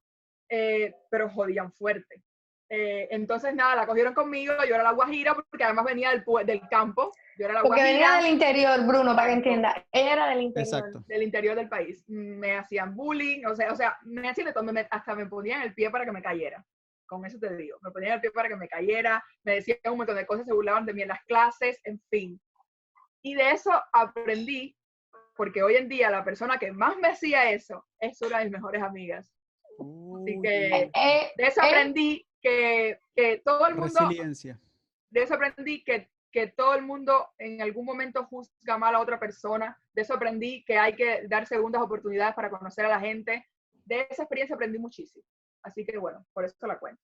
eh, 0.49 0.95
pero 1.11 1.29
jodían 1.31 1.73
fuerte. 1.73 2.23
Eh, 2.75 3.07
entonces, 3.11 3.55
nada, 3.55 3.77
la 3.77 3.87
cogieron 3.87 4.15
conmigo, 4.15 4.55
yo 4.67 4.75
era 4.75 4.83
la 4.83 4.93
guajira, 4.93 5.35
porque 5.35 5.63
además 5.63 5.85
venía 5.85 6.09
del, 6.11 6.25
del 6.47 6.67
campo, 6.71 7.13
yo 7.37 7.45
era 7.45 7.53
la 7.55 7.61
Porque 7.63 7.83
venía 7.83 7.99
guajira 8.09 8.23
del 8.23 8.33
interior, 8.33 8.87
Bruno, 8.87 9.15
para 9.15 9.27
que 9.29 9.33
entienda. 9.35 9.87
Ella 9.93 10.13
era 10.15 10.27
del 10.31 10.41
interior. 10.41 10.75
Exacto. 10.75 11.05
del 11.07 11.23
interior 11.23 11.55
del 11.55 11.69
país. 11.69 12.03
Me 12.09 12.57
hacían 12.57 12.95
bullying, 12.97 13.45
o 13.45 13.55
sea, 13.55 13.71
o 13.73 13.77
sea 13.77 13.99
me 14.05 14.27
hacían 14.27 14.47
de 14.47 14.53
todo, 14.55 14.65
me- 14.65 14.89
hasta 14.91 15.15
me 15.15 15.27
ponían 15.27 15.61
el 15.61 15.75
pie 15.75 15.91
para 15.91 16.07
que 16.07 16.13
me 16.13 16.23
cayera. 16.23 16.65
Con 17.07 17.27
eso 17.27 17.39
te 17.39 17.55
digo, 17.57 17.77
me 17.83 17.91
ponían 17.91 18.15
el 18.15 18.21
pie 18.23 18.31
para 18.31 18.49
que 18.49 18.57
me 18.57 18.69
cayera, 18.69 19.23
me 19.43 19.57
decían 19.57 19.77
un 19.91 19.99
montón 19.99 20.17
de 20.17 20.25
cosas, 20.25 20.47
se 20.47 20.53
burlaban 20.55 20.87
de 20.87 20.95
mí 20.95 21.03
en 21.03 21.09
las 21.09 21.23
clases, 21.25 21.79
en 21.85 22.01
fin. 22.09 22.41
Y 23.21 23.35
de 23.35 23.51
eso 23.51 23.71
aprendí, 23.93 24.75
porque 25.37 25.63
hoy 25.63 25.77
en 25.77 25.89
día 25.91 26.09
la 26.11 26.25
persona 26.25 26.57
que 26.59 26.73
más 26.73 26.97
me 26.97 27.09
hacía 27.09 27.51
eso 27.51 27.85
es 28.01 28.19
una 28.23 28.39
de 28.39 28.45
mis 28.45 28.53
mejores 28.55 28.83
amigas. 28.83 29.31
Así 29.79 30.41
que 30.43 30.91
Eh, 30.95 31.33
de 31.37 31.45
eso 31.47 31.61
Eh. 31.63 31.67
aprendí 31.69 32.27
que, 32.43 33.01
que 33.15 33.39
todo 33.45 33.67
el 33.67 33.77
mundo, 33.77 34.01
resiliencia. 34.01 34.61
de 35.11 35.23
eso 35.23 35.35
aprendí 35.35 35.83
que, 35.85 36.11
que 36.31 36.49
todo 36.49 36.75
el 36.75 36.83
mundo 36.83 37.31
en 37.39 37.63
algún 37.63 37.85
momento 37.85 38.25
juzga 38.27 38.77
mal 38.79 38.95
a 38.95 39.01
otra 39.01 39.21
persona. 39.21 39.79
De 39.93 40.03
eso 40.03 40.15
aprendí 40.15 40.65
que 40.65 40.79
hay 40.79 40.95
que 40.95 41.27
dar 41.29 41.47
segundas 41.47 41.83
oportunidades 41.83 42.35
para 42.35 42.51
conocer 42.51 42.85
a 42.87 42.89
la 42.89 43.01
gente. 43.01 43.47
De 43.85 44.07
esa 44.11 44.23
experiencia 44.23 44.55
aprendí 44.55 44.79
muchísimo. 44.79 45.25
Así 45.63 45.85
que 45.85 45.97
bueno, 45.99 46.27
por 46.33 46.45
eso 46.45 46.67
la 46.67 46.79
cuento. 46.79 47.03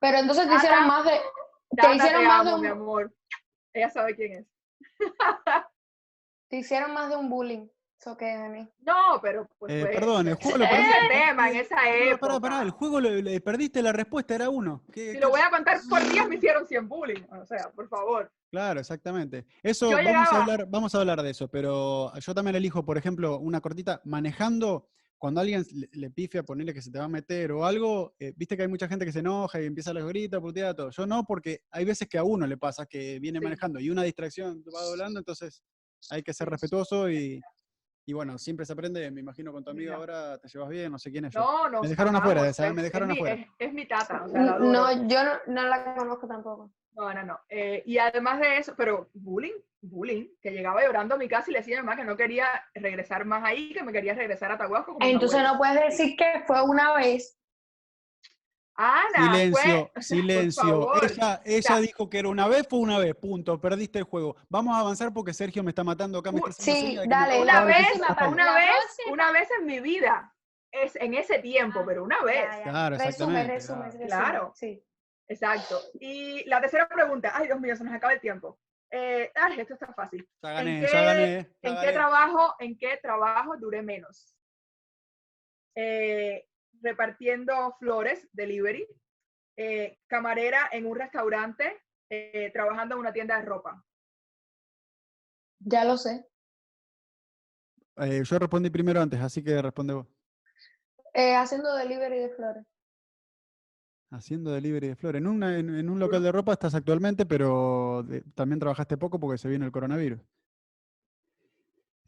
pero 0.00 0.18
entonces 0.18 0.44
te 0.44 0.50
Tata, 0.50 0.58
hicieron 0.62 0.86
más 0.86 1.04
de. 1.04 1.20
Te 1.76 1.94
hicieron 1.94 2.22
te 2.22 2.28
más 2.28 2.44
de 2.44 2.50
amo, 2.50 2.58
mi 2.58 2.66
un, 2.66 2.72
amor. 2.72 3.14
Ella 3.72 3.90
sabe 3.90 4.14
quién 4.14 4.32
es. 4.32 4.46
te 6.48 6.56
hicieron 6.56 6.92
más 6.94 7.10
de 7.10 7.16
un 7.16 7.28
bullying. 7.28 7.68
Eso 8.00 8.16
que, 8.16 8.24
Dani. 8.34 8.66
No, 8.80 9.20
pero 9.20 9.46
pues 9.58 9.70
Eh, 9.74 9.82
fue- 9.82 9.90
perdón, 9.90 10.26
el 10.28 10.34
juego 10.36 10.56
lo 10.56 10.64
ese 10.64 10.74
perdiste. 10.74 11.08
tema 11.10 11.50
en 11.50 11.56
esa 11.56 11.76
No, 11.76 11.82
época. 11.92 12.20
pará, 12.28 12.40
pará, 12.40 12.62
el 12.62 12.70
juego 12.70 12.98
le, 12.98 13.22
le 13.22 13.40
perdiste 13.42 13.82
la 13.82 13.92
respuesta, 13.92 14.34
era 14.34 14.48
uno. 14.48 14.82
¿Qué- 14.90 15.08
Si 15.08 15.12
qué- 15.14 15.20
lo 15.20 15.28
voy 15.28 15.40
a 15.42 15.50
contar 15.50 15.78
por 15.86 16.02
días 16.10 16.26
me 16.26 16.36
hicieron 16.36 16.66
100 16.66 16.88
bullying. 16.88 17.22
O 17.30 17.44
sea, 17.46 17.70
por 17.74 17.86
favor. 17.90 18.32
Claro, 18.50 18.80
exactamente. 18.80 19.44
Eso, 19.62 19.90
vamos 19.90 20.28
a, 20.32 20.40
hablar, 20.40 20.66
vamos 20.66 20.94
a 20.94 20.98
hablar 20.98 21.22
de 21.22 21.28
eso, 21.30 21.48
pero 21.48 22.10
yo 22.18 22.34
también 22.34 22.56
elijo, 22.56 22.82
por 22.86 22.96
ejemplo, 22.96 23.38
una 23.38 23.60
cortita, 23.60 24.00
manejando, 24.04 24.88
cuando 25.18 25.42
alguien 25.42 25.62
le, 25.74 25.90
le 25.92 26.10
pifia, 26.10 26.42
ponerle 26.42 26.72
que 26.72 26.80
se 26.80 26.90
te 26.90 26.98
va 26.98 27.04
a 27.04 27.08
meter 27.08 27.52
o 27.52 27.66
algo, 27.66 28.14
eh, 28.18 28.32
viste 28.34 28.56
que 28.56 28.62
hay 28.62 28.68
mucha 28.68 28.88
gente 28.88 29.04
que 29.04 29.12
se 29.12 29.18
enoja 29.18 29.60
y 29.60 29.66
empieza 29.66 29.90
a 29.90 29.94
los 29.94 30.08
gritos, 30.08 30.40
putear, 30.40 30.74
todo. 30.74 30.88
Yo 30.90 31.06
no, 31.06 31.24
porque 31.24 31.64
hay 31.70 31.84
veces 31.84 32.08
que 32.08 32.16
a 32.16 32.24
uno 32.24 32.46
le 32.46 32.56
pasa 32.56 32.86
que 32.86 33.18
viene 33.20 33.38
Sí. 33.40 33.44
manejando 33.44 33.78
y 33.78 33.90
una 33.90 34.02
distracción 34.04 34.64
va 34.74 34.82
doblando, 34.84 35.18
entonces 35.18 35.62
hay 36.08 36.22
que 36.22 36.32
ser 36.32 36.48
respetuoso 36.48 37.10
y, 37.10 37.42
y 38.10 38.12
bueno, 38.12 38.36
siempre 38.38 38.66
se 38.66 38.72
aprende, 38.72 39.08
me 39.12 39.20
imagino 39.20 39.52
con 39.52 39.62
tu 39.62 39.70
amiga 39.70 39.92
Ya. 39.92 39.96
ahora 39.96 40.38
te 40.38 40.48
llevas 40.48 40.68
bien, 40.68 40.90
no 40.90 40.98
sé 40.98 41.12
quién 41.12 41.26
es 41.26 41.32
yo. 41.32 41.38
No, 41.40 41.68
no. 41.70 41.80
Me 41.82 41.88
dejaron 41.88 42.16
afuera 42.16 42.42
de 42.42 42.48
amamos, 42.48 42.58
esa, 42.58 42.66
es- 42.66 42.74
me 42.74 42.82
dejaron 42.82 43.10
es 43.10 43.14
mi- 43.14 43.20
afuera. 43.20 43.34
Es, 43.36 43.68
es 43.68 43.72
mi 43.72 43.86
tata. 43.86 44.24
O 44.24 44.28
sea, 44.28 44.42
la 44.42 44.52
adoro. 44.54 44.72
No, 44.72 45.06
yo 45.08 45.22
no, 45.22 45.30
no 45.46 45.62
la 45.68 45.94
conozco 45.94 46.26
tampoco. 46.26 46.72
No, 46.96 47.14
no, 47.14 47.22
no. 47.24 47.38
Eh, 47.48 47.84
y 47.86 47.98
además 47.98 48.40
de 48.40 48.58
eso, 48.58 48.74
pero 48.76 49.08
bullying, 49.14 49.54
bullying, 49.80 50.26
que 50.42 50.50
llegaba 50.50 50.82
llorando 50.84 51.14
a 51.14 51.18
mi 51.18 51.28
casa 51.28 51.50
y 51.50 51.52
le 51.52 51.60
decía 51.60 51.78
a 51.78 51.82
mi 51.82 51.86
mamá 51.86 51.96
que 51.96 52.04
no 52.04 52.16
quería 52.16 52.46
regresar 52.74 53.24
más 53.24 53.44
ahí, 53.44 53.72
que 53.72 53.84
me 53.84 53.92
quería 53.92 54.14
regresar 54.14 54.50
a 54.50 54.58
Tahuasco. 54.58 54.96
Entonces 55.00 55.40
no 55.44 55.56
puedes 55.56 55.80
decir 55.80 56.16
que 56.16 56.42
fue 56.48 56.60
una 56.62 56.94
vez. 56.94 57.39
Ana, 58.82 59.34
Silencio, 59.34 59.90
silencio. 60.00 61.02
Ella, 61.02 61.42
ella 61.44 61.76
dijo 61.80 62.08
que 62.08 62.18
era 62.20 62.28
una 62.28 62.48
vez, 62.48 62.66
fue 62.68 62.78
una 62.78 62.98
vez, 62.98 63.14
punto. 63.14 63.60
Perdiste 63.60 63.98
el 63.98 64.04
juego. 64.04 64.36
Vamos 64.48 64.74
a 64.74 64.80
avanzar 64.80 65.12
porque 65.12 65.34
Sergio 65.34 65.62
me 65.62 65.70
está 65.70 65.84
matando 65.84 66.18
acá. 66.18 66.32
Me 66.32 66.40
Uh, 66.40 66.46
está 66.46 66.62
sí, 66.62 66.96
me 66.96 67.06
dale, 67.06 67.42
una 67.42 67.64
vez, 67.64 67.86
una 68.26 68.54
vez, 68.54 68.96
una 69.10 69.32
vez 69.32 69.48
en 69.58 69.66
mi 69.66 69.80
vida, 69.80 70.34
es 70.72 70.96
en 70.96 71.12
ese 71.14 71.40
tiempo, 71.40 71.80
Ah, 71.80 71.84
pero 71.86 72.04
una 72.04 72.22
vez. 72.22 72.46
Ya, 72.50 72.56
ya. 72.58 72.70
Claro, 72.70 72.96
resume, 72.96 73.08
exactamente, 73.10 73.52
resume, 73.52 73.78
claro. 73.78 73.90
resume, 73.90 74.06
Claro. 74.06 74.52
Sí. 74.56 74.84
Exacto. 75.28 75.80
Y 76.00 76.48
la 76.48 76.60
tercera 76.60 76.88
pregunta, 76.88 77.32
ay 77.34 77.46
Dios 77.48 77.60
mío, 77.60 77.76
se 77.76 77.84
nos 77.84 77.92
acaba 77.92 78.14
el 78.14 78.20
tiempo. 78.20 78.58
Eh, 78.90 79.30
ay, 79.34 79.60
esto 79.60 79.74
está 79.74 79.92
fácil. 79.92 80.26
Ya 80.42 80.60
¿En 80.62 80.80
qué- 80.80 80.88
ya 80.92 81.02
gané. 81.02 81.50
ya 81.62 81.70
¿En 81.70 81.80
qué 81.80 81.92
trabajo, 81.92 82.54
en 82.58 82.78
qué 82.78 82.98
trabajo 83.02 83.56
duré 83.58 83.82
menos? 83.82 84.34
Eh, 85.76 86.46
repartiendo 86.80 87.74
flores, 87.78 88.28
delivery, 88.32 88.86
eh, 89.56 89.98
camarera 90.06 90.68
en 90.72 90.86
un 90.86 90.96
restaurante, 90.98 91.80
eh, 92.08 92.50
trabajando 92.52 92.94
en 92.94 93.00
una 93.00 93.12
tienda 93.12 93.38
de 93.38 93.44
ropa. 93.44 93.84
Ya 95.60 95.84
lo 95.84 95.96
sé. 95.96 96.26
Eh, 97.98 98.22
yo 98.24 98.38
respondí 98.38 98.70
primero 98.70 99.00
antes, 99.00 99.20
así 99.20 99.42
que 99.44 99.60
responde 99.60 99.94
vos. 99.94 100.06
Eh, 101.12 101.34
haciendo 101.34 101.74
delivery 101.74 102.18
de 102.18 102.28
flores. 102.30 102.64
Haciendo 104.12 104.50
delivery 104.52 104.88
de 104.88 104.96
flores. 104.96 105.20
En, 105.20 105.26
una- 105.26 105.58
en, 105.58 105.74
en 105.74 105.90
un 105.90 105.98
local 105.98 106.22
de 106.22 106.32
ropa 106.32 106.52
estás 106.52 106.74
actualmente, 106.74 107.26
pero 107.26 108.02
de- 108.04 108.22
también 108.34 108.58
trabajaste 108.58 108.96
poco 108.96 109.20
porque 109.20 109.38
se 109.38 109.48
viene 109.48 109.66
el 109.66 109.72
coronavirus. 109.72 110.20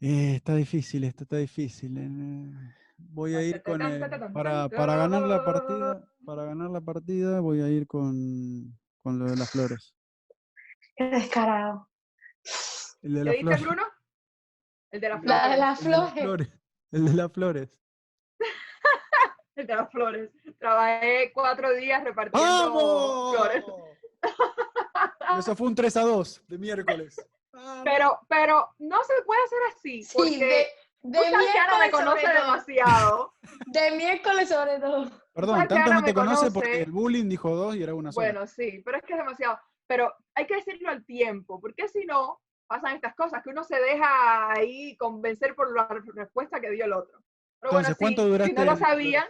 Eh, 0.01 0.35
está 0.35 0.55
difícil, 0.55 1.03
esto 1.05 1.23
está 1.23 1.37
difícil. 1.37 1.93
Voy 3.09 3.35
a 3.35 3.41
ir 3.41 3.61
con 3.63 3.81
el- 3.81 3.99
para, 4.33 4.69
para 4.69 4.95
ganar 4.95 5.21
la 5.23 5.43
partida, 5.45 6.03
para 6.25 6.45
ganar 6.45 6.69
la 6.71 6.81
partida 6.81 7.39
voy 7.41 7.61
a 7.61 7.69
ir 7.69 7.85
con, 7.87 8.77
con 9.01 9.19
lo 9.19 9.25
de 9.25 9.35
las 9.37 9.51
flores. 9.51 9.95
Qué 10.95 11.05
descarado. 11.05 11.89
El 13.01 13.13
de 13.15 13.19
¿Qué 13.19 13.25
las 13.25 13.33
dice 13.33 13.43
flores. 13.43 13.61
Bruno? 13.61 13.83
El 14.91 15.01
de 15.01 15.09
las 15.09 15.23
La 15.23 15.35
de 15.35 15.55
flores. 15.55 15.59
las 15.59 15.79
El 15.79 15.85
de 15.85 15.89
las 15.91 16.11
flores. 16.13 16.23
flores. 16.23 16.49
El 16.91 17.05
de 17.05 17.13
las 17.13 17.31
flores. 17.33 17.79
El 19.55 19.67
de 19.67 19.75
las 19.75 19.91
flores. 19.91 20.29
Trabajé 20.59 21.31
cuatro 21.33 21.73
días 21.75 22.03
repartiendo 22.03 23.31
flores. 23.35 23.63
¡Vamos! 25.19 25.39
Eso 25.39 25.55
fue 25.55 25.67
un 25.67 25.75
3 25.75 25.97
a 25.97 26.01
2 26.01 26.43
de 26.47 26.57
miércoles. 26.57 27.15
Pero, 27.83 28.19
pero 28.27 28.67
no 28.79 28.97
se 29.03 29.13
puede 29.27 29.39
hacer 29.45 29.59
así. 29.77 30.01
Sí, 30.03 30.11
porque 30.17 30.37
de, 30.43 30.65
de 31.03 31.19
Santiago, 31.19 31.37
me 31.37 31.89
miércoles 31.89 31.91
conoce 31.91 32.21
sobre 32.21 32.33
todo. 32.33 32.45
demasiado. 32.45 33.33
De 33.67 33.91
miércoles 33.91 34.49
sobre 34.49 34.79
todo. 34.79 35.11
Perdón, 35.33 35.67
tanto 35.67 35.93
no 35.93 36.03
te 36.03 36.13
conoce 36.13 36.51
porque 36.51 36.69
conoce. 36.69 36.83
el 36.83 36.91
bullying 36.91 37.29
dijo 37.29 37.55
dos 37.55 37.75
y 37.75 37.83
era 37.83 37.93
una 37.93 38.11
sola. 38.11 38.27
Bueno, 38.31 38.47
sí, 38.47 38.81
pero 38.85 38.97
es 38.97 39.03
que 39.03 39.13
es 39.13 39.19
demasiado. 39.19 39.59
Pero 39.87 40.13
hay 40.35 40.45
que 40.47 40.55
decirlo 40.55 40.89
al 40.89 41.05
tiempo, 41.05 41.59
porque 41.59 41.87
si 41.89 42.05
no, 42.05 42.39
pasan 42.67 42.95
estas 42.95 43.15
cosas, 43.15 43.43
que 43.43 43.49
uno 43.49 43.63
se 43.63 43.79
deja 43.79 44.51
ahí 44.51 44.95
convencer 44.97 45.55
por 45.55 45.75
la 45.75 45.87
re- 45.87 46.01
respuesta 46.13 46.59
que 46.61 46.69
dio 46.71 46.85
el 46.85 46.93
otro. 46.93 47.19
Pero 47.59 47.71
Entonces, 47.71 47.97
bueno, 47.97 48.09
sí, 48.09 48.15
¿cuánto 48.15 48.27
duraste 48.31 48.53
si 48.53 48.65
no 48.65 48.65
lo 48.71 48.77
sabían, 48.77 49.25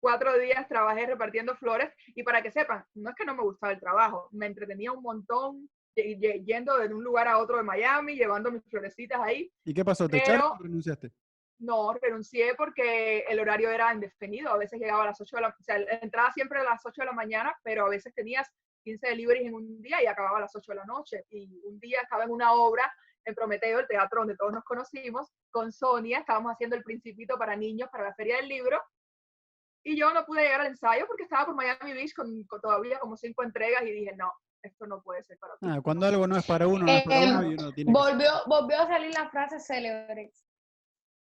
cuatro 0.00 0.38
días 0.38 0.68
trabajé 0.68 1.06
repartiendo 1.06 1.56
flores, 1.56 1.90
y 2.08 2.22
para 2.22 2.42
que 2.42 2.50
sepan, 2.50 2.84
no 2.94 3.10
es 3.10 3.16
que 3.16 3.24
no 3.24 3.34
me 3.34 3.42
gustaba 3.42 3.72
el 3.72 3.80
trabajo, 3.80 4.28
me 4.32 4.46
entretenía 4.46 4.92
un 4.92 5.02
montón, 5.02 5.70
yendo 5.94 6.78
de 6.78 6.92
un 6.94 7.04
lugar 7.04 7.28
a 7.28 7.38
otro 7.38 7.56
de 7.56 7.62
Miami, 7.62 8.16
llevando 8.16 8.50
mis 8.50 8.64
florecitas 8.68 9.20
ahí. 9.20 9.52
¿Y 9.64 9.74
qué 9.74 9.84
pasó? 9.84 10.08
¿Te 10.08 10.18
pero- 10.18 10.34
echaron 10.34 10.52
o 10.52 10.62
renunciaste? 10.62 11.12
No, 11.60 11.94
renuncié 11.94 12.54
porque 12.56 13.20
el 13.20 13.38
horario 13.38 13.70
era 13.70 13.92
indefinido. 13.94 14.50
A 14.50 14.58
veces 14.58 14.80
llegaba 14.80 15.04
a 15.04 15.06
las 15.06 15.20
8 15.20 15.36
de 15.36 15.42
la 15.42 15.48
o 15.48 15.62
sea, 15.62 15.76
entraba 16.02 16.32
siempre 16.32 16.58
a 16.58 16.64
las 16.64 16.84
8 16.84 17.02
de 17.02 17.06
la 17.06 17.12
mañana, 17.12 17.56
pero 17.62 17.86
a 17.86 17.88
veces 17.88 18.12
tenías 18.12 18.50
15 18.82 19.08
deliveries 19.08 19.46
en 19.46 19.54
un 19.54 19.80
día 19.80 20.02
y 20.02 20.06
acababa 20.06 20.38
a 20.38 20.42
las 20.42 20.54
8 20.54 20.72
de 20.72 20.76
la 20.76 20.84
noche. 20.84 21.24
Y 21.30 21.60
un 21.64 21.78
día 21.78 22.00
estaba 22.02 22.24
en 22.24 22.30
una 22.30 22.52
obra 22.52 22.92
en 23.24 23.34
Prometeo, 23.34 23.78
el 23.78 23.86
teatro 23.86 24.20
donde 24.20 24.36
todos 24.36 24.52
nos 24.52 24.64
conocimos, 24.64 25.32
con 25.50 25.72
Sonia, 25.72 26.18
estábamos 26.18 26.52
haciendo 26.52 26.76
el 26.76 26.82
Principito 26.82 27.38
para 27.38 27.56
niños 27.56 27.88
para 27.90 28.04
la 28.04 28.14
Feria 28.14 28.36
del 28.36 28.48
Libro. 28.48 28.82
Y 29.82 29.96
yo 29.96 30.12
no 30.12 30.24
pude 30.26 30.42
llegar 30.42 30.60
al 30.62 30.66
ensayo 30.66 31.06
porque 31.06 31.22
estaba 31.22 31.46
por 31.46 31.54
Miami 31.54 31.92
Beach 31.94 32.14
con, 32.14 32.44
con 32.44 32.60
todavía 32.60 32.98
como 32.98 33.16
cinco 33.16 33.42
entregas 33.42 33.82
y 33.84 33.92
dije, 33.92 34.14
no, 34.16 34.32
esto 34.64 34.86
no 34.86 35.02
puede 35.02 35.22
ser 35.22 35.38
para 35.38 35.54
ti. 35.54 35.66
Ah, 35.68 35.80
cuando 35.82 36.06
algo 36.06 36.26
no 36.26 36.36
es 36.36 36.44
para 36.44 36.66
uno, 36.66 36.84
no 36.86 36.92
es 36.92 37.04
para 37.04 37.20
Eh, 37.20 37.28
uno 37.30 37.42
y 37.50 37.54
uno 37.54 37.72
tiene 37.72 37.92
que- 37.92 37.98
Volvió, 37.98 38.30
volvió 38.46 38.80
a 38.80 38.86
salir 38.86 39.12
la 39.14 39.28
frase 39.28 39.60
célebre. 39.60 40.32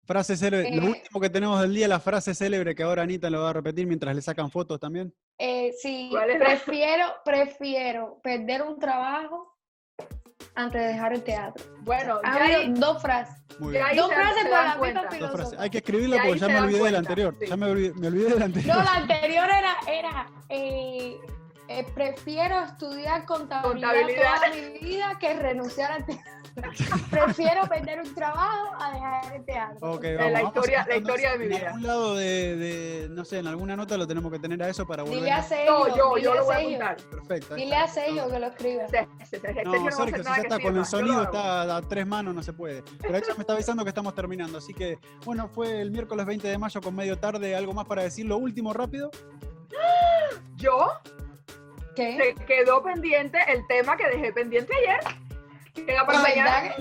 Frase 0.05 0.37
célebre. 0.37 0.71
Lo 0.75 0.83
eh, 0.83 0.89
último 0.91 1.21
que 1.21 1.31
tenemos 1.31 1.61
del 1.61 1.75
día, 1.75 1.87
la 1.89 2.01
frase 2.01 2.35
célebre 2.35 2.75
que 2.75 2.83
ahora 2.83 3.03
Anita 3.03 3.31
lo 3.31 3.43
va 3.43 3.51
a 3.51 3.53
repetir 3.53 3.87
mientras 3.87 4.15
le 4.15 4.23
sacan 4.23 4.51
fotos 4.51 4.79
también. 4.81 5.15
Eh, 5.39 5.73
sí, 5.81 6.09
¿Cuál 6.11 6.31
es 6.31 6.39
la- 6.39 6.47
prefiero, 6.47 7.15
prefiero 7.25 8.21
perder 8.23 8.63
un 8.63 8.79
trabajo 8.79 9.57
antes 10.55 10.81
de 10.81 10.89
dejar 10.89 11.13
el 11.13 11.23
teatro. 11.23 11.65
Bueno, 11.83 12.21
ya 12.23 12.45
ahí, 12.45 12.73
dos 12.75 13.01
frases. 13.01 13.37
Dos 13.59 13.71
se- 13.73 14.15
frases 14.15 14.51
dan 14.51 14.81
la 14.81 15.31
frases. 15.31 15.59
Hay 15.59 15.71
que 15.71 15.79
escribirla 15.79 16.23
porque 16.25 16.41
ya 16.41 16.49
me 16.49 16.61
olvidé 16.61 16.83
del 16.85 16.97
anterior. 16.97 17.37
sí. 17.39 17.47
Ya 17.47 17.57
me 17.57 17.67
olvidé, 17.67 17.95
me 17.95 18.07
olvidé 18.09 18.31
del 18.31 18.43
anterior. 18.43 18.77
No, 18.77 18.83
la 18.83 18.95
anterior 18.95 19.45
era, 19.45 19.77
era 19.87 20.27
eh, 20.49 21.19
eh, 21.73 21.87
prefiero 21.95 22.61
estudiar 22.65 23.25
contabilidad, 23.27 23.91
Contabilidad. 23.93 24.35
toda 24.35 24.49
mi 24.51 24.79
vida 24.81 25.19
que 25.21 25.35
renunciar 25.35 25.93
al 25.93 26.05
teatro. 26.05 26.33
prefiero 27.11 27.63
perder 27.69 28.01
un 28.01 28.13
trabajo 28.13 28.75
a 28.81 28.91
dejar 28.93 29.35
el 29.37 29.45
teatro. 29.45 29.93
Ok, 29.93 30.03
la 30.03 30.17
vamos, 30.17 30.33
vamos 30.33 30.57
historia- 30.57 30.87
la 30.89 30.97
historia 30.97 31.31
de 31.33 31.39
mi 31.39 31.45
En 31.45 31.51
vida. 31.51 31.67
algún 31.69 31.83
lado 31.87 32.15
de, 32.17 32.57
de- 32.57 33.09
no 33.11 33.25
sé, 33.25 33.39
en 33.39 33.47
alguna 33.47 33.77
nota 33.77 33.97
lo 33.97 34.07
tenemos 34.09 34.33
que 34.33 34.41
tener 34.41 34.61
a 34.65 34.69
eso 34.69 34.85
para 34.85 35.05
volver. 35.05 35.21
Dile 35.21 35.31
a 35.31 35.43
Sergio, 35.45 35.71
No, 35.89 35.97
yo, 35.97 36.19
yo 36.19 36.35
lo 36.35 36.45
voy 36.45 36.55
a 36.55 36.59
apuntar. 36.59 36.97
Perfecto. 37.09 37.55
Dile 37.55 37.77
a 37.77 37.87
Sergio 37.87 38.29
que 38.29 38.39
lo 38.41 38.47
escriba. 38.49 38.89
Se- 38.89 39.09
se- 39.21 39.27
se- 39.27 39.41
Sergio 39.41 39.63
No, 39.65 39.91
Sergio, 39.93 40.17
si 40.17 40.23
ya 40.25 40.37
está 40.43 40.59
con 40.59 40.77
el 40.77 40.85
sonido, 40.85 41.23
está 41.23 41.77
a 41.77 41.83
tres 41.83 42.05
manos, 42.05 42.35
no 42.35 42.43
se 42.43 42.53
puede. 42.53 42.83
Pero 43.01 43.17
ella 43.17 43.35
me 43.37 43.43
está 43.43 43.53
avisando 43.53 43.85
que 43.85 43.91
estamos 43.91 44.13
terminando. 44.17 44.59
Así 44.59 44.75
que, 44.75 44.99
bueno, 45.25 45.49
fue 45.49 45.81
el 45.81 45.93
miércoles 45.93 46.27
20 46.27 46.49
de 46.49 46.59
mayo 46.59 46.81
con 46.81 46.97
medio 46.97 47.17
tarde. 47.17 47.55
¿Algo 47.55 47.73
más 47.75 47.87
para 47.87 48.03
decir? 48.03 48.27
Lo 48.27 48.39
último, 48.39 48.73
rápido. 48.73 49.11
Yo 50.57 50.91
¿Qué? 52.01 52.35
se 52.39 52.45
quedó 52.47 52.83
pendiente 52.83 53.39
el 53.49 53.67
tema 53.67 53.97
que 53.97 54.07
dejé 54.09 54.33
pendiente 54.33 54.73
ayer. 54.75 55.01
Queda 55.87 56.05
para 56.05 56.21
¿Verdad 56.23 56.35
mañana. 56.37 56.75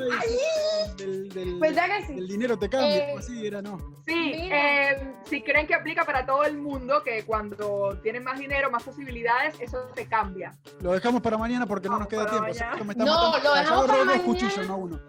del, 0.98 1.30
del- 1.30 1.60
¿Verdad 1.60 1.86
que 1.88 2.06
sí? 2.08 2.14
del 2.16 2.28
dinero 2.28 2.58
te 2.58 2.68
cambia. 2.70 2.98
Eh, 3.12 3.16
así 3.18 3.46
era, 3.46 3.62
no. 3.62 3.78
Sí, 4.06 4.34
eh, 4.52 5.14
si 5.26 5.42
creen 5.44 5.68
que 5.68 5.76
aplica 5.76 6.04
para 6.04 6.26
todo 6.26 6.44
el 6.44 6.58
mundo, 6.58 7.04
que 7.04 7.24
cuando 7.24 7.98
tienen 8.02 8.24
más 8.24 8.40
dinero, 8.40 8.72
más 8.72 8.82
posibilidades, 8.84 9.56
eso 9.62 9.80
te 9.94 10.08
cambia. 10.08 10.54
Lo 10.82 10.92
dejamos 10.94 11.22
para 11.22 11.38
mañana 11.38 11.66
porque 11.68 11.88
no 11.88 12.00
nos 12.00 12.10
Vamos 12.10 12.10
queda 12.10 12.30
tiempo. 12.30 12.84
me 12.84 12.92
está 12.94 13.06
No, 13.06 13.14
matando. 13.32 13.40
lo 13.50 13.56
dejamos 13.56 13.86
para 13.86 14.06
mañana. 14.06 14.66
no 14.68 14.78
uno. 14.78 15.00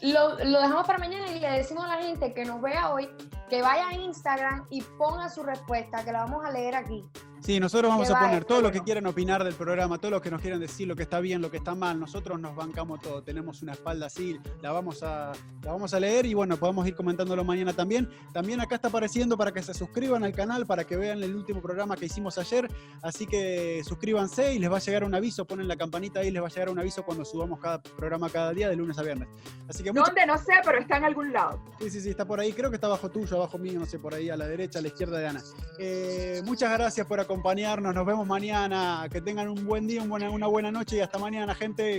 Lo, 0.00 0.44
lo 0.44 0.60
dejamos 0.60 0.86
para 0.86 0.98
mañana 1.00 1.26
y 1.32 1.40
le 1.40 1.50
decimos 1.50 1.84
a 1.84 1.88
la 1.88 2.02
gente 2.02 2.32
que 2.32 2.44
nos 2.44 2.62
vea 2.62 2.90
hoy 2.90 3.08
que 3.50 3.62
vaya 3.62 3.88
a 3.88 3.94
Instagram 3.94 4.64
y 4.70 4.80
ponga 4.82 5.28
su 5.28 5.42
respuesta, 5.42 6.04
que 6.04 6.12
la 6.12 6.20
vamos 6.20 6.44
a 6.44 6.52
leer 6.52 6.76
aquí. 6.76 7.04
Sí, 7.40 7.60
nosotros 7.60 7.90
vamos 7.90 8.10
a 8.10 8.18
poner 8.18 8.44
todo 8.44 8.60
lo 8.60 8.72
que 8.72 8.80
quieran 8.80 9.06
opinar 9.06 9.44
del 9.44 9.54
programa, 9.54 9.98
todo 9.98 10.12
lo 10.12 10.20
que 10.20 10.30
nos 10.30 10.40
quieran 10.40 10.60
decir, 10.60 10.88
lo 10.88 10.96
que 10.96 11.04
está 11.04 11.20
bien, 11.20 11.40
lo 11.40 11.50
que 11.50 11.58
está 11.58 11.74
mal. 11.74 11.98
Nosotros 11.98 12.38
nos 12.40 12.54
bancamos 12.54 13.00
todo, 13.00 13.22
tenemos 13.22 13.62
una 13.62 13.72
espalda 13.72 14.06
así, 14.06 14.38
la 14.60 14.72
vamos 14.72 15.02
a, 15.02 15.32
la 15.62 15.72
vamos 15.72 15.94
a 15.94 16.00
leer 16.00 16.26
y 16.26 16.34
bueno, 16.34 16.56
podemos 16.56 16.86
ir 16.86 16.94
comentándolo 16.94 17.44
mañana 17.44 17.72
también. 17.72 18.08
También 18.32 18.60
acá 18.60 18.74
está 18.74 18.88
apareciendo 18.88 19.36
para 19.36 19.52
que 19.52 19.62
se 19.62 19.72
suscriban 19.74 20.24
al 20.24 20.32
canal, 20.32 20.66
para 20.66 20.84
que 20.84 20.96
vean 20.96 21.22
el 21.22 21.34
último 21.34 21.62
programa 21.62 21.96
que 21.96 22.06
hicimos 22.06 22.38
ayer. 22.38 22.68
Así 23.02 23.26
que 23.26 23.82
suscríbanse 23.84 24.54
y 24.54 24.58
les 24.58 24.70
va 24.70 24.76
a 24.76 24.80
llegar 24.80 25.04
un 25.04 25.14
aviso, 25.14 25.44
ponen 25.44 25.68
la 25.68 25.76
campanita 25.76 26.20
ahí, 26.20 26.30
les 26.30 26.42
va 26.42 26.48
a 26.48 26.50
llegar 26.50 26.70
un 26.70 26.78
aviso 26.78 27.02
cuando 27.04 27.24
subamos 27.24 27.60
cada 27.60 27.80
programa 27.80 28.28
cada 28.30 28.52
día, 28.52 28.68
de 28.68 28.76
lunes 28.76 28.98
a 28.98 29.02
viernes. 29.02 29.28
Así 29.68 29.82
que 29.82 29.90
¿Dónde? 29.92 30.26
No 30.26 30.36
sé, 30.36 30.52
pero 30.64 30.78
está 30.78 30.96
en 30.98 31.04
algún 31.04 31.32
lado. 31.32 31.60
Sí, 31.80 31.90
sí, 31.90 32.00
sí, 32.00 32.10
está 32.10 32.24
por 32.24 32.40
ahí. 32.40 32.52
Creo 32.52 32.70
que 32.70 32.76
está 32.76 32.86
abajo 32.86 33.10
tuyo, 33.10 33.36
abajo 33.36 33.58
mío, 33.58 33.78
no 33.78 33.86
sé, 33.86 33.98
por 33.98 34.14
ahí, 34.14 34.30
a 34.30 34.36
la 34.36 34.46
derecha, 34.46 34.78
a 34.78 34.82
la 34.82 34.88
izquierda 34.88 35.18
de 35.18 35.28
Ana. 35.28 35.42
Eh, 35.78 36.42
muchas 36.44 36.72
gracias 36.72 37.06
por 37.06 37.20
acompañarnos. 37.20 37.27
Nos 37.28 38.06
vemos 38.06 38.26
mañana. 38.26 39.06
Que 39.10 39.20
tengan 39.20 39.48
un 39.48 39.66
buen 39.66 39.86
día, 39.86 40.02
una 40.02 40.46
buena 40.46 40.70
noche 40.70 40.96
y 40.96 41.00
hasta 41.00 41.18
mañana, 41.18 41.54
gente. 41.54 41.98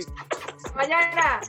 Mañana. 0.74 1.40